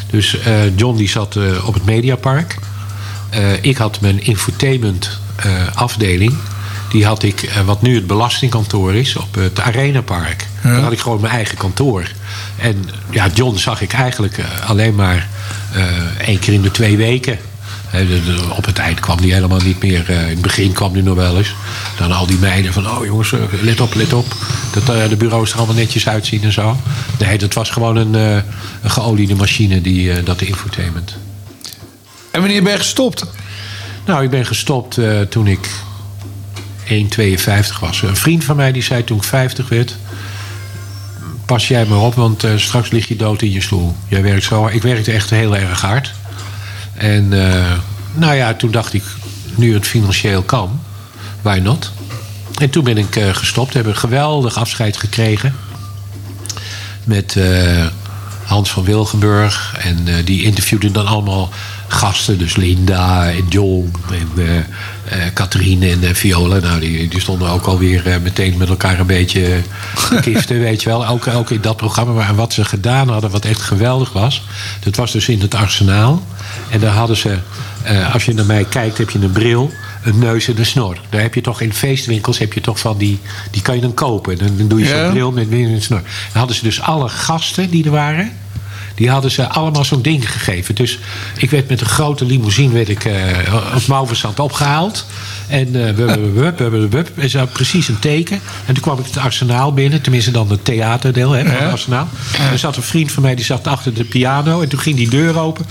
[0.09, 0.37] Dus
[0.75, 2.57] John die zat op het Mediapark.
[3.61, 5.19] Ik had mijn infotainment
[5.73, 6.33] afdeling.
[6.89, 10.47] Die had ik, eh, wat nu het belastingkantoor is, op het Arenapark.
[10.63, 12.11] Daar had ik gewoon mijn eigen kantoor.
[12.57, 15.27] En ja, John zag ik eigenlijk eh, alleen maar
[15.73, 15.83] eh,
[16.27, 17.37] één keer in de twee weken.
[18.57, 20.09] Op het eind kwam die helemaal niet meer.
[20.09, 21.55] eh, in het begin kwam die nog wel eens.
[21.97, 24.25] Dan al die meiden van, oh jongens, eh, let op, let op.
[24.73, 26.77] Dat eh, de bureaus er allemaal netjes uitzien en zo.
[27.19, 28.35] Nee, dat was gewoon een, eh,
[28.81, 31.15] een geoliede machine, die, eh, dat infotainment.
[32.31, 33.25] En wanneer ben je gestopt?
[34.05, 35.69] Nou, ik ben gestopt eh, toen ik
[36.87, 38.01] 1,52 was.
[38.01, 39.95] Een vriend van mij die zei toen ik 50 werd...
[41.45, 43.95] pas jij maar op, want eh, straks lig je dood in je stoel.
[44.07, 46.13] Jij werkt zo Ik werkte echt heel erg hard.
[46.93, 47.71] En eh,
[48.13, 49.03] nou ja, toen dacht ik,
[49.55, 50.81] nu het financieel kan,
[51.41, 51.91] why not?
[52.59, 53.73] En toen ben ik gestopt.
[53.73, 55.55] Hebben een geweldig afscheid gekregen.
[57.03, 57.37] Met
[58.45, 59.75] Hans van Wilgenburg.
[59.79, 61.49] En eh, die interviewden dan allemaal
[61.87, 62.37] gasten.
[62.37, 64.57] Dus Linda en John en eh
[65.05, 66.59] eh, Catherine en Viola.
[66.59, 69.61] Nou, die, die stonden ook alweer meteen met elkaar een beetje
[70.09, 71.07] te kiften, weet je wel.
[71.07, 72.13] Ook, ook in dat programma.
[72.13, 74.41] Maar wat ze gedaan hadden, wat echt geweldig was...
[74.79, 76.23] dat was dus in het arsenaal.
[76.69, 77.37] En daar hadden ze...
[78.13, 79.71] als je naar mij kijkt, heb je een bril
[80.05, 81.01] een neus en een snor.
[81.09, 83.19] Daar heb je toch in feestwinkels heb je toch van die.
[83.51, 84.37] Die kan je dan kopen.
[84.37, 86.01] Dan, dan doe je zo'n bril met een snor.
[86.01, 88.31] Dan hadden ze dus alle gasten die er waren.
[88.95, 90.75] Die hadden ze allemaal zo'n ding gegeven.
[90.75, 90.99] Dus
[91.37, 93.13] ik werd met een grote limousine werd ik, eh,
[93.75, 95.05] op Mauversand opgehaald.
[95.47, 97.09] En eh wup, wup, wup, wup.
[97.17, 98.39] En precies een teken.
[98.65, 100.01] En toen kwam ik het arsenaal binnen.
[100.01, 102.07] Tenminste dan het theaterdeel hè, van het arsenaal.
[102.51, 104.61] Er zat een vriend van mij die zat achter de piano.
[104.61, 105.65] En toen ging die deur open.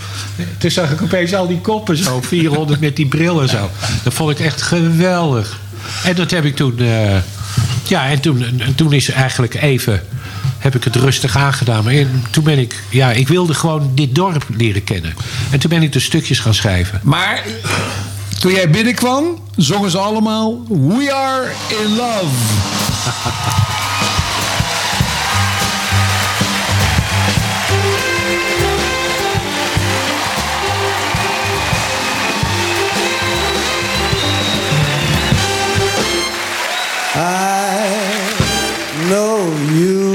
[0.59, 2.21] Toen zag ik opeens al die koppen zo.
[2.35, 3.71] 400 met die bril en zo.
[4.03, 5.59] Dat vond ik echt geweldig.
[6.05, 6.79] En dat heb ik toen...
[6.79, 7.17] eh,
[7.87, 10.03] ja, en toen, en toen is eigenlijk even
[10.65, 11.85] heb ik het rustig aangedaan.
[11.85, 11.95] maar
[12.31, 15.15] toen ben ik, ja, ik wilde gewoon dit dorp leren kennen.
[15.51, 17.01] En toen ben ik dus stukjes gaan schrijven.
[17.03, 17.43] Maar
[18.41, 19.25] toen jij binnenkwam,
[19.57, 22.27] zongen ze allemaal We Are In Love.
[37.17, 37.95] I
[39.09, 40.14] know you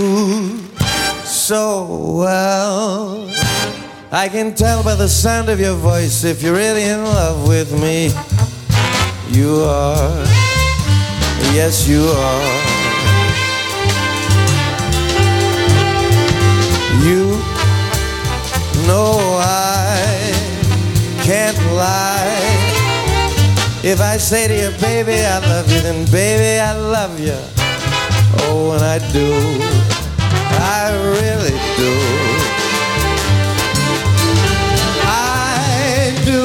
[4.30, 8.12] can tell by the sound of your voice if you're really in love with me.
[9.30, 10.24] You are,
[11.54, 12.44] yes, you are.
[17.04, 17.32] You
[18.86, 20.32] know I
[21.24, 22.38] can't lie.
[23.84, 27.40] If I say to you, baby, I love you, then baby, I love you.
[28.44, 29.99] Oh, and I do.
[30.60, 31.94] I really do.
[35.08, 36.44] I do.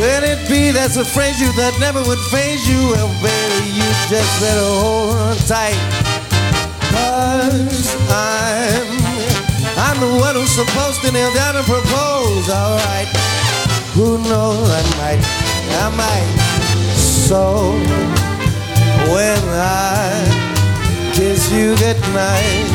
[0.00, 2.80] Could it be that's a phrase you that never would phase you?
[2.90, 5.76] Well, baby, you just better hold on tight.
[6.88, 8.88] Cause I'm,
[9.76, 13.08] I'm the one who's supposed to kneel down and propose, alright.
[13.92, 15.22] Who knows, I might,
[15.84, 16.30] I might.
[16.96, 17.76] So,
[19.12, 20.48] when I
[21.14, 21.74] kiss you
[22.08, 22.66] goodnight,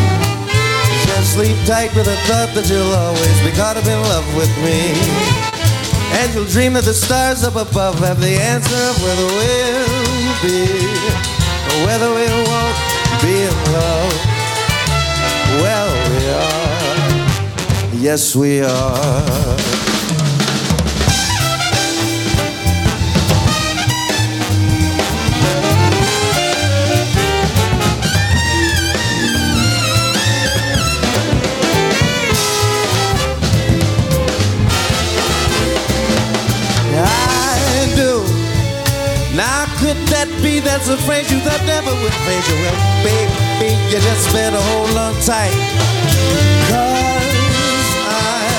[1.06, 4.52] just sleep tight with the thought that you'll always be caught up in love with
[4.62, 4.94] me.
[6.20, 10.70] And you'll dream that the stars up above have the answer of whether we'll be
[11.70, 12.78] or whether we won't
[13.22, 14.14] be in love.
[15.62, 18.02] Well, we are.
[18.02, 20.13] Yes, we are.
[40.42, 42.58] Be that's a phrase you that never would phase you?
[42.64, 45.54] Well, baby, you just better hold on tight.
[46.72, 48.52] Cause I'm,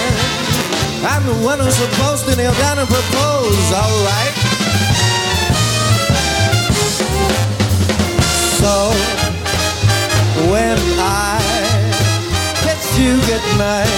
[1.08, 4.34] I'm the one who's supposed to kneel down and propose, alright?
[8.60, 8.92] So,
[10.50, 11.40] when I
[12.64, 13.90] kiss you goodnight,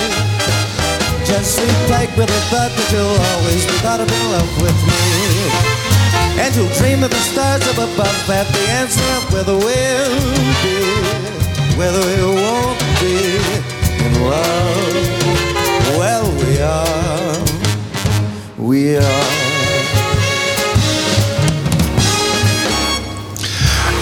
[1.27, 4.79] just sleep tight with the thought that you'll always be caught up in love with
[4.87, 5.77] me.
[6.39, 9.57] And you'll dream the stars up above the answer whether
[10.63, 10.81] be,
[12.01, 13.17] we won't be
[14.25, 14.97] love.
[15.99, 17.43] Well, we are,
[18.57, 19.45] we are.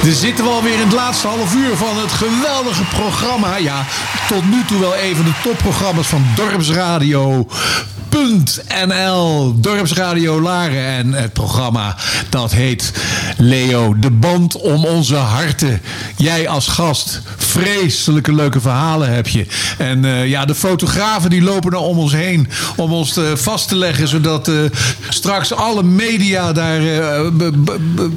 [0.04, 3.56] Zitten we alweer in het laatste half uur van het geweldige programma.
[3.56, 3.84] Ja,
[4.28, 7.46] tot nu toe wel een van de topprogramma's van Dorpsradio.
[8.86, 10.86] NL, Dorpsradio Laren.
[10.86, 11.96] En het programma
[12.28, 12.92] dat heet
[13.36, 15.80] Leo, de band om onze harten.
[16.16, 19.46] Jij als gast, vreselijke leuke verhalen heb je.
[19.78, 23.68] En eh, ja, de fotografen die lopen er om ons heen om ons te, vast
[23.68, 24.54] te leggen, zodat eh,
[25.08, 27.20] straks alle media daar eh,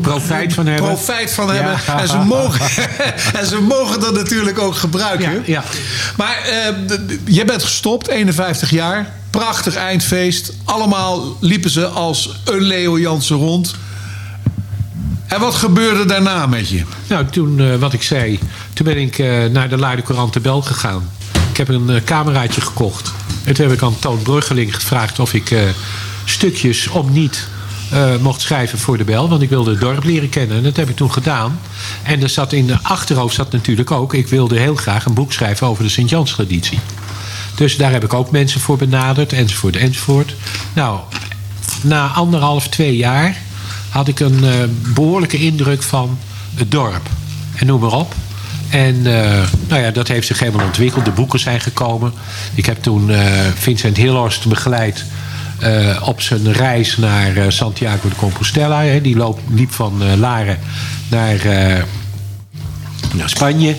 [0.01, 0.85] Profijt van hebben.
[0.85, 1.53] profijt van Ja.
[1.53, 1.79] hebben.
[2.01, 2.65] En, ze mogen,
[3.39, 5.43] en ze mogen dat natuurlijk ook gebruiken.
[5.45, 5.63] Ja,
[6.17, 9.11] Maar eh, d- d- jij bent gestopt, 51 jaar.
[9.29, 10.53] Prachtig eindfeest.
[10.63, 13.75] Allemaal liepen ze als een Leo Jansen rond.
[15.27, 16.83] En wat gebeurde daarna met je?
[17.07, 18.39] Nou, toen, eh, wat ik zei,
[18.73, 21.09] toen ben ik eh, naar de Luide Courant de Bel gegaan.
[21.49, 23.13] Ik heb een eh, cameraatje gekocht.
[23.43, 25.55] En toen heb ik aan Toon Bruggeling gevraagd of ik
[26.25, 27.47] stukjes om niet
[28.21, 29.29] mocht schrijven voor de Bel.
[29.29, 30.57] Want ik wilde het dorp leren kennen.
[30.57, 31.59] En dat heb ik toen gedaan.
[32.03, 34.13] En er zat in de achterhoofd zat natuurlijk ook...
[34.13, 36.79] ik wilde heel graag een boek schrijven over de Sint-Jans-traditie.
[37.55, 40.35] Dus daar heb ik ook mensen voor benaderd, enzovoort, enzovoort.
[40.73, 40.99] Nou,
[41.81, 43.37] na anderhalf, twee jaar
[43.89, 44.53] had ik een eh,
[44.93, 46.17] behoorlijke indruk van
[46.55, 47.09] het dorp.
[47.55, 48.15] En noem maar op.
[48.69, 51.05] En eh, nou ja, dat heeft zich helemaal ontwikkeld.
[51.05, 52.13] De boeken zijn gekomen.
[52.53, 53.21] Ik heb toen eh,
[53.55, 55.05] Vincent Hillhorst begeleid
[56.03, 58.83] op zijn reis naar Santiago de Compostela.
[58.83, 59.01] Hè.
[59.01, 59.17] Die
[59.49, 60.59] liep van Laren
[61.09, 61.37] naar,
[63.13, 63.75] naar Spanje.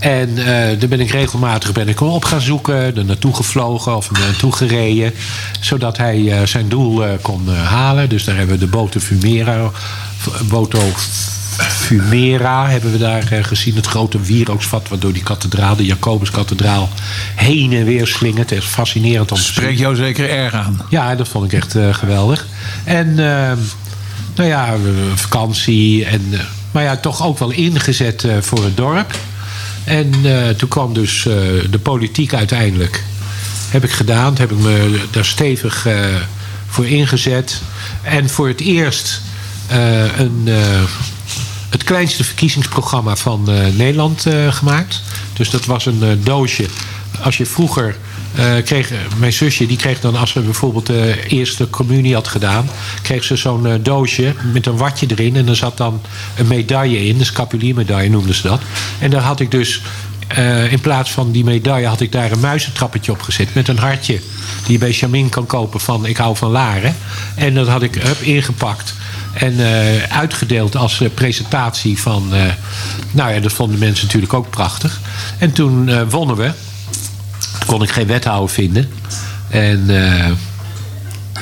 [0.00, 0.44] En eh,
[0.78, 2.96] daar ben ik regelmatig ben ik op gaan zoeken.
[2.96, 5.12] Er naartoe gevlogen of naartoe gereden.
[5.60, 8.08] Zodat hij eh, zijn doel eh, kon halen.
[8.08, 9.70] Dus daar hebben we de Boto Fumera.
[10.48, 10.80] Boto
[11.56, 13.74] Fumera hebben we daar gezien.
[13.74, 16.88] Het grote wierooksvat waardoor die kathedraal, de Jacobuskathedraal,
[17.34, 18.50] heen en weer slingert.
[18.50, 19.52] Het is fascinerend om te zien.
[19.52, 20.82] Spreek jou zeker erg aan.
[20.88, 22.46] Ja, dat vond ik echt geweldig.
[22.84, 23.52] En eh,
[24.34, 24.74] nou ja,
[25.14, 26.04] vakantie.
[26.04, 26.30] En,
[26.70, 29.14] maar ja, toch ook wel ingezet voor het dorp.
[29.84, 31.34] En eh, toen kwam dus eh,
[31.70, 33.02] de politiek uiteindelijk.
[33.68, 34.36] Heb ik gedaan.
[34.38, 35.94] Heb ik me daar stevig eh,
[36.68, 37.62] voor ingezet.
[38.02, 39.20] En voor het eerst
[40.16, 40.48] een,
[41.68, 45.02] het kleinste verkiezingsprogramma van Nederland gemaakt.
[45.32, 46.66] Dus dat was een doosje.
[47.22, 47.96] Als je vroeger
[48.34, 52.68] eh, kreeg, mijn zusje die kreeg dan als ze bijvoorbeeld de eerste communie had gedaan,
[53.02, 56.00] kreeg ze zo'n eh, doosje met een watje erin en er zat dan
[56.36, 58.60] een medaille in, de scapuliermedaille noemden ze dat.
[58.98, 59.80] En daar had ik dus
[60.28, 63.78] eh, in plaats van die medaille had ik daar een muizentrappetje op gezet met een
[63.78, 64.20] hartje.
[64.62, 66.96] Die je bij Chamin kan kopen van ik hou van Laren.
[67.34, 68.94] En dat had ik hup, ingepakt.
[69.32, 72.34] En eh, uitgedeeld als eh, presentatie van...
[72.34, 72.42] eh,
[73.10, 75.00] nou ja, dat vonden mensen natuurlijk ook prachtig.
[75.38, 76.50] En toen eh, wonnen we.
[77.66, 78.88] Kon ik geen wethouder vinden.
[79.48, 80.30] En eh,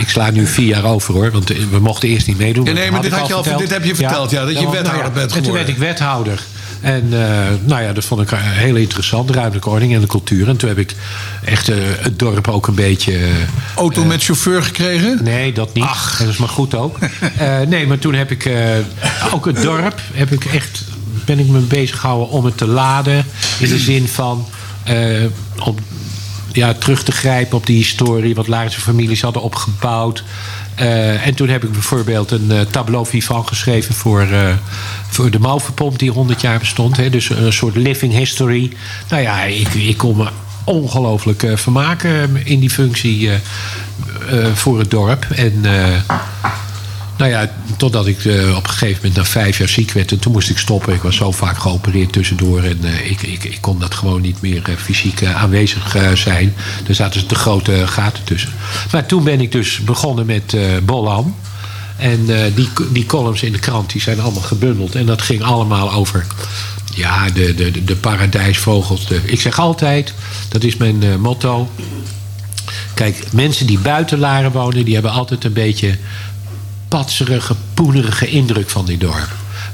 [0.00, 1.30] ik sla nu vier jaar over hoor.
[1.30, 2.64] Want eh, we mochten eerst niet meedoen.
[2.64, 5.12] Ja, nee, maar dit had je al- dit heb je verteld, ja, dat je wethouder
[5.12, 5.68] bent En toen werd geworden.
[5.68, 6.42] ik wethouder.
[6.80, 9.30] En eh, nou ja, dat vond ik heel interessant.
[9.30, 10.48] Ruimtelijke ordening en de cultuur.
[10.48, 10.94] En toen heb ik
[11.44, 13.12] echt eh, het dorp ook een beetje...
[13.16, 13.28] eh,
[13.76, 15.18] Auto met chauffeur gekregen?
[15.22, 15.84] Nee, dat niet.
[16.18, 16.98] Dat is maar goed ook.
[17.38, 18.62] Eh, nee, maar toen heb ik eh,
[19.32, 20.84] ook het dorp heb ik echt
[21.24, 23.24] ben ik me bezig gehouden om het te laden
[23.58, 24.54] in de zin van eh,
[25.64, 25.74] om
[26.52, 30.24] ja, terug te grijpen op die historie wat Laarse families hadden opgebouwd.
[30.74, 34.54] Eh, en toen heb ik bijvoorbeeld een eh, tableau vivant geschreven voor, eh,
[35.08, 36.96] voor de Mauvenpomp die 100 jaar bestond.
[36.96, 38.72] Hè, dus een soort living history.
[39.08, 40.28] Nou ja, ik, ik kon me
[40.64, 43.34] ongelooflijk eh, vermaken in die functie eh,
[44.30, 45.26] eh, voor het dorp.
[45.30, 46.16] En eh,
[47.18, 50.12] nou ja, totdat ik eh, op een gegeven moment na vijf jaar ziek werd.
[50.12, 50.94] En toen moest ik stoppen.
[50.94, 52.62] Ik was zo vaak geopereerd tussendoor.
[52.62, 56.54] En eh, ik, ik, ik kon dat gewoon niet meer eh, fysiek aanwezig zijn.
[56.88, 58.50] Er zaten te grote gaten tussen.
[58.92, 61.34] Maar toen ben ik dus begonnen met Bollan.
[61.96, 64.94] En die, die columns in de krant die zijn allemaal gebundeld.
[64.94, 66.26] En dat ging allemaal over
[66.94, 69.06] ja, de, de, de, paradijsvogels.
[69.24, 70.14] Ik zeg altijd,
[70.48, 71.70] dat is mijn motto.
[72.94, 75.98] Kijk, mensen die buiten Laren wonen, die hebben altijd een beetje
[76.88, 79.28] patserige, poenerige indruk van dit dorp.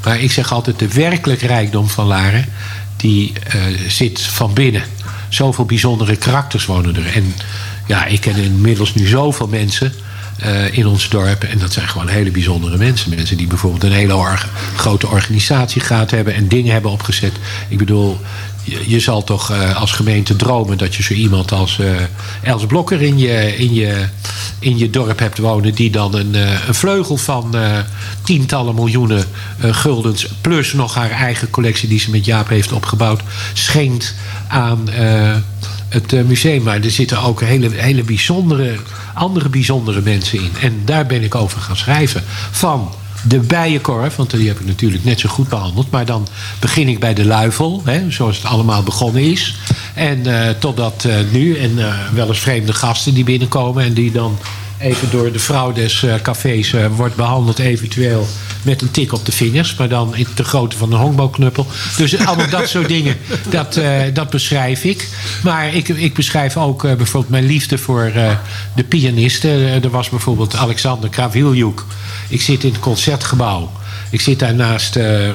[0.05, 2.47] Maar ik zeg altijd, de werkelijk rijkdom van Laren,
[2.97, 4.83] die eh, zit van binnen.
[5.29, 7.07] Zoveel bijzondere karakters wonen er.
[7.15, 7.35] En
[7.87, 9.93] ja, ik ken inmiddels nu zoveel mensen
[10.39, 11.45] eh, in ons dorp.
[11.45, 13.11] En dat zijn gewoon hele bijzondere mensen.
[13.11, 14.37] Mensen die bijvoorbeeld een hele
[14.77, 17.33] grote organisatie gehad hebben en dingen hebben opgezet.
[17.69, 18.21] Ik bedoel,
[18.65, 21.87] je, je zal toch eh, als gemeente dromen dat je zo iemand als eh,
[22.43, 24.07] Els Blokker in je, in, je,
[24.59, 25.75] in je dorp hebt wonen.
[25.75, 27.55] Die dan een, eh, een vleugel van
[28.23, 29.25] tientallen miljoenen
[29.61, 30.27] guldens.
[30.41, 33.23] Plus nog haar eigen collectie die ze met Jaap heeft opgebouwd.
[33.53, 34.15] Schenkt
[34.49, 34.89] aan
[35.89, 36.63] het museum.
[36.63, 38.77] Maar er zitten ook hele, hele bijzondere,
[39.15, 40.53] andere bijzondere mensen in.
[40.61, 42.23] En daar ben ik over gaan schrijven.
[42.51, 42.93] Van
[43.29, 45.91] de bijenkorf, want die heb ik natuurlijk net zo goed behandeld.
[45.91, 46.27] Maar dan
[46.61, 49.57] begin ik bij de luifel, hè, zoals het allemaal begonnen is.
[49.95, 53.85] En eh, totdat eh, nu, en eh, wel eens vreemde gasten die binnenkomen...
[53.85, 54.39] en die dan
[54.85, 57.59] even door de vrouw des eh, cafés eh, wordt behandeld...
[57.59, 58.27] eventueel
[58.63, 59.75] met een tik op de vingers...
[59.75, 61.67] maar dan in de grootte van een honkbalknuppel.
[61.97, 63.17] Dus allemaal dat soort dingen,
[63.49, 65.09] dat, eh, dat beschrijf ik.
[65.43, 68.13] Maar ik, ik beschrijf ook bijvoorbeeld mijn liefde voor
[68.75, 69.51] de pianisten.
[69.83, 71.85] Er was bijvoorbeeld Alexander Kraviljuk.
[72.29, 73.73] Ik zit in het concertgebouw.
[74.11, 75.27] Ik zit daar naast eh,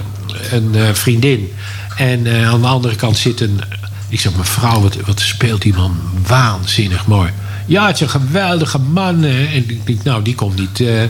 [0.52, 1.54] een vriendin.
[1.98, 3.62] En aan de andere kant zit een...
[4.10, 5.98] Ik zeg, mevrouw, wat, wat speelt die man
[6.28, 7.32] waanzinnig mooi.
[7.70, 9.24] Ja, het is een geweldige man.
[9.24, 11.02] En ik nou, die komt niet eh,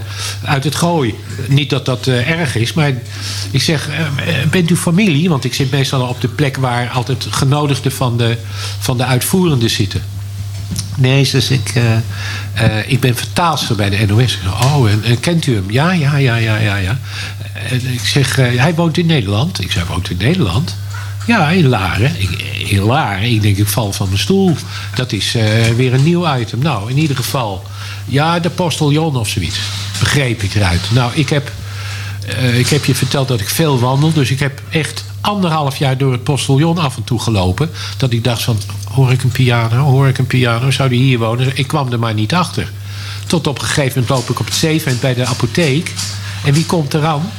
[0.43, 1.15] uit het gooi.
[1.47, 2.93] Niet dat dat eh, erg is, maar
[3.51, 4.05] ik zeg, eh,
[4.51, 5.29] bent u familie?
[5.29, 8.37] Want ik zit meestal op de plek waar altijd genodigden van de,
[8.79, 10.01] van de uitvoerenden zitten.
[10.97, 11.73] Nee, dus ik,
[12.87, 14.37] ik ben vertaalster bij de NOS.
[14.63, 15.71] Oh, en, en kent u hem?
[15.71, 16.75] Ja, ja, ja, ja, ja.
[16.75, 16.99] ja.
[17.69, 19.61] En ik zeg, hij woont in Nederland.
[19.61, 20.75] Ik zeg, woont in Nederland?
[21.29, 22.15] Ja, in Laren.
[22.17, 22.29] Ik.
[23.21, 24.55] Ik denk, ik val van mijn stoel.
[24.95, 26.59] Dat is eh, weer een nieuw item.
[26.59, 27.63] Nou, in ieder geval.
[28.05, 29.59] Ja, de postiljon of zoiets.
[29.99, 30.81] Begreep ik eruit.
[30.91, 31.51] Nou, ik heb,
[32.27, 34.13] eh, ik heb je verteld dat ik veel wandel.
[34.13, 37.69] Dus ik heb echt anderhalf jaar door het postiljon af en toe gelopen.
[37.97, 38.57] Dat ik dacht van,
[38.93, 39.83] hoor ik een piano?
[39.83, 40.71] Hoor ik een piano?
[40.71, 41.51] Zou die hier wonen?
[41.53, 42.71] Ik kwam er maar niet achter.
[43.27, 45.93] Tot op een gegeven moment loop ik op het zeevent bij de apotheek.
[46.45, 47.31] En wie komt eraan?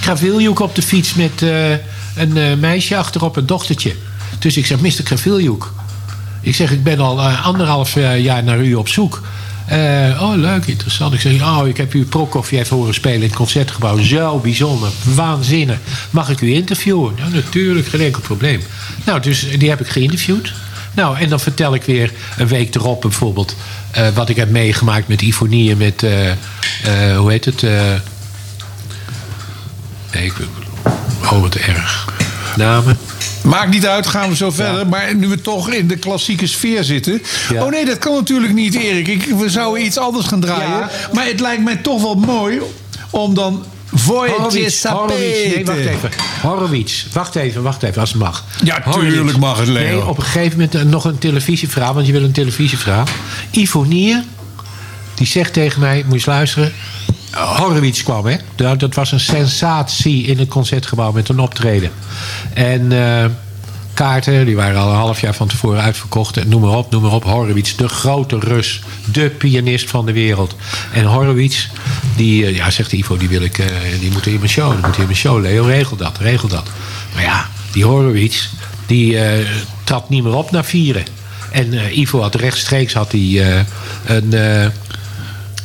[0.00, 1.74] Graviljoek op de fiets met eh,
[2.18, 3.94] een eh, meisje achterop, een dochtertje.
[4.38, 5.04] Dus ik zeg, Mr.
[5.04, 5.72] Graviljoek.
[6.40, 9.22] Ik zeg, ik ben al eh, anderhalf eh, jaar naar u op zoek.
[10.20, 11.14] Oh, leuk, interessant.
[11.14, 13.98] Ik zeg, oh, ik heb u Prokofjev horen spelen in het concertgebouw.
[13.98, 15.78] Zo bijzonder, waanzinnig.
[16.10, 17.14] Mag ik u interviewen?
[17.16, 18.60] Ja, natuurlijk, geen enkel probleem.
[19.04, 20.52] Nou, dus die heb ik geïnterviewd.
[20.94, 23.56] Nou, en dan vertel ik weer een week erop bijvoorbeeld...
[24.14, 26.00] wat ik heb meegemaakt met Ifonie en met...
[27.16, 27.62] hoe heet het?
[30.12, 30.32] nee, ik...
[31.22, 32.08] Oh, wat erg.
[32.56, 32.98] Namen.
[33.42, 34.86] Maakt niet uit, gaan we zo verder.
[34.86, 37.22] Maar nu we toch in de klassieke sfeer zitten.
[37.54, 39.08] Oh nee, dat kan natuurlijk niet, Erik.
[39.08, 40.88] Ik, we zouden iets anders gaan draaien.
[41.12, 42.60] Maar het lijkt mij toch wel mooi
[43.10, 43.64] om dan...
[44.06, 45.54] Horowitz, Horowitz.
[45.54, 46.10] Nee, wacht even.
[46.42, 47.06] Horowitz.
[47.12, 48.44] Wacht even, wacht even, als het mag.
[48.64, 49.96] Ja, tuurlijk mag het, Leo.
[49.96, 53.04] Nee, op een gegeven moment eh, nog een televisieverhaal, want je wil een televisieverhaal.
[53.50, 54.22] Ivonier,
[55.14, 56.72] die zegt tegen mij, moet je eens luisteren.
[57.30, 58.36] Horowitz kwam, hè?
[58.56, 61.90] Nou, dat was een sensatie in het concertgebouw met een optreden.
[62.54, 63.30] En eh,
[63.94, 64.46] kaarten.
[64.46, 66.46] Die waren al een half jaar van tevoren uitverkocht.
[66.46, 67.24] Noem maar op, noem maar op.
[67.24, 68.82] Horowitz, de grote Rus.
[69.12, 70.56] De pianist van de wereld.
[70.92, 71.68] En Horowitz,
[72.16, 73.66] die, eh, ja, zegt Ivo, die wil ik, eh,
[74.00, 74.72] die moet in mijn show.
[74.72, 75.40] Die moet in mijn show.
[75.40, 76.66] Leo, regel dat, regel dat.
[77.14, 78.48] Maar ja, die Horowitz,
[78.86, 79.18] die
[79.84, 81.04] trad niet meer op na vieren.
[81.50, 83.66] En Ivo had rechtstreeks had hij,
[84.04, 84.32] een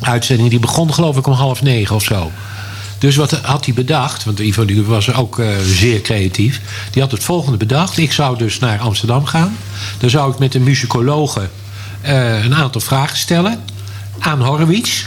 [0.06, 0.50] uitzending.
[0.50, 2.32] Die begon geloof ik om half negen of zo.
[3.04, 4.24] Dus wat had hij bedacht?
[4.24, 6.62] Want Ivo was ook eh, zeer creatief.
[6.92, 7.98] Die had het volgende bedacht.
[7.98, 9.58] Ik zou dus naar Amsterdam gaan.
[9.98, 11.50] Dan zou ik met een muzikologe
[12.02, 13.60] eh, een aantal vragen stellen.
[14.20, 15.06] Aan Horowitz.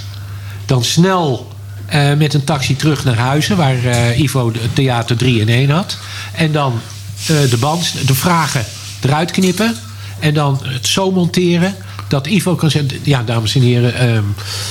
[0.66, 1.52] Dan snel
[1.86, 3.56] eh, met een taxi terug naar Huizen.
[3.56, 5.98] Waar Ivo de theater 3 in 1 had.
[6.32, 6.80] En dan
[7.26, 8.64] de band, de vragen
[9.00, 9.76] eruit knippen.
[10.18, 11.76] En dan het zo monteren
[12.08, 12.90] dat Ivo kan zeggen...
[13.02, 13.94] Ja, dames en heren.
[13.94, 14.24] ehm,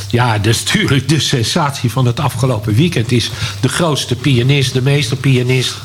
[0.10, 3.12] ja, is natuurlijk de sensatie van het afgelopen weekend.
[3.12, 5.76] Is de grootste pianist, de meesterpianist...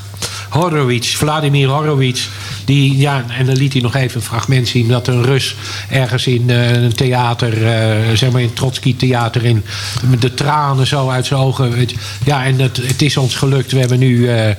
[0.51, 2.29] Horowitz, Vladimir Horowitz.
[2.65, 4.89] Die, ja, en dan liet hij nog even een fragment zien...
[4.89, 5.55] dat een Rus
[5.89, 7.67] ergens in eh, een theater...
[7.67, 9.45] eh, zeg maar in Trotsky theater...
[9.45, 9.65] In,
[10.05, 11.71] met de tranen zo uit zijn ogen.
[11.71, 11.95] weet.
[12.25, 13.73] Ja, en het, het is ons gelukt.
[13.73, 14.55] We hebben nu eh,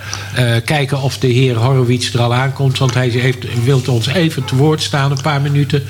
[0.66, 2.78] kijken of de heer Horowitz er al aankomt.
[2.78, 5.84] Want hij heeft, wil ons even te woord staan, een paar minuten.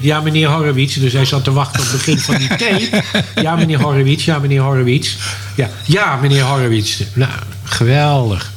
[0.00, 0.96] Ja, meneer Horowitz.
[0.96, 3.02] Dus hij zat te wachten op het begin van die tape.
[3.42, 4.24] Ja, meneer Horowitz.
[4.24, 5.16] Ja, meneer Horowitz.
[5.56, 7.02] Ja, ja meneer Horowitz.
[7.12, 7.30] Nou,
[7.70, 8.52] geweldig.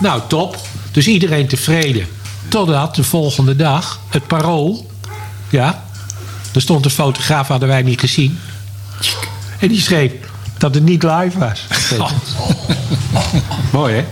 [0.00, 0.58] Nou, top.
[0.92, 2.06] Dus iedereen tevreden.
[2.48, 4.90] Totdat de volgende dag het parool.
[5.48, 5.84] Ja,
[6.54, 8.38] er stond een fotograaf, hadden wij niet gezien.
[9.58, 10.12] En die schreef
[10.58, 11.66] dat het niet live was.
[13.72, 14.04] Mooi, hè?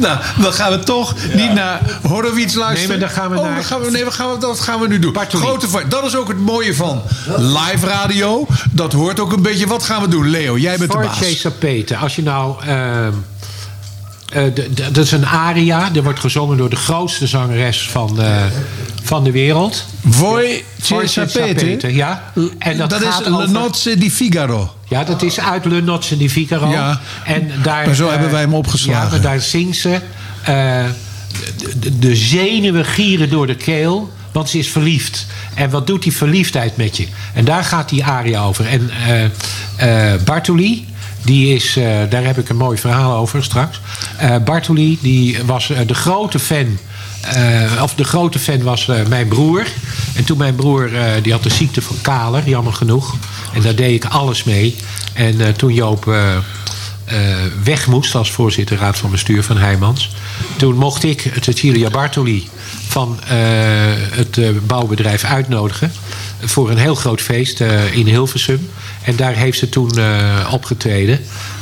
[0.00, 2.74] Nou, dan gaan we toch niet naar Horowitz luisteren.
[2.74, 4.60] Nee, maar dan gaan we oh, naar- dan gaan we, nee, wat gaan we, dat
[4.60, 5.16] gaan we nu doen.
[5.28, 7.02] Grote, dat is ook het mooie van
[7.36, 8.46] live radio.
[8.70, 9.66] Dat hoort ook een beetje.
[9.66, 10.28] Wat gaan we doen?
[10.30, 11.40] Leo, jij bent de baas.
[11.40, 11.96] Sapete.
[11.96, 12.64] Als je nou...
[12.64, 13.12] ehm,
[14.32, 14.42] eh,
[14.92, 15.90] dat is een aria.
[15.90, 18.18] Die wordt gezongen door de grootste zangeres van,
[19.02, 19.84] van de wereld.
[20.08, 20.64] Voi
[21.04, 21.94] Sapete.
[21.94, 22.32] Ja.
[22.58, 24.74] En dat, Dat, gaat is over- Nozze di Figaro.
[24.90, 26.70] Ja, dat is uit Le Nozze di Figaro.
[26.70, 27.00] Ja.
[27.24, 29.04] En daar, Maar zo eh, hebben wij hem opgeslagen.
[29.04, 30.00] Ja, maar daar zingt ze...
[30.44, 30.84] eh,
[31.98, 35.26] de, zenuwen gieren door de keel, want ze is verliefd.
[35.54, 37.06] En wat doet die verliefdheid met je?
[37.34, 38.66] En daar gaat die aria over.
[38.66, 38.90] En
[39.76, 40.86] eh, Bartoli,
[41.24, 43.80] die is, daar heb ik een mooi verhaal over straks.
[44.44, 46.78] Bartoli, die was de grote fan...
[47.20, 49.66] eh, of de grote fan was eh, mijn broer.
[50.14, 53.16] En toen mijn broer, eh, die had de ziekte van Kaler, jammer genoeg.
[53.54, 54.76] En daar deed ik alles mee.
[55.12, 56.14] En toen Joop
[57.64, 60.10] weg moest als voorzitter raad van bestuur van Heijmans.
[60.56, 62.48] Toen mocht ik Cecilia Bartoli
[62.88, 65.92] van het bouwbedrijf uitnodigen.
[66.40, 67.60] Voor een heel groot feest
[67.92, 68.70] in Hilversum.
[69.02, 69.92] En daar heeft ze toen
[70.50, 71.20] opgetreden.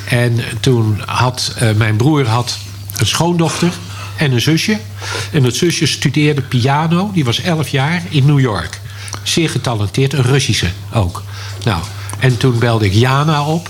[0.09, 2.59] En toen had mijn broer had
[2.97, 3.73] een schoondochter
[4.19, 4.79] en een zusje.
[5.33, 7.11] En dat zusje studeerde piano.
[7.15, 8.81] Die was 11 jaar in New York.
[9.23, 11.23] Zeer getalenteerd, een Russische ook.
[11.65, 11.83] Nou,
[12.19, 13.69] en toen belde ik Jana op.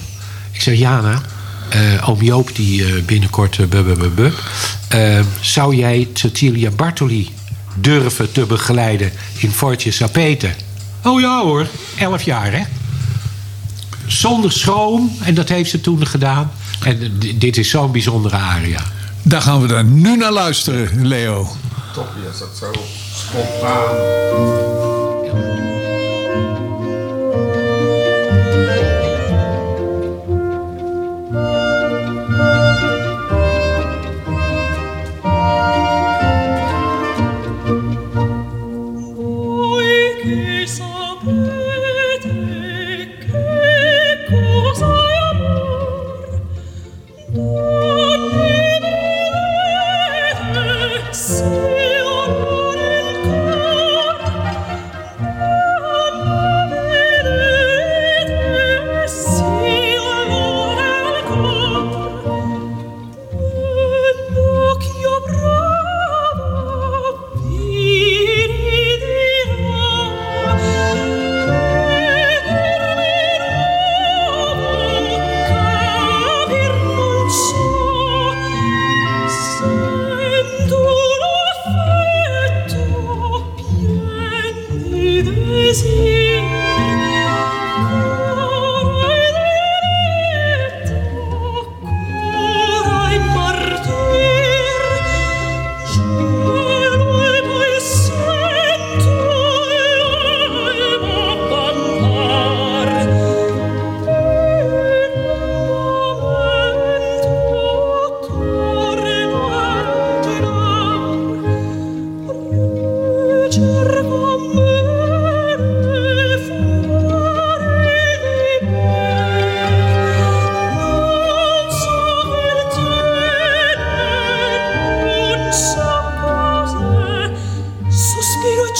[0.52, 1.22] Ik zeg, Jana,
[1.68, 3.58] eh oom Joop die eh, binnenkort...
[4.88, 7.30] Eh, zou jij Cecilia Bartoli
[7.74, 10.50] durven te begeleiden in Fortje Sapete?
[11.02, 11.66] Oh ja hoor,
[11.98, 12.62] 11 jaar hè.
[14.06, 15.16] Zonder schroom.
[15.20, 16.50] En dat heeft ze toen gedaan.
[16.82, 18.82] En dit is zo'n bijzondere aria.
[19.22, 21.48] Daar gaan we daar nu naar luisteren, Leo.
[21.94, 22.72] Ja, is dat zo
[23.14, 24.97] spontaan.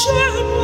[0.08, 0.57] share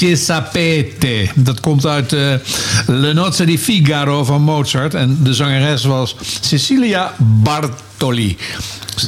[0.00, 1.28] Ci sapete.
[1.34, 2.32] Dat komt uit eh,
[2.86, 4.94] Le Nozze di Figaro van Mozart.
[4.94, 8.36] En de zangeres was Cecilia Bartoli.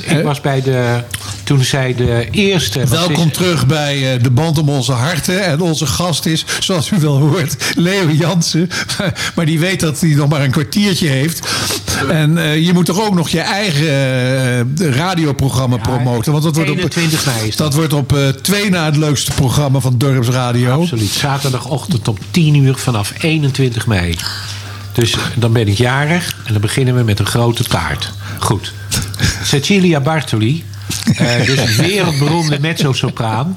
[0.04, 1.02] Ik was bij de...
[1.44, 2.86] Toen zij de eerste...
[2.86, 5.44] Welkom is- terug bij eh, de band om onze harten.
[5.44, 8.68] En onze gast is, zoals u wel hoort, Leo Jansen.
[9.34, 11.48] Maar die weet dat hij nog maar een kwartiertje heeft.
[12.08, 13.86] En eh, je moet toch ook nog je eigen
[14.78, 16.32] eh, radioprogramma promoten.
[16.32, 19.32] Want dat wordt op, 21 mei is dat wordt op eh, twee na het leukste
[19.32, 20.80] programma van Dorpsradio.
[20.80, 21.10] Absoluut.
[21.10, 24.16] Zaterdagochtend om 10 uur vanaf 21 mei.
[24.92, 28.12] Dus dan ben ik jarig en dan beginnen we met een grote taart.
[28.38, 28.72] Goed.
[29.44, 30.64] Cecilia Bartoli,
[31.46, 33.56] dus wereldberoemde mezzo-sopraan.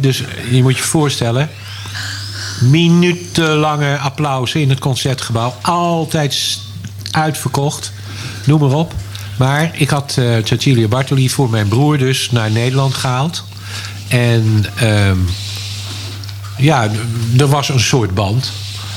[0.00, 1.50] Dus je moet je voorstellen,
[2.60, 5.54] minutenlange applausen in het concertgebouw.
[5.62, 6.32] Altijd
[7.18, 7.92] uitverkocht,
[8.44, 8.94] noem maar op.
[9.38, 13.44] Maar ik had eh, Cecilia Bartoli voor mijn broer dus naar Nederland gehaald.
[14.08, 15.18] En ehm,
[16.56, 16.90] ja,
[17.38, 18.52] er was een soort band.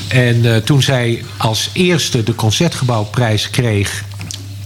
[0.07, 4.03] En eh, toen zij als eerste de Concertgebouwprijs kreeg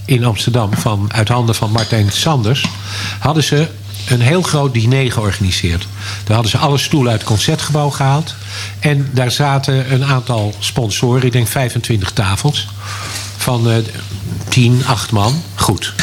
[0.06, 2.66] in Amsterdam van, uit handen van Martijn Sanders,
[3.20, 3.68] hadden ze
[4.08, 5.88] een heel groot diner georganiseerd.
[6.24, 8.36] Daar hadden ze alle stoelen uit het Concertgebouw gehaald.
[8.80, 12.68] En daar zaten een aantal sponsoren, ik denk 25 tafels,
[13.46, 13.78] van eh
[14.50, 15.42] 10, 8 man.
[15.56, 15.94] Goed.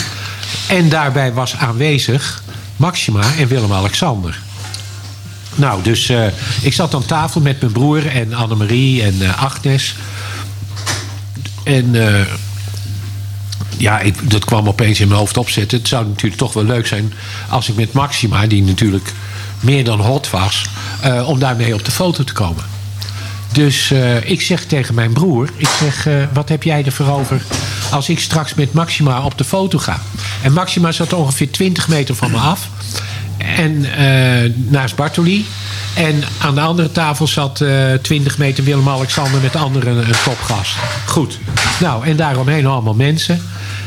[0.69, 2.43] En daarbij was aanwezig
[2.77, 4.39] Maxima en Willem-Alexander.
[5.55, 6.27] Nou, dus eh,
[6.61, 9.95] ik zat aan tafel met mijn broer en Annemarie en eh, Agnes.
[11.65, 12.27] En eh,
[13.77, 15.79] ja, ik, dat kwam opeens in mijn hoofd opzetten.
[15.79, 17.13] Het zou natuurlijk toch wel leuk zijn
[17.49, 19.13] als ik met Maxima, die natuurlijk
[19.61, 20.65] meer dan hot was,
[21.27, 22.72] om daarmee op de foto te komen.
[23.53, 27.43] Dus eh, ik zeg tegen mijn broer, ik zeg, eh, wat heb jij ervoor over
[27.91, 30.01] als ik straks met Maxima op de foto ga?
[30.43, 32.69] En Maxima zat ongeveer 20 meter van me af.
[33.37, 35.47] En eh, naast Bartoli.
[35.95, 40.77] En aan de andere tafel zat eh 20 meter Willem-Alexander met anderen een topgast.
[41.07, 41.39] Goed.
[41.81, 43.43] Nou, en daaromheen allemaal mensen.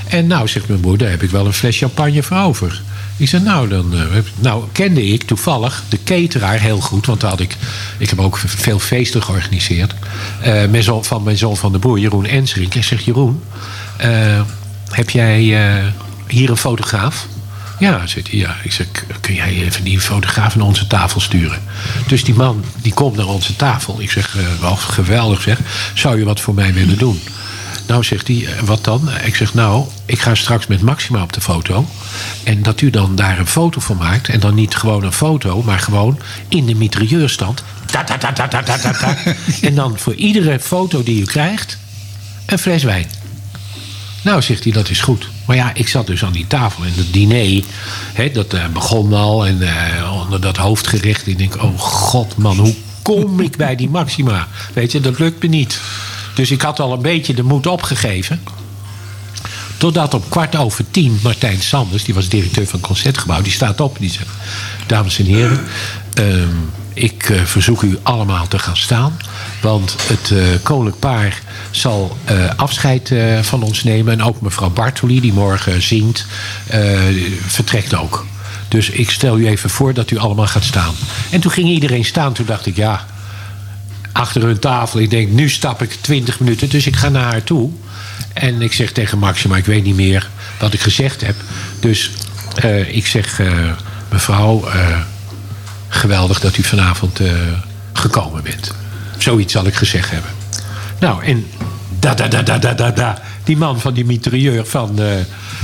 [0.07, 2.81] En nou, zegt mijn broer, daar heb ik wel een fles champagne voor over.
[3.17, 3.99] Ik zei, nou, dan, eh,
[4.39, 7.05] nou kende ik toevallig de cateraar heel goed.
[7.05, 7.55] Want had ik,
[7.97, 9.93] ik heb ook veel feesten georganiseerd.
[10.41, 12.75] Eh, mijn zoon, van mijn zoon van de broer, Jeroen Ensrink.
[12.75, 13.41] Ik zeg, Jeroen,
[13.97, 14.41] eh,
[14.89, 15.83] heb jij eh,
[16.27, 17.27] hier een fotograaf?
[17.79, 18.55] Ja, zegt hij, ja.
[18.63, 21.61] Ik zeg, "K- kun jij even die fotograaf naar onze tafel sturen?
[22.07, 24.01] Dus die man, die komt naar onze tafel.
[24.01, 25.59] Ik zeg, eh, wel geweldig zeg.
[25.93, 27.21] Zou je wat voor mij willen doen?
[27.87, 29.09] Nou, zegt hij, "Eh, wat dan?
[29.23, 31.85] Ik zeg, nou, ik ga straks met Maxima op de foto.
[32.43, 34.29] En dat u dan daar een foto van maakt.
[34.29, 37.63] En dan niet gewoon een foto, maar gewoon in de mitrailleurstand.
[37.85, 39.15] Ta, ta, ta, ta, ta, ta, ta, ta.
[39.67, 41.77] en dan voor iedere foto die u krijgt,
[42.45, 43.07] een fles wijn.
[44.21, 45.29] Nou, zegt hij, dat is goed.
[45.45, 47.63] Maar ja, ik zat dus aan die tafel en het diner,
[48.13, 49.45] hè, dat eh, begon al.
[49.45, 53.89] En eh, onder dat hoofdgerecht, ik denk, oh god man, hoe kom ik bij die
[53.89, 54.47] Maxima?
[54.73, 55.79] Weet je, dat lukt me niet.
[56.35, 58.41] Dus ik had al een beetje de moed opgegeven.
[59.77, 63.81] Totdat om kwart over tien Martijn Sanders, die was directeur van het Concertgebouw, die staat
[63.81, 64.29] op en die zegt:
[64.87, 65.59] Dames en heren,
[66.13, 66.49] ehm,
[66.93, 69.17] ik eh, verzoek u allemaal te gaan staan.
[69.61, 71.41] Want het eh koninklijk paar
[71.71, 74.13] zal eh, afscheid van ons nemen.
[74.13, 76.25] En ook mevrouw Bartoli, die morgen zingt,
[77.47, 78.25] vertrekt ook.
[78.67, 80.93] Dus ik stel u even voor dat u allemaal gaat staan.
[81.29, 82.33] En toen ging iedereen staan.
[82.33, 83.05] Toen dacht ik, ja,
[84.15, 84.99] achter hun tafel.
[84.99, 86.69] Ik denk, nu stap ik 20 minuten.
[86.69, 87.71] Dus ik ga naar haar toe.
[88.33, 90.29] En ik zeg tegen Maxima, ik weet niet meer
[90.59, 91.35] wat ik gezegd heb.
[91.79, 92.11] Dus
[92.55, 93.47] eh, ik zeg, eh,
[94.11, 94.99] mevrouw, eh,
[95.87, 97.19] geweldig dat u vanavond
[97.93, 98.71] gekomen bent.
[99.17, 100.31] Zoiets zal ik gezegd hebben.
[100.99, 101.45] Nou, en
[101.99, 103.21] da da da da da da da.
[103.43, 104.99] Die man van die mitrailleur van,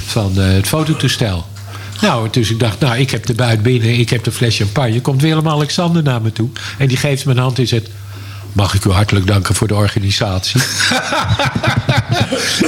[0.06, 1.46] van het fototoestel.
[2.02, 5.02] Nou, dus ik dacht, nou, ik heb de buit binnen, ik heb de fles champagne.
[5.02, 6.50] Komt Willem-Alexander naar me toe.
[6.78, 7.90] En die geeft me een hand en zegt...
[8.54, 10.62] Mag ik u hartelijk danken voor de organisatie?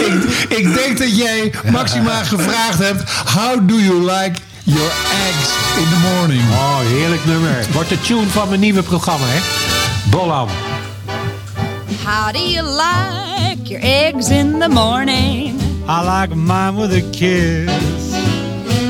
[0.07, 0.13] ik,
[0.49, 3.11] ik denk dat jij Maxima gevraagd hebt...
[3.11, 4.91] How do you like your
[5.27, 6.41] eggs in the morning?
[6.51, 7.65] Oh, heerlijk nummer.
[7.71, 9.39] Wordt de tune van mijn nieuwe programma, hè?
[10.09, 10.47] Bollam.
[12.05, 15.61] How do you like your eggs in the morning?
[15.87, 18.11] I like mine with a kiss.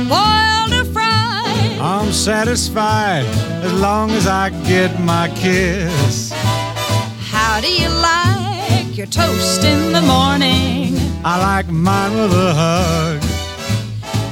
[0.08, 1.80] Boiled or fried?
[1.80, 3.26] I'm satisfied
[3.64, 6.33] as long as I get my kiss.
[7.54, 10.96] How do you like your toast in the morning?
[11.24, 13.22] I like mine with a hug.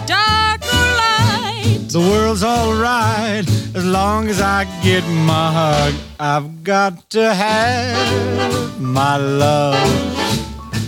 [0.07, 1.85] Dark or light?
[1.89, 5.93] The world's alright as long as I get my hug.
[6.19, 9.77] I've got to have my love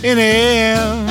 [0.02, 1.06] in him.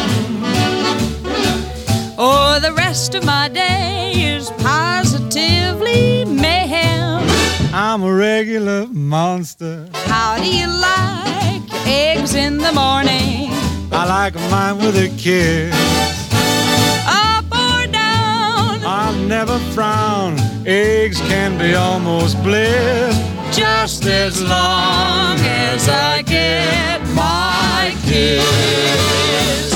[2.20, 5.13] Or oh, the rest of my day is positively mayhem.
[7.76, 9.90] I'm a regular monster.
[10.06, 13.50] How do you like eggs in the morning?
[13.92, 15.74] I like mine with a kiss.
[17.08, 18.86] Up or down?
[18.86, 20.38] I'll never frown.
[20.68, 23.18] Eggs can be almost bliss.
[23.58, 29.73] Just as long as I get my kiss.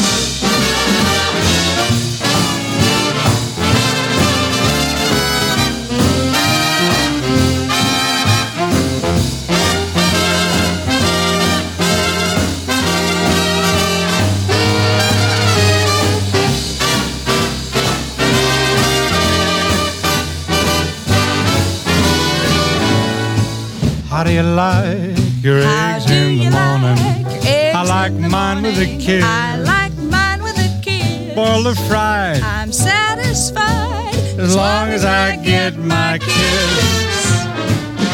[24.18, 27.24] How do you like your How eggs in the you morning?
[27.24, 29.00] like I like mine with a morning?
[29.00, 29.24] kiss.
[29.24, 31.36] I like mine with a kiss.
[31.36, 37.46] Boiled or fried, I'm satisfied as long as I get my kiss.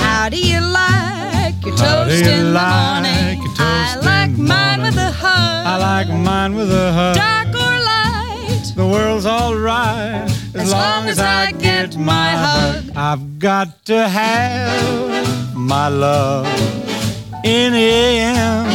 [0.03, 3.39] How do you like your How toast you in the morning?
[3.59, 5.65] I like mine with a hug.
[5.71, 7.15] I like mine with a hug.
[7.15, 7.82] Dark or light?
[8.75, 12.89] The world's alright as, long as I get my hug.
[12.95, 16.47] I've got to have my love
[17.43, 18.65] in the AM.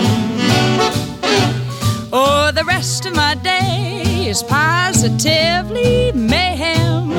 [2.13, 7.13] Oh, the rest of my day is positively mayhem.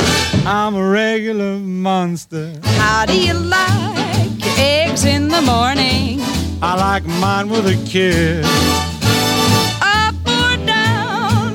[0.48, 2.54] I'm a regular monster.
[2.64, 6.22] How do you like your eggs in the morning?
[6.62, 8.89] I like mine with a kiss.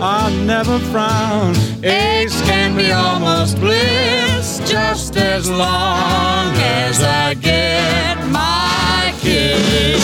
[0.07, 1.55] I'll never frown.
[1.83, 10.03] Eggs can be almost bliss, just as long as I get my kiss.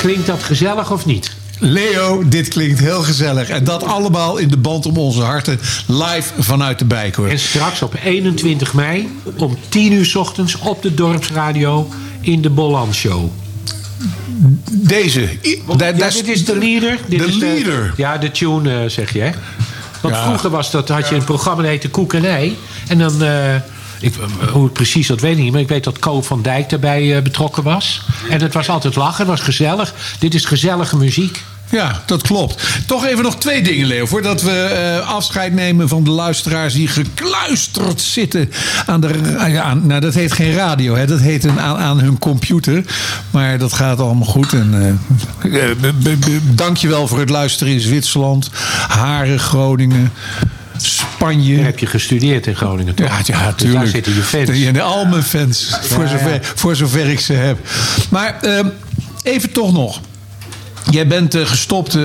[0.00, 1.36] Klinkt dat gezellig of niet?
[1.58, 3.48] Leo, dit klinkt heel gezellig.
[3.48, 5.60] En dat allemaal in de band om onze harten.
[5.86, 7.28] Live vanuit de Bijkoor.
[7.28, 11.88] En straks op 21 mei om 10 uur 's ochtends op de Dorpsradio
[12.20, 13.30] in de Bolland Show.
[14.70, 15.28] Deze.
[15.78, 16.98] Ja, dit is de leader.
[17.08, 17.92] Dit de is leader.
[17.96, 19.30] ja, de tune eh, zeg je, hè?
[20.00, 20.24] Want Ja.
[20.24, 22.56] vroeger was dat, had je een programma dat heette Koek en Ei.
[22.88, 23.54] En dan, eh,
[24.00, 24.14] ik,
[24.52, 25.52] hoe het precies, dat weet ik niet.
[25.52, 28.02] Maar ik weet dat Ko van Dijk daarbij eh, betrokken was.
[28.30, 29.94] En het was altijd lachen, het was gezellig.
[30.18, 31.42] Dit is gezellige muziek.
[31.70, 32.62] Ja, dat klopt.
[32.86, 34.06] Toch even nog twee dingen, Leo.
[34.06, 38.50] Voordat we eh, afscheid nemen van de luisteraars die gekluisterd zitten
[38.86, 39.36] aan de.
[39.62, 41.06] aan, nou, dat heet geen radio, hè?
[41.06, 42.84] dat heet een, aan, aan hun computer.
[43.30, 44.52] Maar dat gaat allemaal goed.
[44.52, 44.98] En,
[45.42, 48.50] eh eh, b- dankjewel voor het luisteren in Zwitserland,
[48.88, 50.12] Haren, Groningen.
[50.82, 51.58] Spanje.
[51.58, 53.06] Heb je gestudeerd in Groningen, toch?
[53.06, 53.80] Ja, ja, Dus tuurlijk.
[53.80, 54.58] daar zitten je fans.
[54.58, 55.78] Ja, al mijn fans.
[55.82, 56.10] voor, ja.
[56.10, 57.58] zover, voor zover ik ze heb.
[58.10, 58.66] Maar ehm,
[59.22, 60.00] even toch nog.
[60.90, 62.04] Jij bent eh, gestopt eh,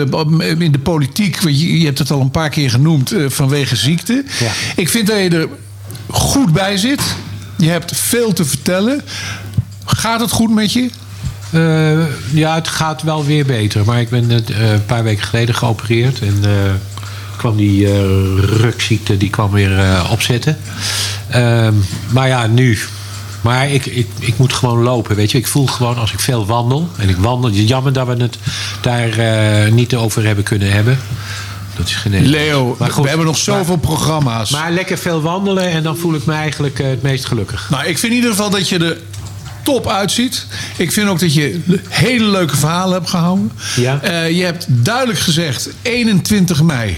[0.60, 1.40] in de politiek.
[1.44, 4.24] Je, je hebt het al een paar keer genoemd eh, vanwege ziekte.
[4.76, 5.48] Ik vind dat je er
[6.08, 7.02] goed bij zit.
[7.58, 9.02] Je hebt veel te vertellen.
[9.86, 10.90] Gaat het goed met je?
[12.34, 13.86] Ja, het gaat wel weer beter.
[13.86, 16.20] Maar ik ben net, een paar weken geleden geopereerd.
[16.20, 16.44] En
[17.42, 17.94] kwam die eh,
[18.40, 20.58] rukziekte die kwam weer eh, opzetten.
[21.30, 21.74] Ehm,
[22.12, 22.80] maar ja, nu.
[23.42, 25.38] Maar ik, ik, ik moet gewoon lopen, weet je.
[25.38, 26.90] Ik voel gewoon als ik veel wandel.
[26.98, 27.50] En ik wandel.
[27.50, 28.38] Jammer dat we het
[28.82, 31.00] daar eh, niet over hebben kunnen hebben.
[31.76, 34.50] Dat is geen Leo, we hebben nog zoveel programma's.
[34.50, 37.68] Maar lekker veel wandelen en dan voel ik me eigenlijk het meest gelukkig.
[37.70, 38.98] Nou, ik vind in ieder geval dat je er
[39.64, 40.46] top uitziet.
[40.78, 41.60] Ik vind ook dat je
[41.90, 43.52] hele leuke verhalen hebt gehouden.
[43.76, 44.02] Ja.
[44.02, 46.96] Eh, je hebt duidelijk gezegd 21 mei.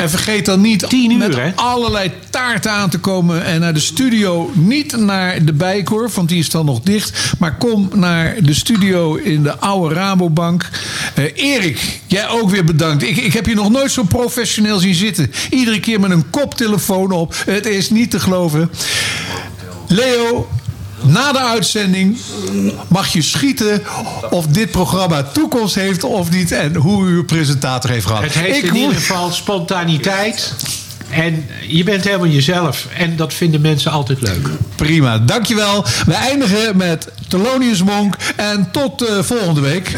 [0.00, 0.86] En vergeet dan niet
[1.18, 4.50] met allerlei taarten aan te komen en naar de studio.
[4.54, 7.32] Niet naar de Bijkoor, want die is dan nog dicht.
[7.38, 10.68] Maar kom naar de studio in de oude Rabobank.
[11.14, 13.02] Eh, Erik, jij ook weer bedankt.
[13.02, 15.32] Ik, ik heb je nog nooit zo professioneel zien zitten.
[15.50, 17.34] Iedere keer met een koptelefoon op.
[17.46, 18.70] Het is niet te geloven.
[19.88, 20.48] Leo,
[21.02, 22.18] na de uitzending
[22.88, 23.82] mag je schieten
[24.30, 26.52] of dit programma toekomst heeft of niet.
[26.52, 28.22] En hoe uw presentator heeft gehad.
[28.22, 30.54] Het heeft Ik in ieder geval spontaniteit.
[31.10, 32.86] En je bent helemaal jezelf.
[32.96, 34.48] En dat vinden mensen altijd leuk.
[34.76, 35.84] Prima, dankjewel.
[36.06, 38.16] We eindigen met Thelonious Monk.
[38.36, 39.96] En tot eh, volgende week.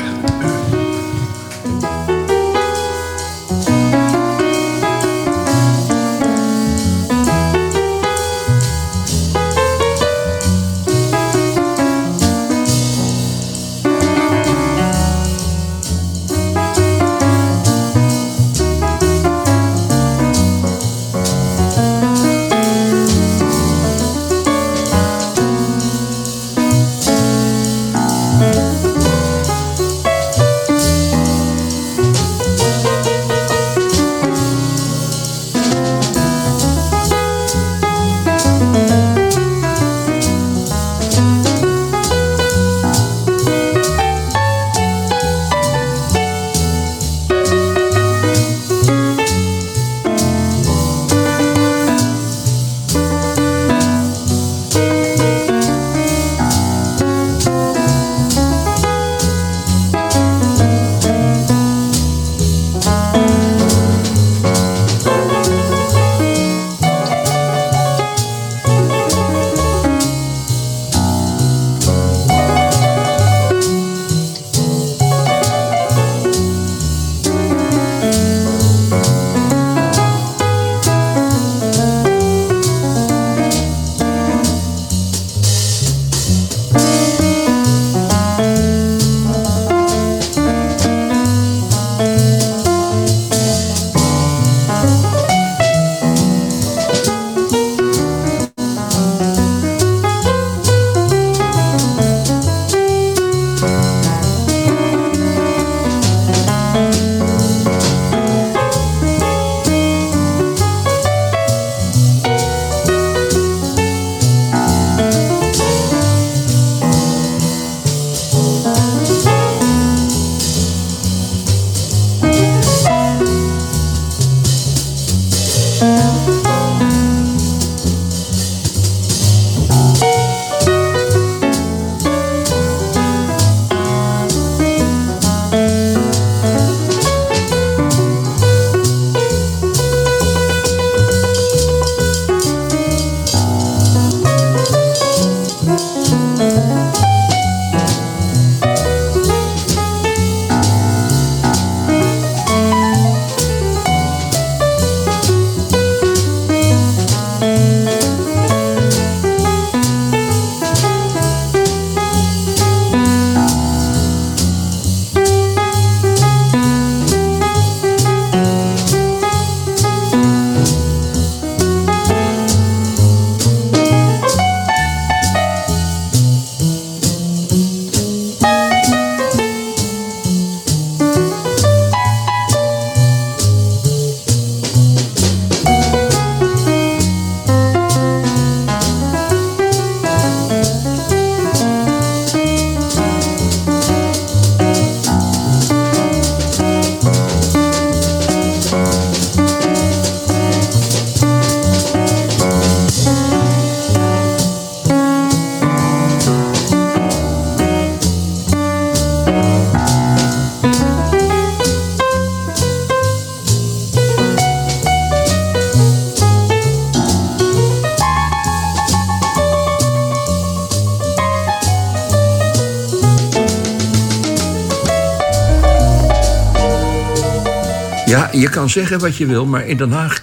[228.72, 230.20] Zeggen wat je wil, maar in Den Haag